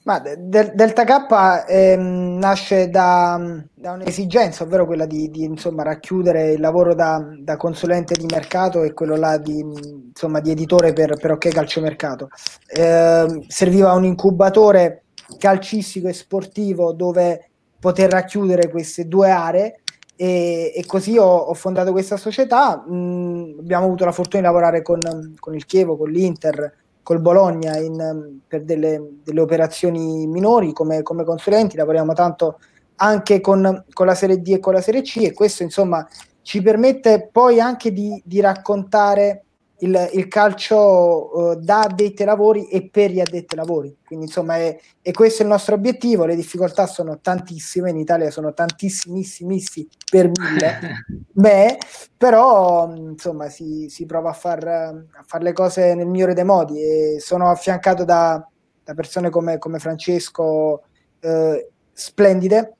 [0.04, 3.38] Ma del, Delta K ehm, nasce da,
[3.74, 8.82] da, un'esigenza, ovvero quella di, di insomma, racchiudere il lavoro da, da, consulente di mercato
[8.82, 12.30] e quello là di, insomma, di editore per, per OK Calciomercato.
[12.66, 15.02] Eh, serviva un incubatore
[15.36, 17.47] calcistico e sportivo dove
[17.80, 19.80] poter racchiudere queste due aree
[20.16, 22.84] e, e così ho, ho, fondato questa società.
[22.90, 25.00] Mm, abbiamo avuto la fortuna di lavorare con,
[25.38, 26.74] con il Chievo, con l'Inter,
[27.08, 32.58] col Bologna in, per delle, delle, operazioni minori come, come, consulenti, lavoriamo tanto
[32.96, 36.06] anche con, con, la Serie D e con la Serie C e questo insomma
[36.42, 39.44] ci permette poi anche di, di raccontare
[39.80, 43.96] il, il calcio uh, da addetti ai lavori e per gli addetti ai lavori.
[44.04, 48.52] Quindi insomma è, è, questo il nostro obiettivo, le difficoltà sono tantissime, in Italia sono
[48.52, 51.78] tantissimissimissimi per mille, beh,
[52.16, 56.80] però insomma si, si prova a far, a fare le cose nel migliore dei modi.
[56.80, 58.44] E sono affiancato da,
[58.82, 60.82] da persone come, come Francesco
[61.20, 62.72] eh, splendide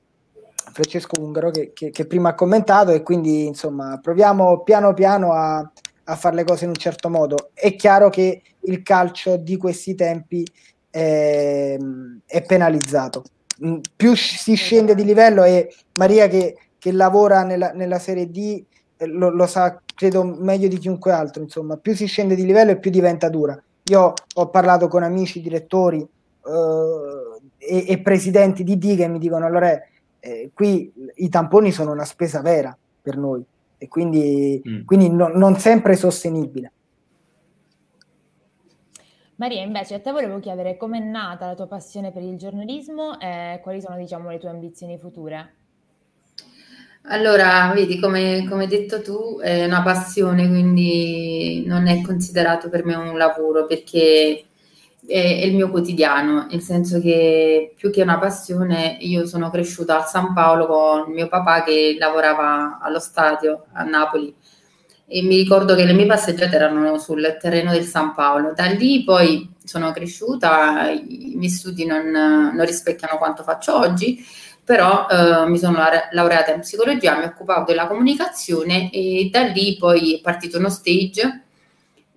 [0.71, 2.91] Francesco Ungaro che, che, che, prima ha commentato.
[2.91, 5.71] E quindi insomma proviamo piano piano a,
[6.09, 7.51] a fare le cose in un certo modo.
[7.53, 10.45] È chiaro che il calcio di questi tempi
[10.89, 11.77] è,
[12.25, 13.23] è penalizzato.
[13.63, 18.63] Mm, più si scende di livello e Maria che, che lavora nella, nella, Serie D
[18.97, 22.71] eh, lo, lo, sa, credo, meglio di chiunque altro, insomma, più si scende di livello
[22.71, 23.61] e più diventa dura.
[23.83, 29.45] Io ho parlato con amici, direttori eh, e, e, presidenti di D che mi dicono,
[29.45, 29.79] allora,
[30.21, 33.45] eh, qui i tamponi sono una spesa vera per noi
[33.79, 34.85] e quindi, mm.
[34.85, 36.73] quindi no, non sempre sostenibile.
[39.37, 43.61] Maria, invece a te volevo chiedere com'è nata la tua passione per il giornalismo e
[43.63, 45.53] quali sono diciamo, le tue ambizioni future?
[47.03, 52.83] Allora, vedi, come, come, hai detto tu, è una passione, quindi non è considerato per
[52.83, 54.43] me un lavoro perché
[55.09, 60.05] è, il mio quotidiano, nel senso che più che una passione, io sono cresciuta a
[60.05, 64.33] San Paolo con mio papà che lavorava allo stadio a Napoli
[65.11, 68.53] e mi ricordo che le mie passeggiate erano sul terreno del San Paolo.
[68.53, 74.23] Da lì poi sono cresciuta, i miei studi non, non rispecchiano quanto faccio oggi,
[74.63, 75.79] però eh, mi sono
[76.11, 81.45] laureata in psicologia, mi occupavo della comunicazione e da lì poi è partito uno stage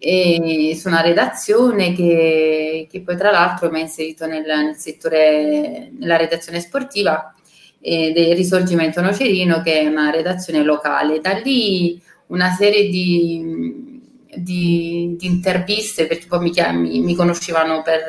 [0.05, 5.93] e su una redazione che, che, poi tra l'altro mi ha inserito nel, nel settore,
[5.97, 7.33] nella redazione sportiva
[7.81, 11.20] eh, del Risorgimento Nocerino che è una redazione locale.
[11.20, 14.01] Da lì una serie di,
[14.35, 18.03] di, di interviste, perché poi mi, chiami, mi conoscevano per,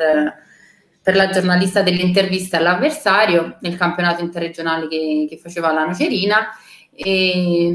[1.00, 6.48] per, la giornalista delle interviste all'avversario nel campionato interregionale che, che faceva la Nocerina
[6.94, 7.66] e,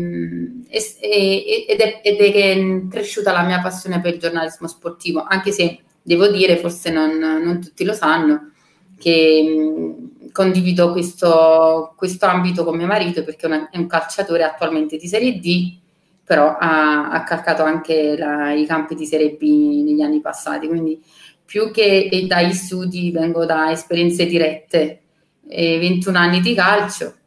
[0.69, 5.79] e, ed, è, ed, è, cresciuta la mia passione per il giornalismo sportivo, anche se
[6.01, 8.51] devo dire, forse non, non tutti lo sanno,
[8.97, 9.95] che
[10.31, 15.77] condivido questo, questo, ambito con mio marito perché è, un calciatore attualmente di Serie D,
[16.23, 21.01] però ha, ha calcato anche la, i campi di Serie B negli anni passati, quindi
[21.43, 25.01] più che dagli studi vengo da esperienze dirette,
[25.47, 27.18] e 21 anni di calcio, eh,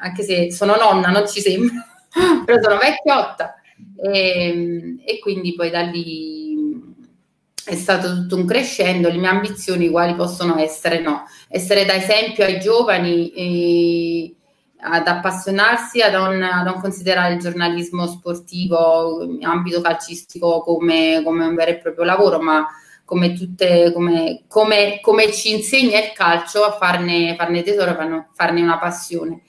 [0.00, 1.86] anche se sono nonna, non ci sembra,
[2.44, 3.54] però sono vecchiotta
[4.02, 6.50] e, e quindi poi da lì
[7.64, 11.00] è stato tutto un crescendo, le mie ambizioni quali possono essere?
[11.00, 14.34] No, essere da esempio ai giovani
[14.82, 21.54] ad appassionarsi, ad non, a non considerare il giornalismo sportivo, ambito calcistico come, come, un
[21.54, 22.66] vero e proprio lavoro, ma
[23.04, 28.78] come, tutte, come, come, come ci insegna il calcio a farne, farne tesoro, farne una
[28.78, 29.42] passione.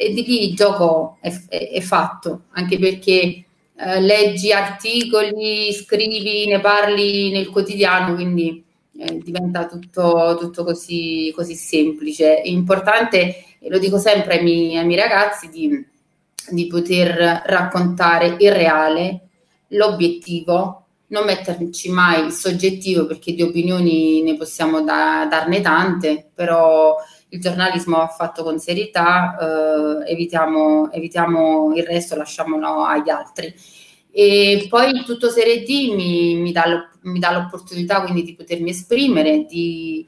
[0.00, 3.44] E di lì il gioco è, è, è fatto, anche perché
[3.74, 8.62] eh, leggi articoli, scrivi, ne parli nel quotidiano, quindi
[8.96, 12.42] eh, diventa tutto, tutto così, così, semplice.
[12.42, 15.84] È importante, e lo dico sempre ai miei, ai miei ragazzi, di,
[16.50, 19.20] di poter raccontare il reale,
[19.68, 26.96] l'obiettivo, non metterci mai il soggettivo perché di opinioni ne possiamo da, darne tante, però
[27.30, 33.54] il giornalismo va fatto con serietà, eh, evitiamo, evitiamo il resto, lasciamolo agli altri.
[34.10, 39.44] E poi tutto Serie D mi, mi, dà, mi dà, l'opportunità quindi di potermi esprimere,
[39.44, 40.06] di,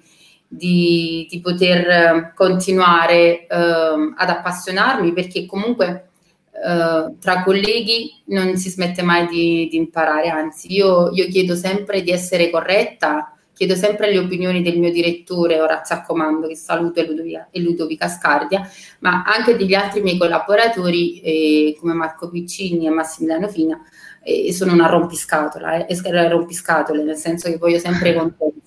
[0.48, 6.10] di, di poter continuare eh, ad appassionarmi perché comunque
[6.52, 12.02] eh, tra colleghi non si smette mai di, di imparare, anzi io, io chiedo sempre
[12.02, 17.60] di essere corretta chiedo sempre le opinioni del mio direttore Orazio Accomando, che saluto e
[17.60, 18.66] Ludovica, Scardia,
[19.00, 23.78] ma anche degli altri miei collaboratori eh, come Marco Piccini e Massimiliano Fina,
[24.22, 28.62] eh, sono una rompiscatola, eh, rompiscatole, nel senso che voglio sempre contenuti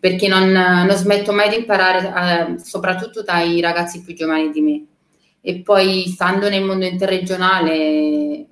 [0.00, 4.84] perché non, non, smetto mai di imparare, eh, soprattutto dai ragazzi più giovani di me.
[5.40, 8.46] E poi stando nel mondo interregionale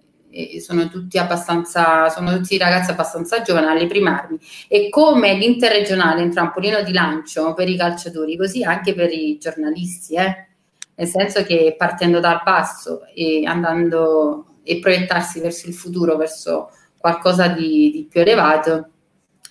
[0.61, 4.39] sono tutti abbastanza, sono tutti ragazzi abbastanza giovani alle prime armi.
[4.69, 9.39] E come l'interregionale è un trampolino di lancio per i calciatori, così anche per i
[9.39, 10.47] giornalisti, eh?
[10.95, 17.49] nel senso che partendo dal basso e andando e proiettarsi verso il futuro, verso qualcosa
[17.49, 18.89] di, di più elevato,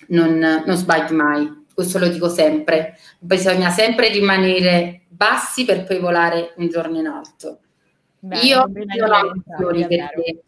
[0.08, 1.64] non, non sbagli mai.
[1.74, 2.96] Questo lo dico sempre.
[3.18, 7.58] Bisogna sempre rimanere bassi per poi volare un giorno in alto.
[8.18, 8.64] Beh, io,
[8.94, 10.42] io ho ambizioni perché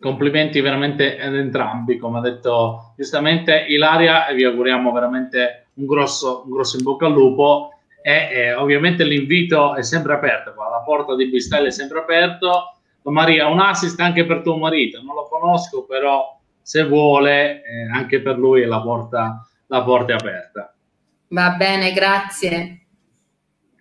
[0.00, 6.42] complimenti veramente ad entrambi, come ha detto giustamente Ilaria, e vi auguriamo veramente un grosso,
[6.46, 7.74] un grosso in bocca al lupo.
[8.02, 12.74] E, e ovviamente l'invito è sempre aperto, la porta di Bistel è sempre aperta.
[13.02, 18.20] Maria, un assist anche per tuo marito, non lo conosco, però se vuole, eh, anche
[18.20, 20.74] per lui la porta, la porta è aperta.
[21.28, 22.80] Va bene, grazie.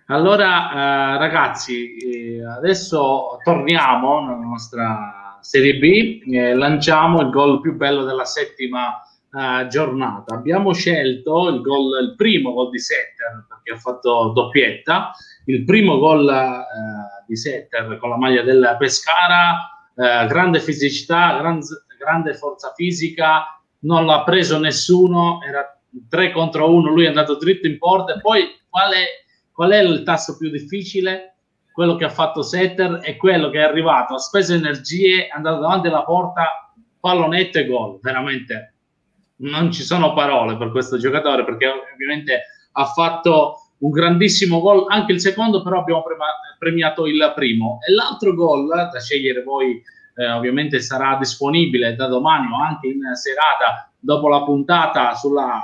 [0.07, 7.75] Allora, eh, ragazzi, eh, adesso torniamo nella nostra Serie B eh, lanciamo il gol più
[7.75, 9.01] bello della settima
[9.31, 10.35] eh, giornata.
[10.35, 15.11] Abbiamo scelto il, gol, il primo gol di Setter perché ha fatto doppietta,
[15.45, 21.59] il primo gol eh, di Setter con la maglia del Pescara, eh, grande fisicità, gran,
[21.97, 25.79] grande forza fisica, non l'ha preso nessuno, era
[26.09, 29.05] 3 contro 1, lui è andato dritto in porta poi qual è,
[29.51, 31.38] qual è il tasso più difficile?
[31.71, 35.61] Quello che ha fatto Setter è quello che è arrivato, ha speso energie, è andato
[35.61, 37.99] davanti alla porta, pallonetto e gol.
[38.01, 38.73] Veramente
[39.37, 42.41] non ci sono parole per questo giocatore perché ovviamente
[42.71, 46.03] ha fatto un grandissimo gol, anche il secondo però abbiamo
[46.57, 49.81] premiato il primo e l'altro gol da scegliere voi
[50.15, 55.61] eh, ovviamente sarà disponibile da domani o anche in serata dopo la puntata sulla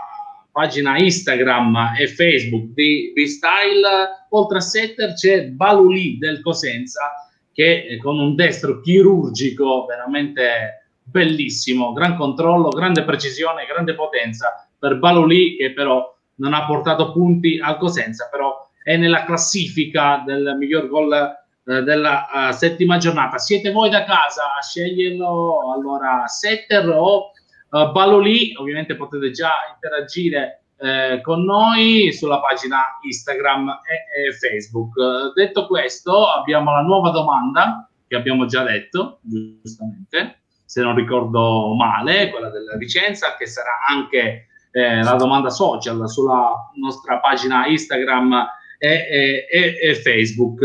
[0.56, 7.12] pagina Instagram e Facebook di B-Style, oltre a Setter c'è Baluli del Cosenza
[7.52, 14.98] che eh, con un destro chirurgico veramente bellissimo, gran controllo, grande precisione, grande potenza per
[14.98, 20.88] Baluli che però non ha portato punti al Cosenza, però è nella classifica del miglior
[20.88, 23.38] gol eh, della uh, settima giornata.
[23.40, 27.32] Siete voi da casa a sceglierlo, allora Setter o
[27.76, 34.96] Uh, Balolì, ovviamente potete già interagire eh, con noi sulla pagina Instagram e, e Facebook.
[34.96, 41.76] Uh, detto questo, abbiamo la nuova domanda che abbiamo già detto, giustamente, se non ricordo
[41.76, 48.48] male, quella della licenza, che sarà anche eh, la domanda social sulla nostra pagina Instagram
[48.78, 50.62] e, e, e Facebook.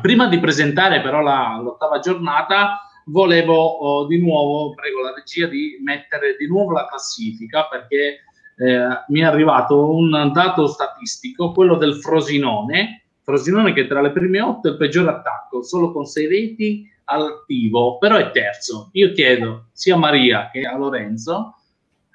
[0.00, 5.78] prima di presentare però la, l'ottava giornata, volevo oh, di nuovo, prego la regia, di
[5.82, 8.20] mettere di nuovo la classifica perché
[8.56, 14.40] eh, mi è arrivato un dato statistico, quello del Frosinone, Frosinone che tra le prime
[14.40, 18.90] otto è il peggior attacco, solo con sei reti attivo, però è terzo.
[18.92, 21.56] Io chiedo sia a Maria che a Lorenzo,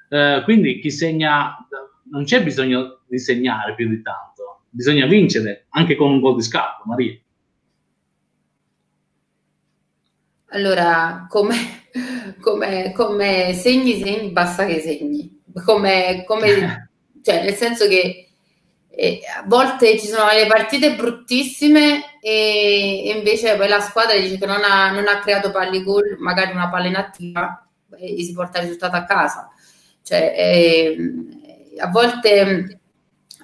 [0.09, 1.55] eh, quindi chi segna,
[2.11, 6.41] non c'è bisogno di segnare più di tanto, bisogna vincere anche con un gol di
[6.43, 7.17] scatto, Maria.
[10.53, 11.87] Allora, come,
[12.39, 15.41] come, come segni, segni, basta che segni.
[15.65, 16.91] Come, come,
[17.23, 18.29] cioè, nel senso che
[18.87, 24.37] eh, a volte ci sono le partite bruttissime e, e, invece poi la squadra dice
[24.37, 27.67] che non ha, non ha creato palli gol, magari una palla inattiva
[27.97, 29.49] e si porta il risultato a casa.
[30.03, 30.97] Cioè, eh,
[31.79, 32.79] a volte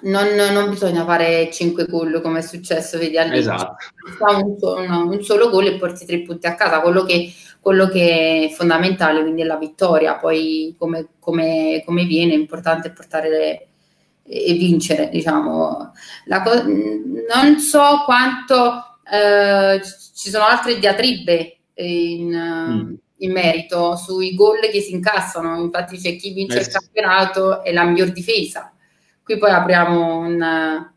[0.02, 3.54] non, non, bisogna fare 5 gol come è successo, vedi all'inizio.
[3.54, 4.74] Esatto.
[4.74, 8.48] Un, un, un, solo gol e porti tre punti a casa, quello che, quello che,
[8.50, 13.68] è fondamentale, quindi è la vittoria, poi come, come, come viene, è importante portare le,
[14.24, 15.92] e vincere, diciamo.
[16.44, 19.80] Co- non so quanto eh,
[20.14, 22.94] ci sono altre diatribe in, mm.
[23.18, 26.60] in, merito sui gol che si incassano, infatti c'è chi vince eh.
[26.60, 28.72] il campionato e la miglior difesa
[29.30, 30.90] qui poi apriamo un,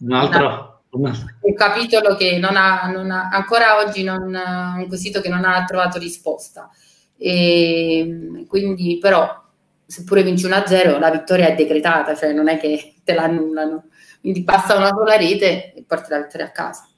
[0.00, 5.20] un altro una, un capitolo che non ha, non ha, ancora oggi non, un quesito
[5.20, 6.70] che non ha trovato risposta.
[7.16, 9.42] E quindi, però,
[9.86, 13.86] seppure vinci 1-0, la vittoria è decretata, cioè non è che te l'annullano.
[14.20, 16.88] Quindi passa una sola rete e porti la vittoria a casa.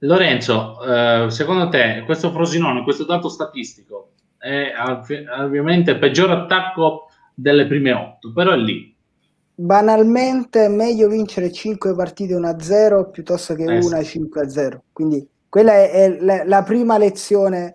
[0.00, 4.72] Lorenzo, eh, secondo te questo Frosinone, questo dato statistico è
[5.38, 8.95] ovviamente il peggior attacco delle prime otto, però è lì
[9.58, 14.20] banalmente è meglio vincere 5 partite 1-0 piuttosto che eh, una sì.
[14.20, 14.78] 5-0.
[14.92, 17.72] Quindi quella è, è la, la, prima lezione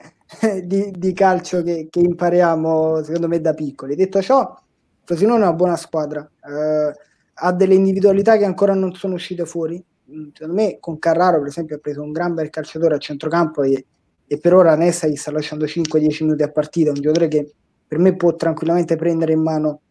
[0.64, 3.96] di, di calcio che, che, impariamo, secondo me, da piccoli.
[3.96, 4.56] Detto ciò,
[5.04, 6.94] Frosinone è una buona squadra, eh,
[7.34, 9.84] ha delle individualità che ancora non sono uscite fuori.
[10.12, 13.64] Mm, secondo me, con Carraro, per esempio, ha preso un gran bel calciatore a centrocampo
[13.64, 13.86] e,
[14.28, 16.92] e per ora Nessa gli sta lasciando 5-10 minuti a partita.
[16.92, 17.52] Un giocatore che
[17.88, 19.82] per me può tranquillamente prendere in mano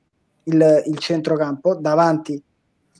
[0.45, 2.43] il, il centrocampo, davanti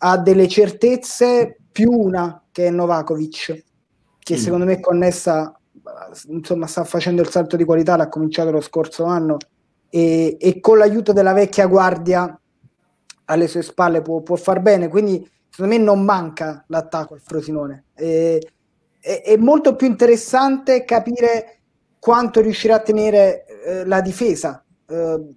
[0.03, 3.65] ha delle certezze più una che è Novakovic,
[4.19, 4.39] che mm.
[4.39, 5.59] secondo me è connessa,
[6.29, 9.37] insomma sta facendo il salto di qualità, l'ha cominciato lo scorso anno
[9.89, 12.39] e, e con l'aiuto della vecchia guardia
[13.27, 17.85] alle sue spalle può, può far bene, quindi secondo me non manca l'attacco al Frosinone.
[17.95, 18.41] E,
[18.99, 21.61] è, è molto più interessante capire
[21.99, 24.65] quanto riuscirà a tenere eh, la difesa.
[24.87, 25.35] Eh,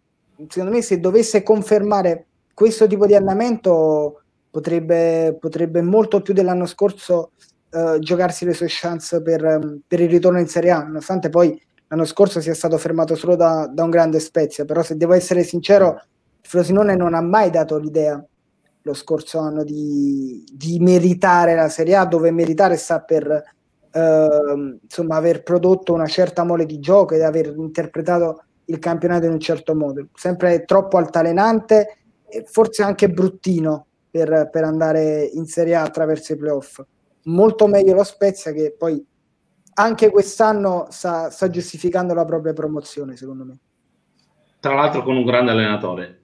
[0.47, 7.31] secondo me se dovesse confermare questo tipo di andamento potrebbe, potrebbe molto più dell'anno scorso
[7.71, 12.05] uh, giocarsi le sue chance per, per, il ritorno in Serie A, nonostante poi l'anno
[12.05, 16.01] scorso sia stato fermato solo da, da un grande Spezia, però se devo essere sincero,
[16.41, 18.23] Frosinone non ha mai dato l'idea
[18.85, 23.25] lo scorso anno di, di meritare la Serie A, dove meritare sta per
[23.93, 29.33] uh, insomma aver prodotto una certa mole di gioco ed aver interpretato il campionato in
[29.33, 35.75] un certo modo, sempre troppo altalenante e forse anche bruttino per, per andare in Serie
[35.75, 36.81] A attraverso i playoff.
[37.23, 39.05] Molto meglio lo Spezia che poi
[39.75, 43.59] anche quest'anno sta, sta giustificando la propria promozione, secondo me.
[44.59, 46.21] Tra l'altro con un grande allenatore.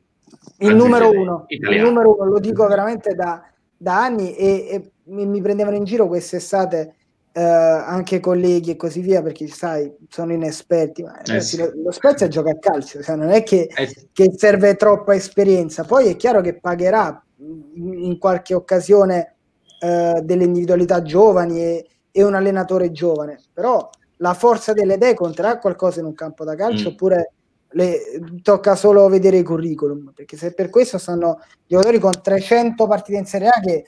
[0.60, 3.42] Il numero uno, il numero uno, lo dico veramente da,
[3.76, 6.96] da anni e, e mi, mi prendevano in giro quest'estate
[7.32, 11.04] eh, anche colleghi e così via, perché sai, sono inesperti.
[11.04, 11.58] Ma eh sì.
[11.58, 14.10] lo, lo Spezia gioca a calcio, cioè non è che, eh sì.
[14.12, 15.84] che, serve troppa esperienza.
[15.84, 19.36] Poi è chiaro che pagherà in, in qualche occasione
[19.80, 25.60] eh, delle individualità giovani e, e, un allenatore giovane, però la forza delle idee conterà
[25.60, 26.92] qualcosa in un campo da calcio mm.
[26.92, 27.34] oppure
[27.72, 28.00] le,
[28.42, 33.26] tocca solo vedere i curriculum, perché se per questo stanno giocatori con 300 partite in
[33.26, 33.86] Serie A che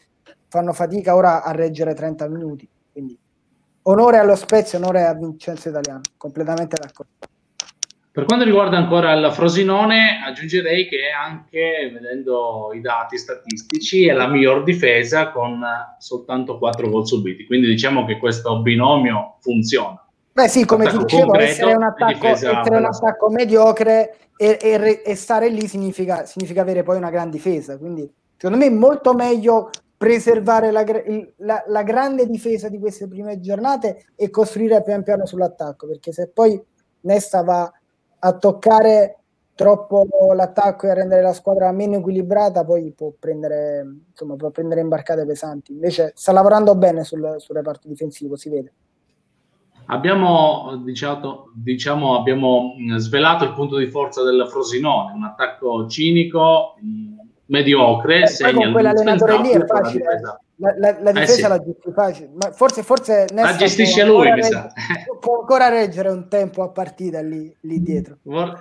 [0.48, 2.70] fanno fatica ora a reggere 30 minuti.
[2.92, 3.18] Quindi
[3.84, 7.12] onore allo Spezia, onore a Vincenzo Italiano, completamente d'accordo.
[8.14, 14.28] Per quanto riguarda ancora il Frosinone, aggiungerei che anche vedendo i dati statistici è la
[14.28, 15.64] miglior difesa con
[15.98, 20.06] soltanto 4 gol subiti, quindi diciamo che questo binomio funziona.
[20.34, 25.16] Beh sì, come ti dicevo, essere un attacco, essere un attacco mediocre e, e, e,
[25.16, 29.70] stare lì significa, significa avere poi una gran difesa, quindi secondo me è molto meglio
[30.02, 30.84] preservare la,
[31.38, 36.30] la, la, grande difesa di queste prime giornate e costruire pian piano sull'attacco, perché se
[36.30, 36.60] poi
[37.02, 37.72] Nesta va
[38.18, 39.20] a toccare
[39.54, 44.82] troppo l'attacco e a rendere la squadra meno equilibrata, poi può prendere, insomma, può prendere
[44.82, 45.72] imbarcate pesanti.
[45.72, 48.74] Invece sta lavorando bene sul, sul reparto difensivo, si vede.
[49.86, 56.76] Abbiamo, diciamo, diciamo, abbiamo svelato il punto di forza del Frosinone, un attacco cinico,
[57.52, 60.22] mediocre, eh, segna con quell'allenatore lì è facile.
[60.62, 61.48] La, la, la, difesa eh sì.
[61.48, 64.72] la gestisce ma forse, forse la gestisce lui, mi sa.
[65.20, 68.18] Può ancora reggere un tempo a partita lì, lì, dietro.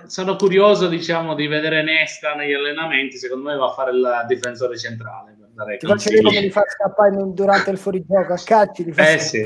[0.07, 3.17] Sono curioso, diciamo, di vedere Nesta negli allenamenti.
[3.17, 5.37] Secondo me va a fare il difensore centrale.
[5.77, 8.83] Ti faccio vedere come li fa scappare durante il fuorigioco a calci.
[8.85, 9.45] Li fa eh sì.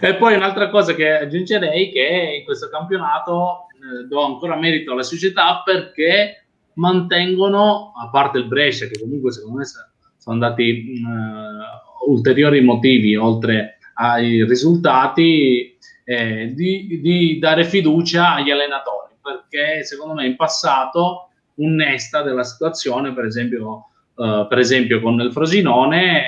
[0.00, 5.02] e poi un'altra cosa che aggiungerei che in questo campionato eh, do ancora merito alla
[5.02, 6.43] società perché
[6.74, 9.86] mantengono, a parte il Brescia, che comunque secondo me sono
[10.26, 19.84] andati uh, ulteriori motivi oltre ai risultati, eh, di, di, dare fiducia agli allenatori, perché
[19.84, 21.76] secondo me in passato un
[22.24, 26.24] della situazione, per esempio, uh, per esempio con il Frosinone,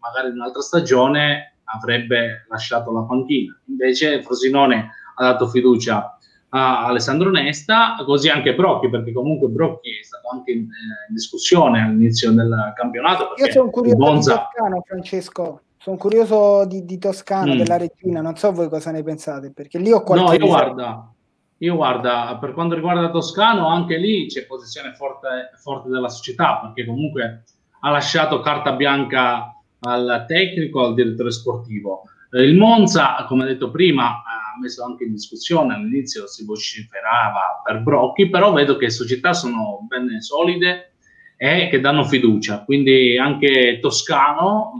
[0.00, 3.58] magari in un'altra stagione avrebbe lasciato la panchina.
[3.68, 6.13] Invece Frosinone ha dato fiducia
[6.56, 11.14] a Alessandro Nesta, così anche Brocchi, perché comunque Brocchi è stato anche in, eh, in
[11.14, 13.34] discussione all'inizio del campionato.
[13.36, 14.32] Io sono curioso Bonza...
[14.34, 15.60] di Toscano, Francesco.
[15.76, 17.58] Sono curioso di, di Toscano, mm.
[17.58, 20.38] della Regina, non so voi cosa ne pensate, perché lì ho qualche...
[20.38, 21.12] No, io guarda,
[21.58, 26.86] io guarda, per quanto riguarda Toscano, anche lì c'è posizione forte, forte della società, perché
[26.86, 27.42] comunque
[27.80, 32.04] ha lasciato carta bianca al tecnico, al direttore sportivo.
[32.34, 34.22] Il Monza, come detto prima,
[34.60, 40.20] messo anche in discussione, all'inizio si vociferava per Brocchi, però vedo che società sono ben
[40.20, 40.94] solide
[41.36, 44.72] e che danno fiducia, quindi anche Toscano,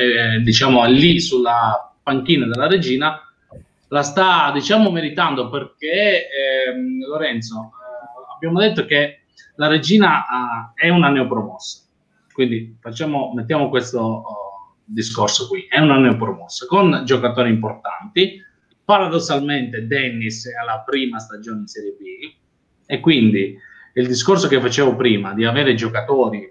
[0.00, 3.20] eh, diciamo, lì sulla panchina della regina,
[3.88, 6.74] la sta, diciamo, meritando perché, eh,
[7.08, 9.22] Lorenzo, eh, abbiamo detto che
[9.56, 11.84] la regina eh, è una neopromossa,
[12.32, 14.45] quindi facciamo, mettiamo questo oh,
[14.86, 18.44] discorso qui, è una neopromossa con giocatori importanti,
[18.86, 22.34] Paradossalmente Dennis è alla prima stagione in Serie B
[22.86, 23.58] e quindi
[23.94, 26.48] il discorso che facevo prima di avere giocatori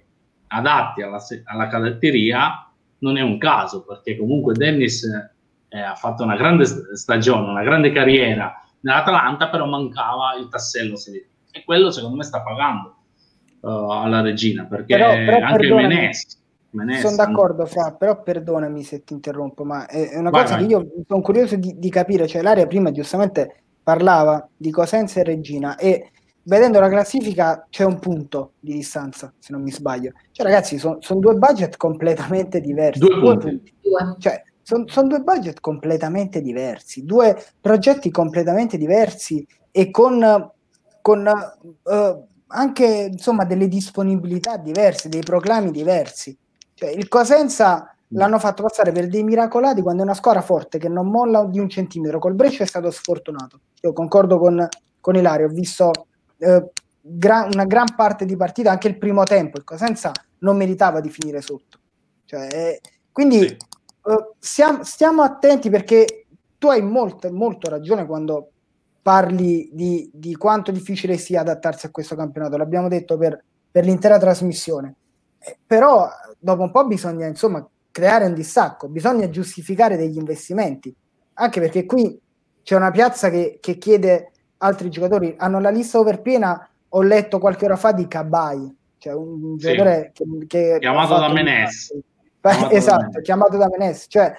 [0.47, 5.05] adatti alla, alla cadetteria non è un caso perché comunque Dennis
[5.69, 11.21] eh, ha fatto una grande stagione, una grande carriera nell'Atalanta, però mancava il tassello Serie
[11.21, 12.97] B e quello secondo me sta pagando
[13.61, 16.44] uh, alla regina perché però, però anche Menes
[16.99, 20.65] sono d'accordo, Fra, però perdonami se ti interrompo, ma è una vai, cosa vai.
[20.65, 25.23] che io sono curioso di, di, capire, cioè l'area prima giustamente parlava di Cosenza e
[25.23, 26.11] Regina e
[26.43, 30.13] vedendo la classifica c'è un punto di distanza, se non mi sbaglio.
[30.31, 32.99] Cioè ragazzi, sono son due budget completamente diversi.
[32.99, 33.73] Due, due punti.
[34.19, 40.51] Cioè, sono son due budget completamente diversi, due progetti completamente diversi e con,
[41.01, 41.31] con
[41.83, 46.35] uh, anche insomma delle disponibilità diverse, dei proclami diversi.
[46.75, 48.17] Cioè, il Cosenza mm.
[48.17, 51.59] l'hanno fatto passare per dei miracolati quando è una squadra forte che non molla di
[51.59, 52.19] un centimetro.
[52.19, 53.61] Col Brescia è stato sfortunato.
[53.81, 54.67] Io concordo con,
[54.99, 55.91] con Ilario, ho visto
[56.37, 56.69] eh,
[57.01, 59.57] gra- una gran parte di partita, anche il primo tempo.
[59.57, 61.79] Il Cosenza non meritava di finire sotto.
[62.25, 62.81] Cioè, eh,
[63.11, 63.45] quindi sì.
[63.45, 66.25] eh, stiamo, stiamo, attenti perché
[66.57, 68.49] tu hai molto, molto ragione quando
[69.01, 72.57] parli di, di, quanto difficile sia adattarsi a questo campionato.
[72.57, 73.41] L'abbiamo detto per,
[73.71, 74.95] per l'intera trasmissione.
[75.37, 76.09] Eh, però
[76.45, 80.93] dopo un po' bisogna insomma creare un distacco, bisogna giustificare degli investimenti,
[81.33, 82.19] anche perché qui
[82.61, 87.65] c'è una piazza che, che chiede altri giocatori, hanno la lista overpiena, ho letto qualche
[87.65, 89.65] ora fa di Cabai, cioè un sì.
[89.65, 91.93] giocatore che, che chiamato da Menes.
[92.69, 94.35] esatto, da chiamato da Menes, cioè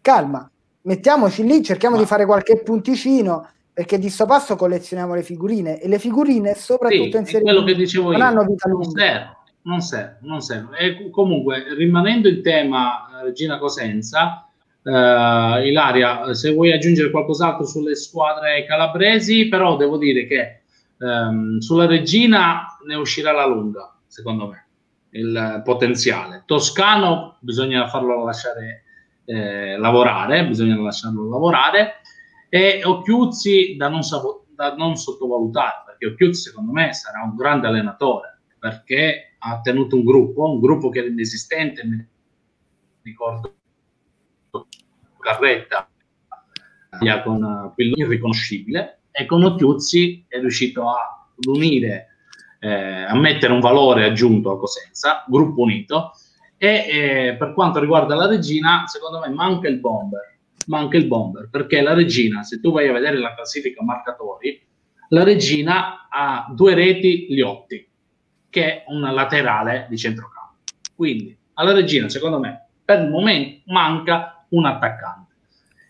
[0.00, 0.50] calma,
[0.82, 2.00] mettiamoci lì, cerchiamo Ma...
[2.00, 7.10] di fare qualche punticino perché di sto passo collezioniamo le figurine e le figurine soprattutto
[7.10, 8.24] sì, in serie quello che dicevo non io.
[8.24, 10.78] hanno vita lunga non serve, non serve.
[10.78, 14.48] E comunque, rimanendo in tema eh, Regina Cosenza,
[14.82, 20.62] uh, Ilaria, se vuoi aggiungere qualcos'altro sulle squadre calabresi, però devo dire che
[20.98, 24.66] um, sulla Regina ne uscirà la lunga, secondo me,
[25.10, 26.42] il potenziale.
[26.46, 28.84] Toscano bisogna farlo lasciare
[29.24, 32.00] eh, lavorare, bisogna lasciarlo lavorare,
[32.50, 34.00] e Occhiuzzi da non,
[34.54, 40.04] da non sottovalutare, perché Occhiuzzi secondo me sarà un grande allenatore, perché ha tenuto un
[40.04, 42.06] gruppo, un gruppo che era inesistente, mi
[43.02, 43.54] ricordo
[45.18, 45.88] Carretta
[47.22, 52.06] con quello irriconoscibile e con Otiuzzi è riuscito a, unire,
[52.60, 56.12] eh, a mettere un valore aggiunto a Cosenza, gruppo unito
[56.56, 61.48] e eh, per quanto riguarda la regina, secondo me manca il bomber, manca il bomber
[61.50, 64.62] perché la regina, se tu vai a vedere la classifica marcatori,
[65.08, 67.86] la regina ha due reti Liotti,
[68.54, 70.58] che è una laterale di centrocampo.
[70.94, 75.34] Quindi alla regina, secondo me, per il momento manca un attaccante.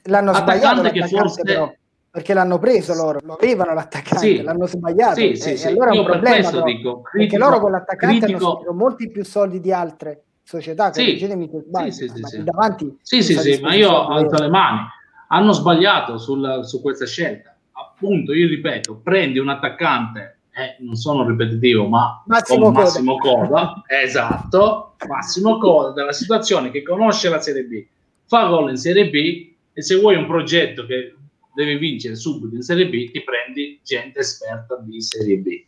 [0.05, 1.43] L'hanno attaccante che forse...
[1.43, 1.70] Però,
[2.11, 5.16] perché l'hanno preso loro, lo avevano l'attaccante, sì, l'hanno sbagliato.
[5.16, 5.66] Sì, sì, e, sì.
[5.66, 6.49] allora è un problema.
[6.49, 8.61] Però, dico, critico, perché loro con l'attaccante critico...
[8.61, 12.99] hanno molti più soldi di altre società, correggetemi sì, sbaglio, sì, sì, sì, davanti.
[13.03, 14.86] Sì, sì, sì, ma io alzo le mani.
[15.28, 17.55] Hanno sbagliato sul, su questa scelta.
[17.73, 22.81] Appunto, io ripeto, prendi un attaccante, eh, non sono ripetitivo, ma Massimo Coda.
[22.81, 27.85] Massimo Coda, esatto, Massimo Coda, della situazione che conosce la Serie B,
[28.26, 31.14] fa gol in Serie B e se vuoi un progetto che
[31.55, 35.64] devi vincere subito in Serie B, ti prendi gente esperta di Serie B.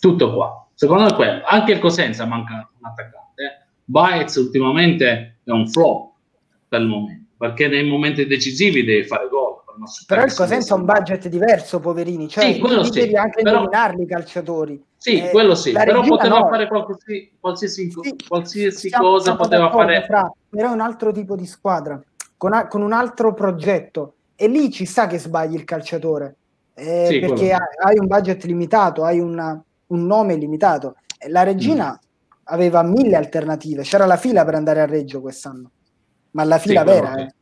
[0.00, 0.66] Tutto qua.
[0.74, 1.42] Secondo me quello.
[1.44, 3.68] Anche il Cosenza manca un attaccante.
[3.84, 6.14] Baez ultimamente è un flop
[6.66, 9.21] per il momento, perché nei momenti decisivi devi fare.
[10.06, 13.58] Però il Cosenza ha un budget diverso, poverini, cioè sì, quello sì, devi anche però...
[13.58, 14.84] nominarli i calciatori.
[14.96, 16.48] Sì, eh, quello sì, però poteva no.
[16.48, 20.02] fare qualsiasi, qualsiasi, sì, qualsiasi cosa, poteva fare.
[20.04, 22.00] Fra, però è un altro tipo di squadra,
[22.36, 26.36] con, a, con, un altro progetto, e lì ci sta che sbagli il calciatore,
[26.74, 30.96] eh, sì, perché hai, hai un budget limitato, hai una, un nome limitato.
[31.28, 31.92] La regina...
[31.92, 32.10] Mm
[32.44, 35.70] aveva mille alternative, c'era la fila per andare a Reggio quest'anno,
[36.32, 37.10] ma la fila sì, vera.
[37.10, 37.34] Quello, eh.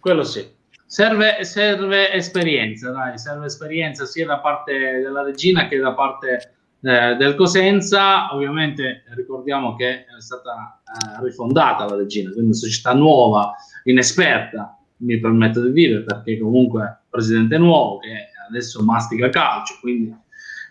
[0.00, 0.54] quello sì.
[0.92, 7.14] Serve, serve, esperienza, dai, serve esperienza sia da parte della regina che da parte eh,
[7.14, 8.30] del Cosenza.
[8.34, 13.54] Ovviamente ricordiamo che è stata eh, rifondata la regina, quindi una società nuova,
[13.84, 20.14] inesperta, mi permetto di dire, perché comunque presidente nuovo che adesso mastica calcio, quindi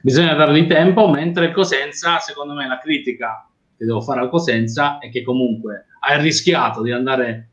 [0.04, 5.10] bisogna dargli tempo, mentre Cosenza, secondo me, la critica che devo fare al Cosenza e
[5.10, 7.51] che comunque hai rischiato di andare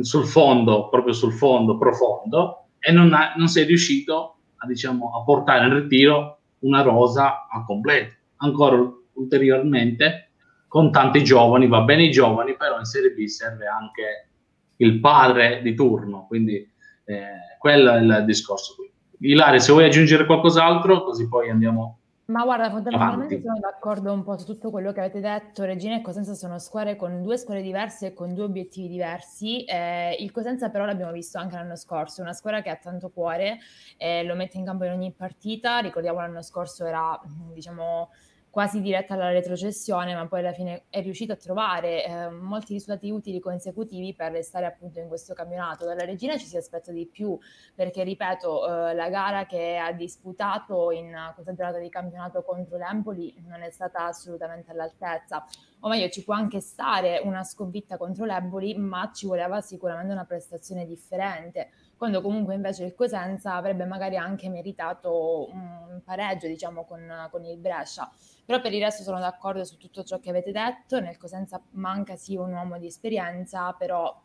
[0.00, 5.22] sul fondo, proprio sul fondo profondo, e non, ha, non sei riuscito a, diciamo, a
[5.22, 8.14] portare in ritiro una rosa al completo.
[8.36, 8.78] Ancora
[9.14, 10.30] ulteriormente,
[10.68, 14.28] con tanti giovani, va bene i giovani, però in Serie B serve anche
[14.76, 16.56] il padre di turno, quindi
[17.04, 17.26] eh,
[17.58, 18.90] quello è il discorso qui.
[19.30, 24.36] Ilaria, se vuoi aggiungere qualcos'altro, così poi andiamo ma guarda, fondamentalmente sono d'accordo un po'
[24.36, 25.64] su tutto quello che avete detto.
[25.64, 29.64] Regina e Cosenza sono squadre con due squadre diverse e con due obiettivi diversi.
[29.64, 33.58] Eh, il Cosenza però l'abbiamo visto anche l'anno scorso, una squadra che ha tanto cuore,
[33.96, 35.78] eh, lo mette in campo in ogni partita.
[35.78, 37.20] Ricordiamo l'anno scorso era,
[37.54, 38.10] diciamo,
[38.56, 43.10] quasi diretta alla retrocessione, ma poi alla fine è riuscito a trovare eh, molti risultati
[43.10, 45.84] utili consecutivi per restare appunto in questo campionato.
[45.84, 47.38] Dalla Regina ci si aspetta di più,
[47.74, 53.34] perché ripeto, eh, la gara che ha disputato in questa giornata di campionato contro l'Empoli
[53.46, 55.44] non è stata assolutamente all'altezza.
[55.80, 60.24] O meglio, ci può anche stare una sconfitta contro l'Empoli, ma ci voleva sicuramente una
[60.24, 67.28] prestazione differente quando comunque invece il Cosenza avrebbe magari anche meritato un pareggio, diciamo, con,
[67.30, 68.10] con il Brescia.
[68.44, 72.16] Però per il resto sono d'accordo su tutto ciò che avete detto, nel Cosenza manca
[72.16, 74.22] sì un uomo di esperienza, però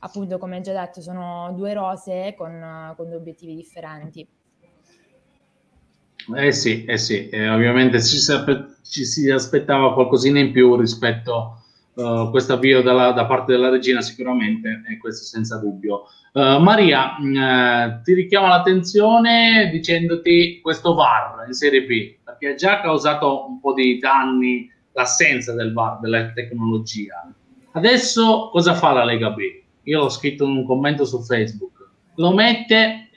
[0.00, 4.26] appunto come già detto sono due rose con, con due obiettivi differenti.
[6.36, 11.59] Eh sì, eh sì, eh, ovviamente ci si, aspettava qualcosina in più rispetto a
[12.00, 16.04] uh, questo avvio dalla, da parte della regina sicuramente, e questo senza dubbio.
[16.32, 22.54] Uh, Maria, mh, mm, ti richiamo l'attenzione dicendoti questo VAR in Serie B, perché ha
[22.54, 27.32] già causato un po' di danni l'assenza del VAR, della tecnologia.
[27.72, 29.40] Adesso cosa fa la Lega B?
[29.84, 31.88] Io l'ho scritto in un commento su Facebook.
[32.16, 33.10] Lo mette,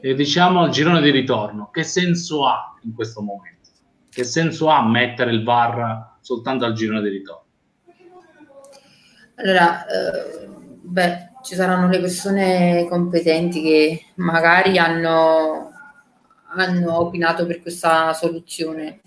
[0.00, 1.70] eh, diciamo, al girone di ritorno.
[1.70, 3.70] Che senso ha in questo momento?
[4.08, 7.47] Che senso ha mettere il VAR soltanto al girone di ritorno?
[9.40, 10.48] Allora, eh,
[10.82, 15.70] beh, ci saranno le persone competenti che magari hanno,
[16.56, 19.00] hanno opinato per questa soluzione.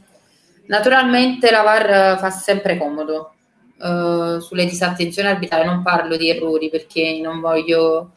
[0.68, 3.34] Naturalmente la VAR fa sempre comodo.
[3.82, 8.12] Uh, sulle disattenzioni arbitrali non parlo di errori perché non voglio,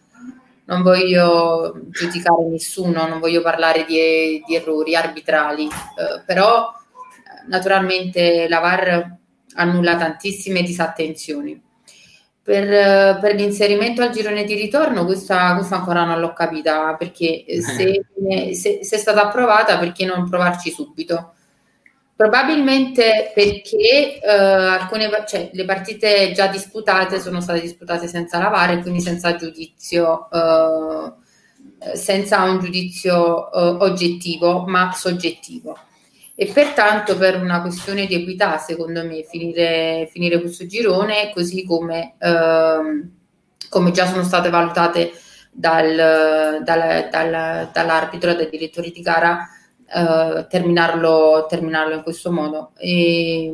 [0.66, 6.70] non voglio giudicare nessuno, non voglio parlare di, di errori arbitrali, uh, però
[7.48, 9.16] naturalmente la VAR
[9.54, 11.60] annulla tantissime disattenzioni
[12.44, 17.62] per, per, l'inserimento al girone di ritorno, questa, questa ancora non l'ho capita perché eh.
[17.62, 18.04] se,
[18.52, 21.32] se, se, è stata approvata, perché non provarci subito?
[22.14, 29.00] Probabilmente perché eh, alcune cioè, le partite già disputate sono state disputate senza lavare, quindi
[29.00, 35.78] senza giudizio, eh, senza un giudizio eh, oggettivo, ma soggettivo
[36.36, 42.14] e pertanto per una questione di equità, secondo me, finire, finire questo girone, così come,
[42.18, 43.10] ehm,
[43.68, 45.12] come, già sono state valutate
[45.52, 49.48] dal, dal, dal, dall'arbitro e dai direttori di gara,
[49.86, 52.72] eh, terminarlo, terminarlo in questo modo.
[52.78, 53.52] E,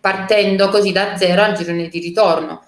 [0.00, 2.64] partendo così da zero al girone di ritorno.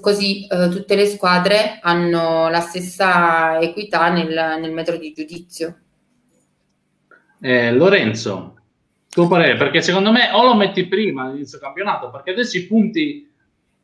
[0.00, 5.78] Così eh, tutte le squadre hanno la stessa equità nel, nel metro di giudizio.
[7.40, 8.54] Eh, Lorenzo,
[9.08, 9.56] tuo parere?
[9.56, 13.30] Perché secondo me o lo metti prima all'inizio campionato, perché adesso i punti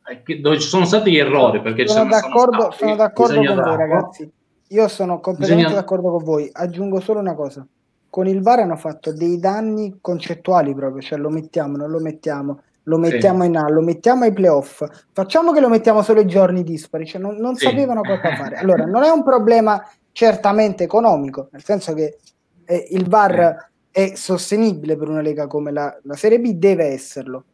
[0.06, 1.60] eh, dove ci sono stati gli errori.
[1.60, 4.32] Perché sono, d'accordo, sono, stati, sono d'accordo con voi, ragazzi.
[4.68, 5.80] Io sono completamente bisogna...
[5.80, 6.48] d'accordo con voi.
[6.52, 7.66] Aggiungo solo una cosa.
[8.08, 12.60] Con il VAR hanno fatto dei danni concettuali proprio, cioè lo mettiamo, non lo mettiamo
[12.84, 13.48] lo mettiamo sì.
[13.48, 17.20] in A, lo mettiamo ai playoff, facciamo che lo mettiamo solo i giorni dispari, cioè
[17.20, 17.66] non, non sì.
[17.66, 18.56] sapevano cosa fare.
[18.56, 19.80] Allora, non è un problema
[20.10, 22.18] certamente economico, nel senso che
[22.64, 27.44] eh, il VAR è sostenibile per una lega come la, la Serie B, deve esserlo.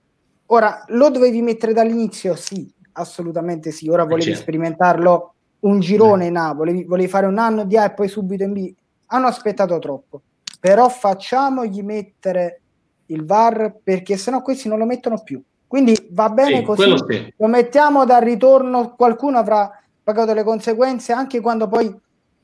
[0.47, 2.35] Ora, lo dovevi mettere dall'inizio?
[2.35, 3.89] Sì, assolutamente sì.
[3.89, 4.40] Ora volevi certo.
[4.40, 8.44] sperimentarlo un girone in A, volevi, volevi fare un anno di A e poi subito
[8.44, 8.72] in B.
[9.06, 10.22] Hanno aspettato troppo.
[10.60, 12.60] Però facciamogli mettere
[13.06, 15.43] il VAR perché sennò questi non lo mettono più.
[15.66, 17.35] Quindi va bene sì, così, sì.
[17.36, 19.70] lo mettiamo dal ritorno, qualcuno avrà
[20.02, 21.94] pagato le conseguenze anche quando poi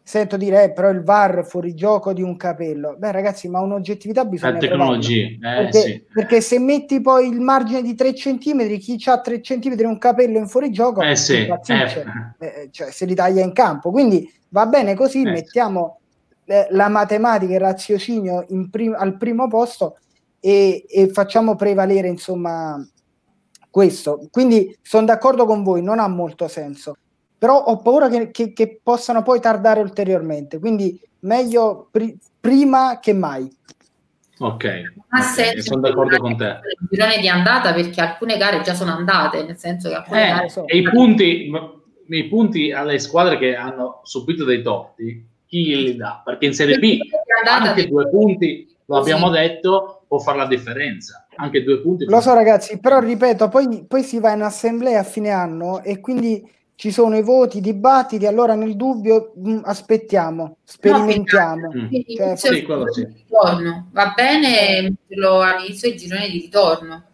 [0.06, 2.94] sento dire eh, però il VAR fuori gioco di un capello.
[2.98, 4.52] Beh ragazzi, ma un'oggettività bisogna...
[4.52, 6.04] La tecnologia, eh, perché, sì.
[6.12, 10.38] perché, se metti poi il margine di 3 centimetri, chi ha 3 centimetri un capello
[10.38, 11.46] in fuori gioco, eh, sì.
[11.46, 11.58] eh.
[12.38, 13.90] eh, cioè, se li taglia in campo.
[13.90, 15.30] Quindi va bene così, eh.
[15.30, 16.00] mettiamo
[16.44, 19.96] eh, la matematica e il raziocinio prim- al primo posto
[20.38, 22.78] e, e facciamo prevalere insomma
[23.70, 24.28] questo.
[24.30, 26.98] Quindi sono d'accordo con voi, non ha molto senso,
[27.44, 33.12] però ho paura che, che, che possano poi tardare ulteriormente, quindi meglio pri- prima che
[33.12, 33.54] mai.
[34.38, 35.60] Ok, okay.
[35.60, 36.60] sono d'accordo con te.
[36.80, 40.32] Il girone di andata perché alcune gare già sono andate, nel senso che alcune eh,
[40.32, 41.50] gare sono e i punti,
[42.06, 46.22] i punti alle squadre che hanno subito dei torti, chi li dà?
[46.24, 46.96] Perché in Serie B
[47.46, 51.26] anche due punti, lo abbiamo detto, può fare la differenza.
[51.36, 52.06] Anche due punti.
[52.06, 56.00] Lo so, ragazzi, però ripeto, poi, poi si va in assemblea a fine anno e
[56.00, 61.70] quindi ci sono i voti, i dibattiti, allora nel dubbio mh, mm, aspettiamo, sperimentiamo.
[61.72, 63.04] No, cioè, sì, quello sì.
[63.04, 63.90] ritorno.
[63.92, 67.04] Va bene metterlo all'inizio del girone di ritorno,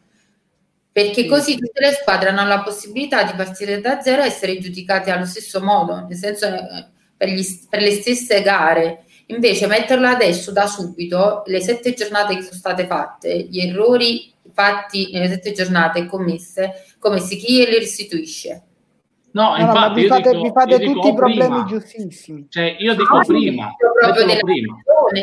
[0.91, 5.11] perché così tutte le squadre hanno la possibilità di partire da zero e essere giudicate
[5.11, 10.51] allo stesso modo, nel senso eh, per, gli, per le stesse gare Invece metterlo adesso
[10.51, 16.07] da subito, le sette giornate che sono state fatte, gli errori fatti nelle sette giornate
[16.07, 18.62] commesse, commessi chi li restituisce?
[19.32, 21.65] No, no infatti no, vi fate, dico, vi fate tutti i problemi prima.
[21.65, 22.47] giustissimi.
[22.48, 24.77] Cioè, io dico no, prima, proprio della prima.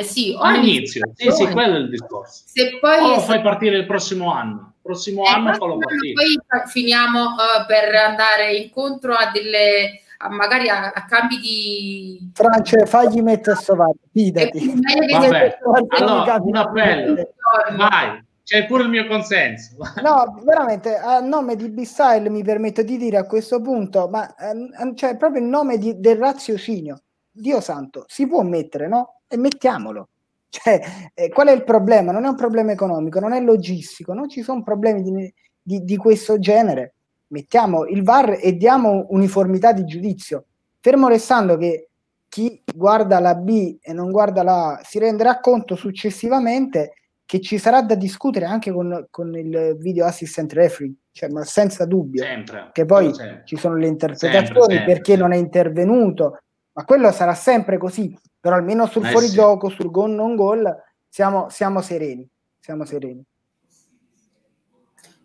[0.04, 1.12] sì, all'inizio.
[1.14, 2.44] Sì, sì, quello è il discorso.
[2.46, 4.74] Se poi o lo fai partire il prossimo anno.
[4.82, 6.14] Prossimo eh, anno fallo partire.
[6.14, 12.84] Poi finiamo uh, per andare incontro a delle a magari a, a, cambi di Francia
[12.88, 14.74] fagli mettere sovare fidati
[15.12, 15.60] Vabbè.
[15.90, 17.30] allora un appello
[17.76, 22.95] vai c'è pure il mio consenso no veramente a nome di B-Style mi permetto di
[22.95, 28.06] dire a questo punto ma eh, cioè proprio il nome di, del raziocinio Dio santo
[28.07, 29.19] si può mettere no?
[29.28, 30.07] e mettiamolo
[30.49, 30.80] cioè,
[31.14, 32.14] eh, qual è il problema?
[32.14, 35.98] Non è un problema economico, non è logistico, non ci sono problemi di, di, di
[35.98, 36.94] questo genere
[37.28, 40.45] mettiamo il VAR e diamo uniformità di giudizio,
[40.80, 41.90] fermo restando che
[42.30, 46.94] chi guarda la B e non guarda la A si renderà conto successivamente
[47.28, 51.84] che ci sarà da discutere anche con, con il video assistant referee, cioè, ma senza
[51.86, 53.41] dubbio, sempre, che poi sempre.
[53.44, 56.40] ci sono le interpretazioni sempre, perché non è intervenuto,
[56.72, 59.76] ma quello sarà sempre così, però almeno sul eh fuorigioco, sì.
[59.76, 60.74] sul gol non gol,
[61.10, 62.26] siamo, siamo sereni,
[62.60, 63.22] siamo sereni.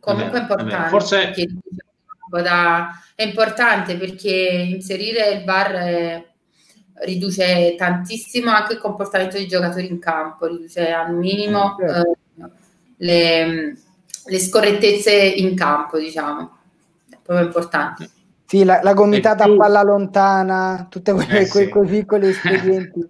[0.01, 0.89] Comunque è importante.
[0.89, 1.33] Forse
[2.43, 2.91] da...
[3.15, 6.32] è importante perché inserire il VAR eh,
[7.05, 12.11] riduce tantissimo anche il comportamento dei giocatori in campo, riduce al minimo certo.
[12.11, 12.51] eh,
[12.99, 13.77] le,
[14.27, 16.59] le, scorrettezze in campo, diciamo.
[17.09, 18.11] È proprio importante.
[18.47, 19.55] Sì, la, la gomitata più...
[19.55, 23.09] a palla lontana, tutti quei, eh, quei, quei piccoli espedienti.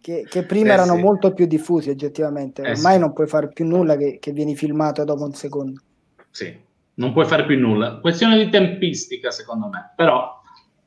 [0.00, 1.02] Che, che, prima eh, erano sì.
[1.02, 3.00] molto più diffusi oggettivamente, eh, ormai sì.
[3.00, 5.82] non puoi fare più nulla che, che vieni filmato dopo un secondo.
[6.30, 6.56] Sì,
[6.94, 7.98] non puoi fare più nulla.
[8.00, 9.92] Questione di tempistica, secondo me.
[9.94, 10.37] Però,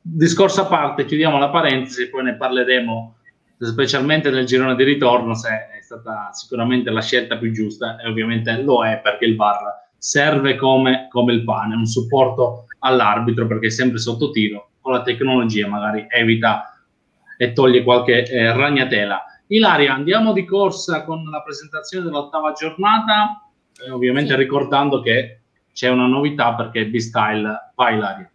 [0.02, 3.16] discorso a parte, chiudiamo la parentesi poi ne parleremo
[3.58, 8.60] specialmente nel girone di ritorno se è stata sicuramente la scelta più giusta e ovviamente
[8.60, 13.70] lo è perché il VAR serve come, come il pane, un supporto all'arbitro perché è
[13.70, 16.84] sempre sotto tiro, con la tecnologia magari evita
[17.36, 19.24] e toglie qualche eh, ragnatela.
[19.46, 23.48] Ilaria, andiamo di corsa con la presentazione dell'ottava giornata,
[23.86, 24.36] eh, ovviamente sì.
[24.36, 25.42] ricordando che
[25.72, 28.31] c'è una novità perché B-Style vai Ilaria.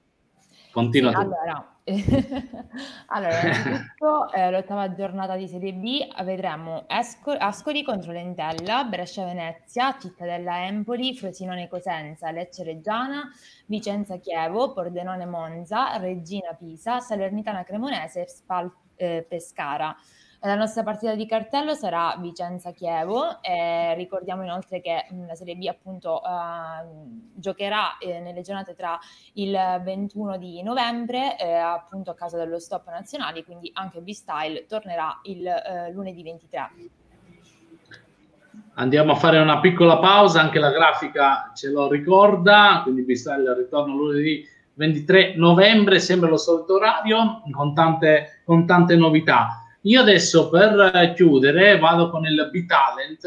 [0.78, 1.78] Continua sì, Allora,
[3.08, 10.66] allora, innanzitutto eh, l'ottava giornata di Serie B vedremo Esco- Ascoli contro Lentella, Brescia-Venezia, Cittadella
[10.68, 13.28] Empoli, Frosinone-Cosenza, Lecce-Reggiana,
[13.66, 19.96] Vicenza-Chievo, Pordenone-Monza, Regina-Pisa, Salernitana-Cremonese e Spal-Pescara.
[19.98, 23.42] Eh, la nostra partita di cartello sarà Vicenza-Chievo.
[23.42, 26.28] Eh, ricordiamo inoltre che la Serie B appunto eh,
[27.34, 29.00] giocherà eh, nelle giornate tra
[29.34, 35.20] il 21 di novembre, eh, appunto a causa dello stop nazionale, quindi anche B-Style tornerà
[35.24, 36.72] il eh, lunedì 23.
[38.76, 43.94] Andiamo a fare una piccola pausa, anche la grafica ce lo ricorda, quindi B-Style ritorna
[43.94, 49.64] lunedì 23 novembre, sempre lo solito orario, con tante, con tante novità.
[49.88, 53.24] Io adesso per chiudere vado con il B-Talent,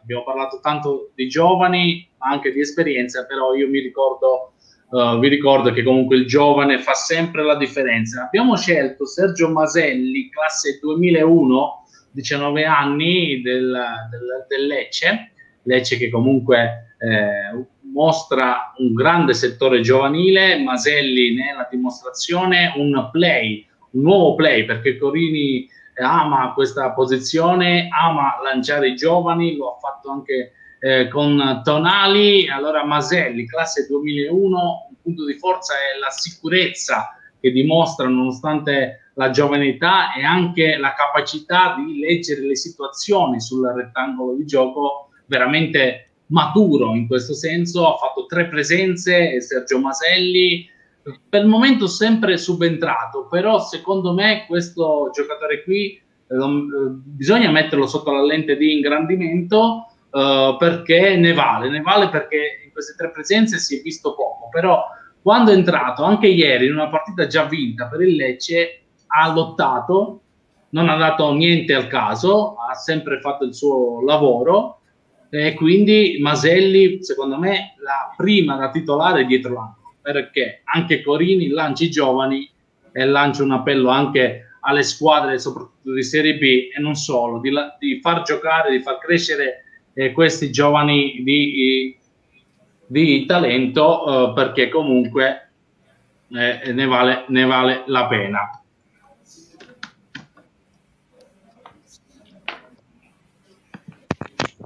[0.00, 4.52] abbiamo parlato tanto di giovani, ma anche di esperienza, però io mi ricordo,
[4.90, 8.26] uh, vi ricordo che comunque il giovane fa sempre la differenza.
[8.26, 13.76] Abbiamo scelto Sergio Maselli, classe 2001, 19 anni del,
[14.08, 15.32] del, del Lecce,
[15.64, 24.02] Lecce che comunque eh, mostra un grande settore giovanile, Maselli nella dimostrazione, un play, un
[24.02, 25.68] nuovo play, perché Corini
[26.02, 32.84] ama questa posizione, ama lanciare i giovani, lo ha fatto anche eh, con Tonali, allora
[32.84, 34.38] Maselli, classe 2001,
[34.88, 40.76] un punto di forza è la sicurezza che dimostra nonostante la giovane età e anche
[40.76, 47.94] la capacità di leggere le situazioni sul rettangolo di gioco veramente maturo in questo senso,
[47.94, 50.68] ha fatto tre presenze, Sergio Maselli,
[51.28, 56.40] per il momento sempre subentrato, però secondo me questo giocatore qui eh, eh,
[56.88, 62.72] bisogna metterlo sotto la lente di ingrandimento eh, perché ne vale, ne vale perché in
[62.72, 64.82] queste tre presenze si è visto poco, però
[65.20, 70.20] quando è entrato anche ieri in una partita già vinta per il Lecce ha lottato,
[70.70, 74.80] non ha dato niente al caso, ha sempre fatto il suo lavoro
[75.28, 81.84] e quindi Maselli secondo me la prima da titolare dietro l'angolo perché anche Corini lancia
[81.84, 82.46] i giovani
[82.92, 86.42] e lancia un appello anche alle squadre, soprattutto di Serie B
[86.76, 89.64] e non solo, di, di far giocare, di far crescere
[89.94, 91.96] eh, questi giovani di,
[92.86, 95.52] di talento eh, perché comunque
[96.28, 98.62] eh, ne, vale, ne vale la pena.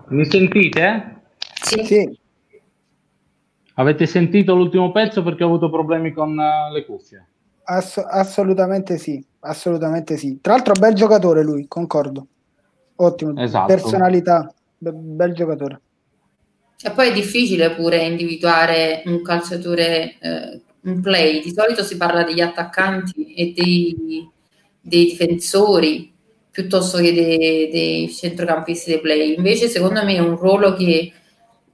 [0.08, 1.20] Mi sentite?
[1.62, 1.84] Sì.
[1.84, 2.17] sì.
[3.78, 7.24] Avete sentito l'ultimo pezzo perché ho avuto problemi con uh, le cuffie?
[7.62, 10.38] Ass- assolutamente sì, assolutamente sì.
[10.40, 12.26] Tra l'altro bel giocatore lui, concordo.
[12.96, 13.66] Ottimo, esatto.
[13.66, 15.80] personalità, be- bel giocatore.
[16.82, 21.40] E poi è difficile pure individuare un calciatore, eh, un play.
[21.40, 24.28] Di solito si parla degli attaccanti e dei,
[24.80, 26.12] dei difensori
[26.50, 29.36] piuttosto che dei, dei centrocampisti dei play.
[29.36, 31.12] Invece secondo me è un ruolo che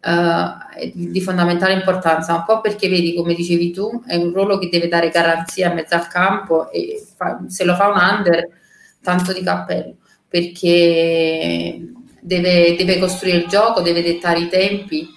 [0.05, 4.68] uh, di fondamentale importanza, un po' perché vedi, come dicevi tu, è un ruolo che
[4.68, 8.48] deve dare garanzia a mezzo al campo e fa, se lo fa un under,
[9.02, 9.97] tanto di cappello,
[10.28, 11.81] perché
[12.20, 15.09] deve, deve costruire il gioco, deve dettare i tempi,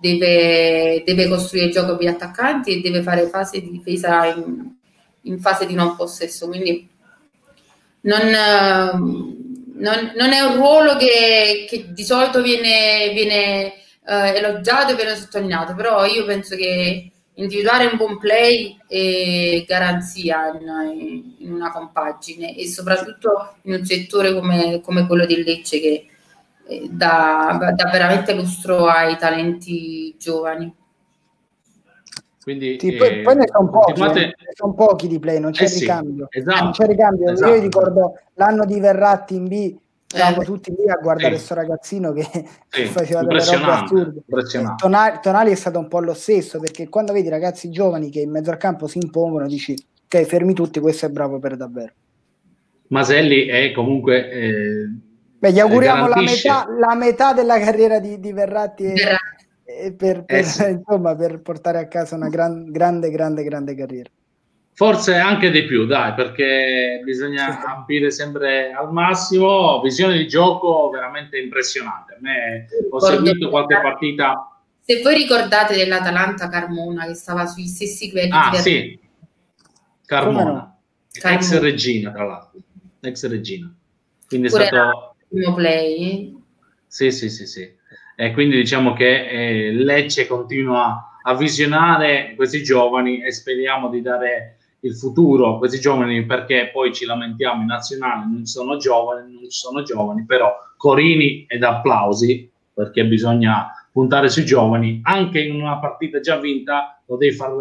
[0.00, 4.72] deve, deve costruire il gioco per gli attaccanti e deve fare fase di difesa in,
[5.22, 6.46] in fase di non possesso.
[6.46, 6.88] Quindi
[8.02, 13.72] non, non, non, è un ruolo che, che di solito viene, viene
[14.08, 20.48] eh, elogiato e viene sottolineato, però io penso che individuare un buon play è garanzia
[20.58, 26.06] in, in una compagine e soprattutto in un settore come, come quello di Lecce che
[26.66, 30.74] eh, dà, dà, veramente lustro ai talenti giovani.
[32.42, 34.20] Quindi, sì, poi, eh, poi, ne sono pochi, continuate...
[34.20, 36.28] ne sono pochi di play, non c'è eh ricambio.
[36.30, 37.30] Sì, esatto, non c'è ricambio.
[37.30, 37.54] Esatto.
[37.54, 39.76] Io ricordo l'anno di Verratti in B
[40.14, 41.60] Eravamo eh, tutti lì a guardare questo sì.
[41.60, 42.26] ragazzino che
[42.68, 44.22] sì, faceva delle robe assurde.
[44.76, 48.30] Tonali, Tonali, è stato un po' lo stesso perché quando vedi ragazzi giovani che in
[48.30, 51.92] mezzo al campo si impongono, dici ok, fermi tutti, questo è bravo per davvero.
[52.88, 54.30] Maselli è comunque.
[54.30, 54.90] Eh,
[55.38, 58.94] Beh, gli auguriamo la metà, la metà, della carriera di, di Verratti e,
[59.64, 60.64] e per, per, eh sì.
[60.70, 64.10] insomma, per portare a casa una gran, grande, grande, grande carriera.
[64.78, 69.80] Forse anche di più, dai, perché bisogna ambire sempre al massimo.
[69.80, 72.14] Visione di gioco veramente impressionante.
[72.14, 74.56] A me ho seguito qualche partita.
[74.80, 78.36] Se voi ricordate dell'Atalanta Carmona che stava sui stessi crediti.
[78.36, 78.96] Ah, sì,
[80.06, 80.78] Carmona,
[81.10, 82.60] Carmona, ex regina, tra l'altro,
[83.00, 83.74] ex regina.
[84.28, 86.40] Quindi è stato il primo play.
[86.86, 87.68] Sì, sì, sì, sì.
[88.14, 94.57] E quindi diciamo che eh, Lecce continua a visionare questi giovani e speriamo di dare
[94.80, 99.82] il futuro, questi giovani, perché poi ci lamentiamo in nazionale, non sono giovani, non sono
[99.82, 106.38] giovani, però Corini ed applausi, perché bisogna puntare sui giovani, anche in una partita già
[106.38, 107.52] vinta lo devi far,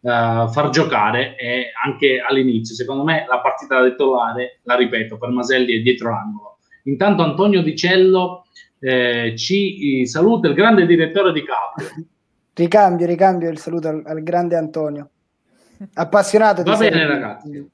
[0.00, 2.74] uh, far giocare e anche all'inizio.
[2.74, 6.56] Secondo me la partita da titolare, la ripeto, per Maselli è dietro l'angolo.
[6.84, 8.46] Intanto Antonio Dicello
[8.78, 12.06] eh, ci saluta il grande direttore di Caprio.
[12.54, 15.10] Ricambio, ricambio il saluto al, al grande Antonio.
[15.94, 17.06] Appassionato di Va bene, serie.
[17.06, 17.70] ragazzi.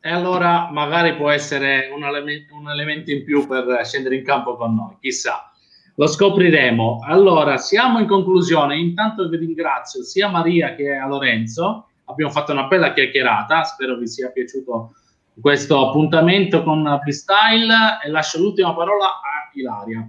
[0.00, 4.56] E allora magari può essere un elemento, un elemento in più per scendere in campo
[4.56, 5.50] con noi, chissà.
[5.96, 7.00] Lo scopriremo.
[7.04, 8.76] Allora, siamo in conclusione.
[8.76, 11.88] Intanto vi ringrazio sia Maria che a Lorenzo.
[12.04, 13.64] Abbiamo fatto una bella chiacchierata.
[13.64, 14.92] Spero vi sia piaciuto
[15.40, 20.08] questo appuntamento con Freestyle e lascio l'ultima parola a Ilaria.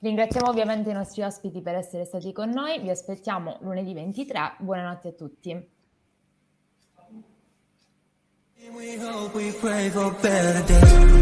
[0.00, 2.80] Ringraziamo ovviamente i nostri ospiti per essere stati con noi.
[2.80, 4.54] Vi aspettiamo lunedì 23.
[4.58, 5.68] Buonanotte a tutti.
[8.76, 11.20] We hope we pray for better days.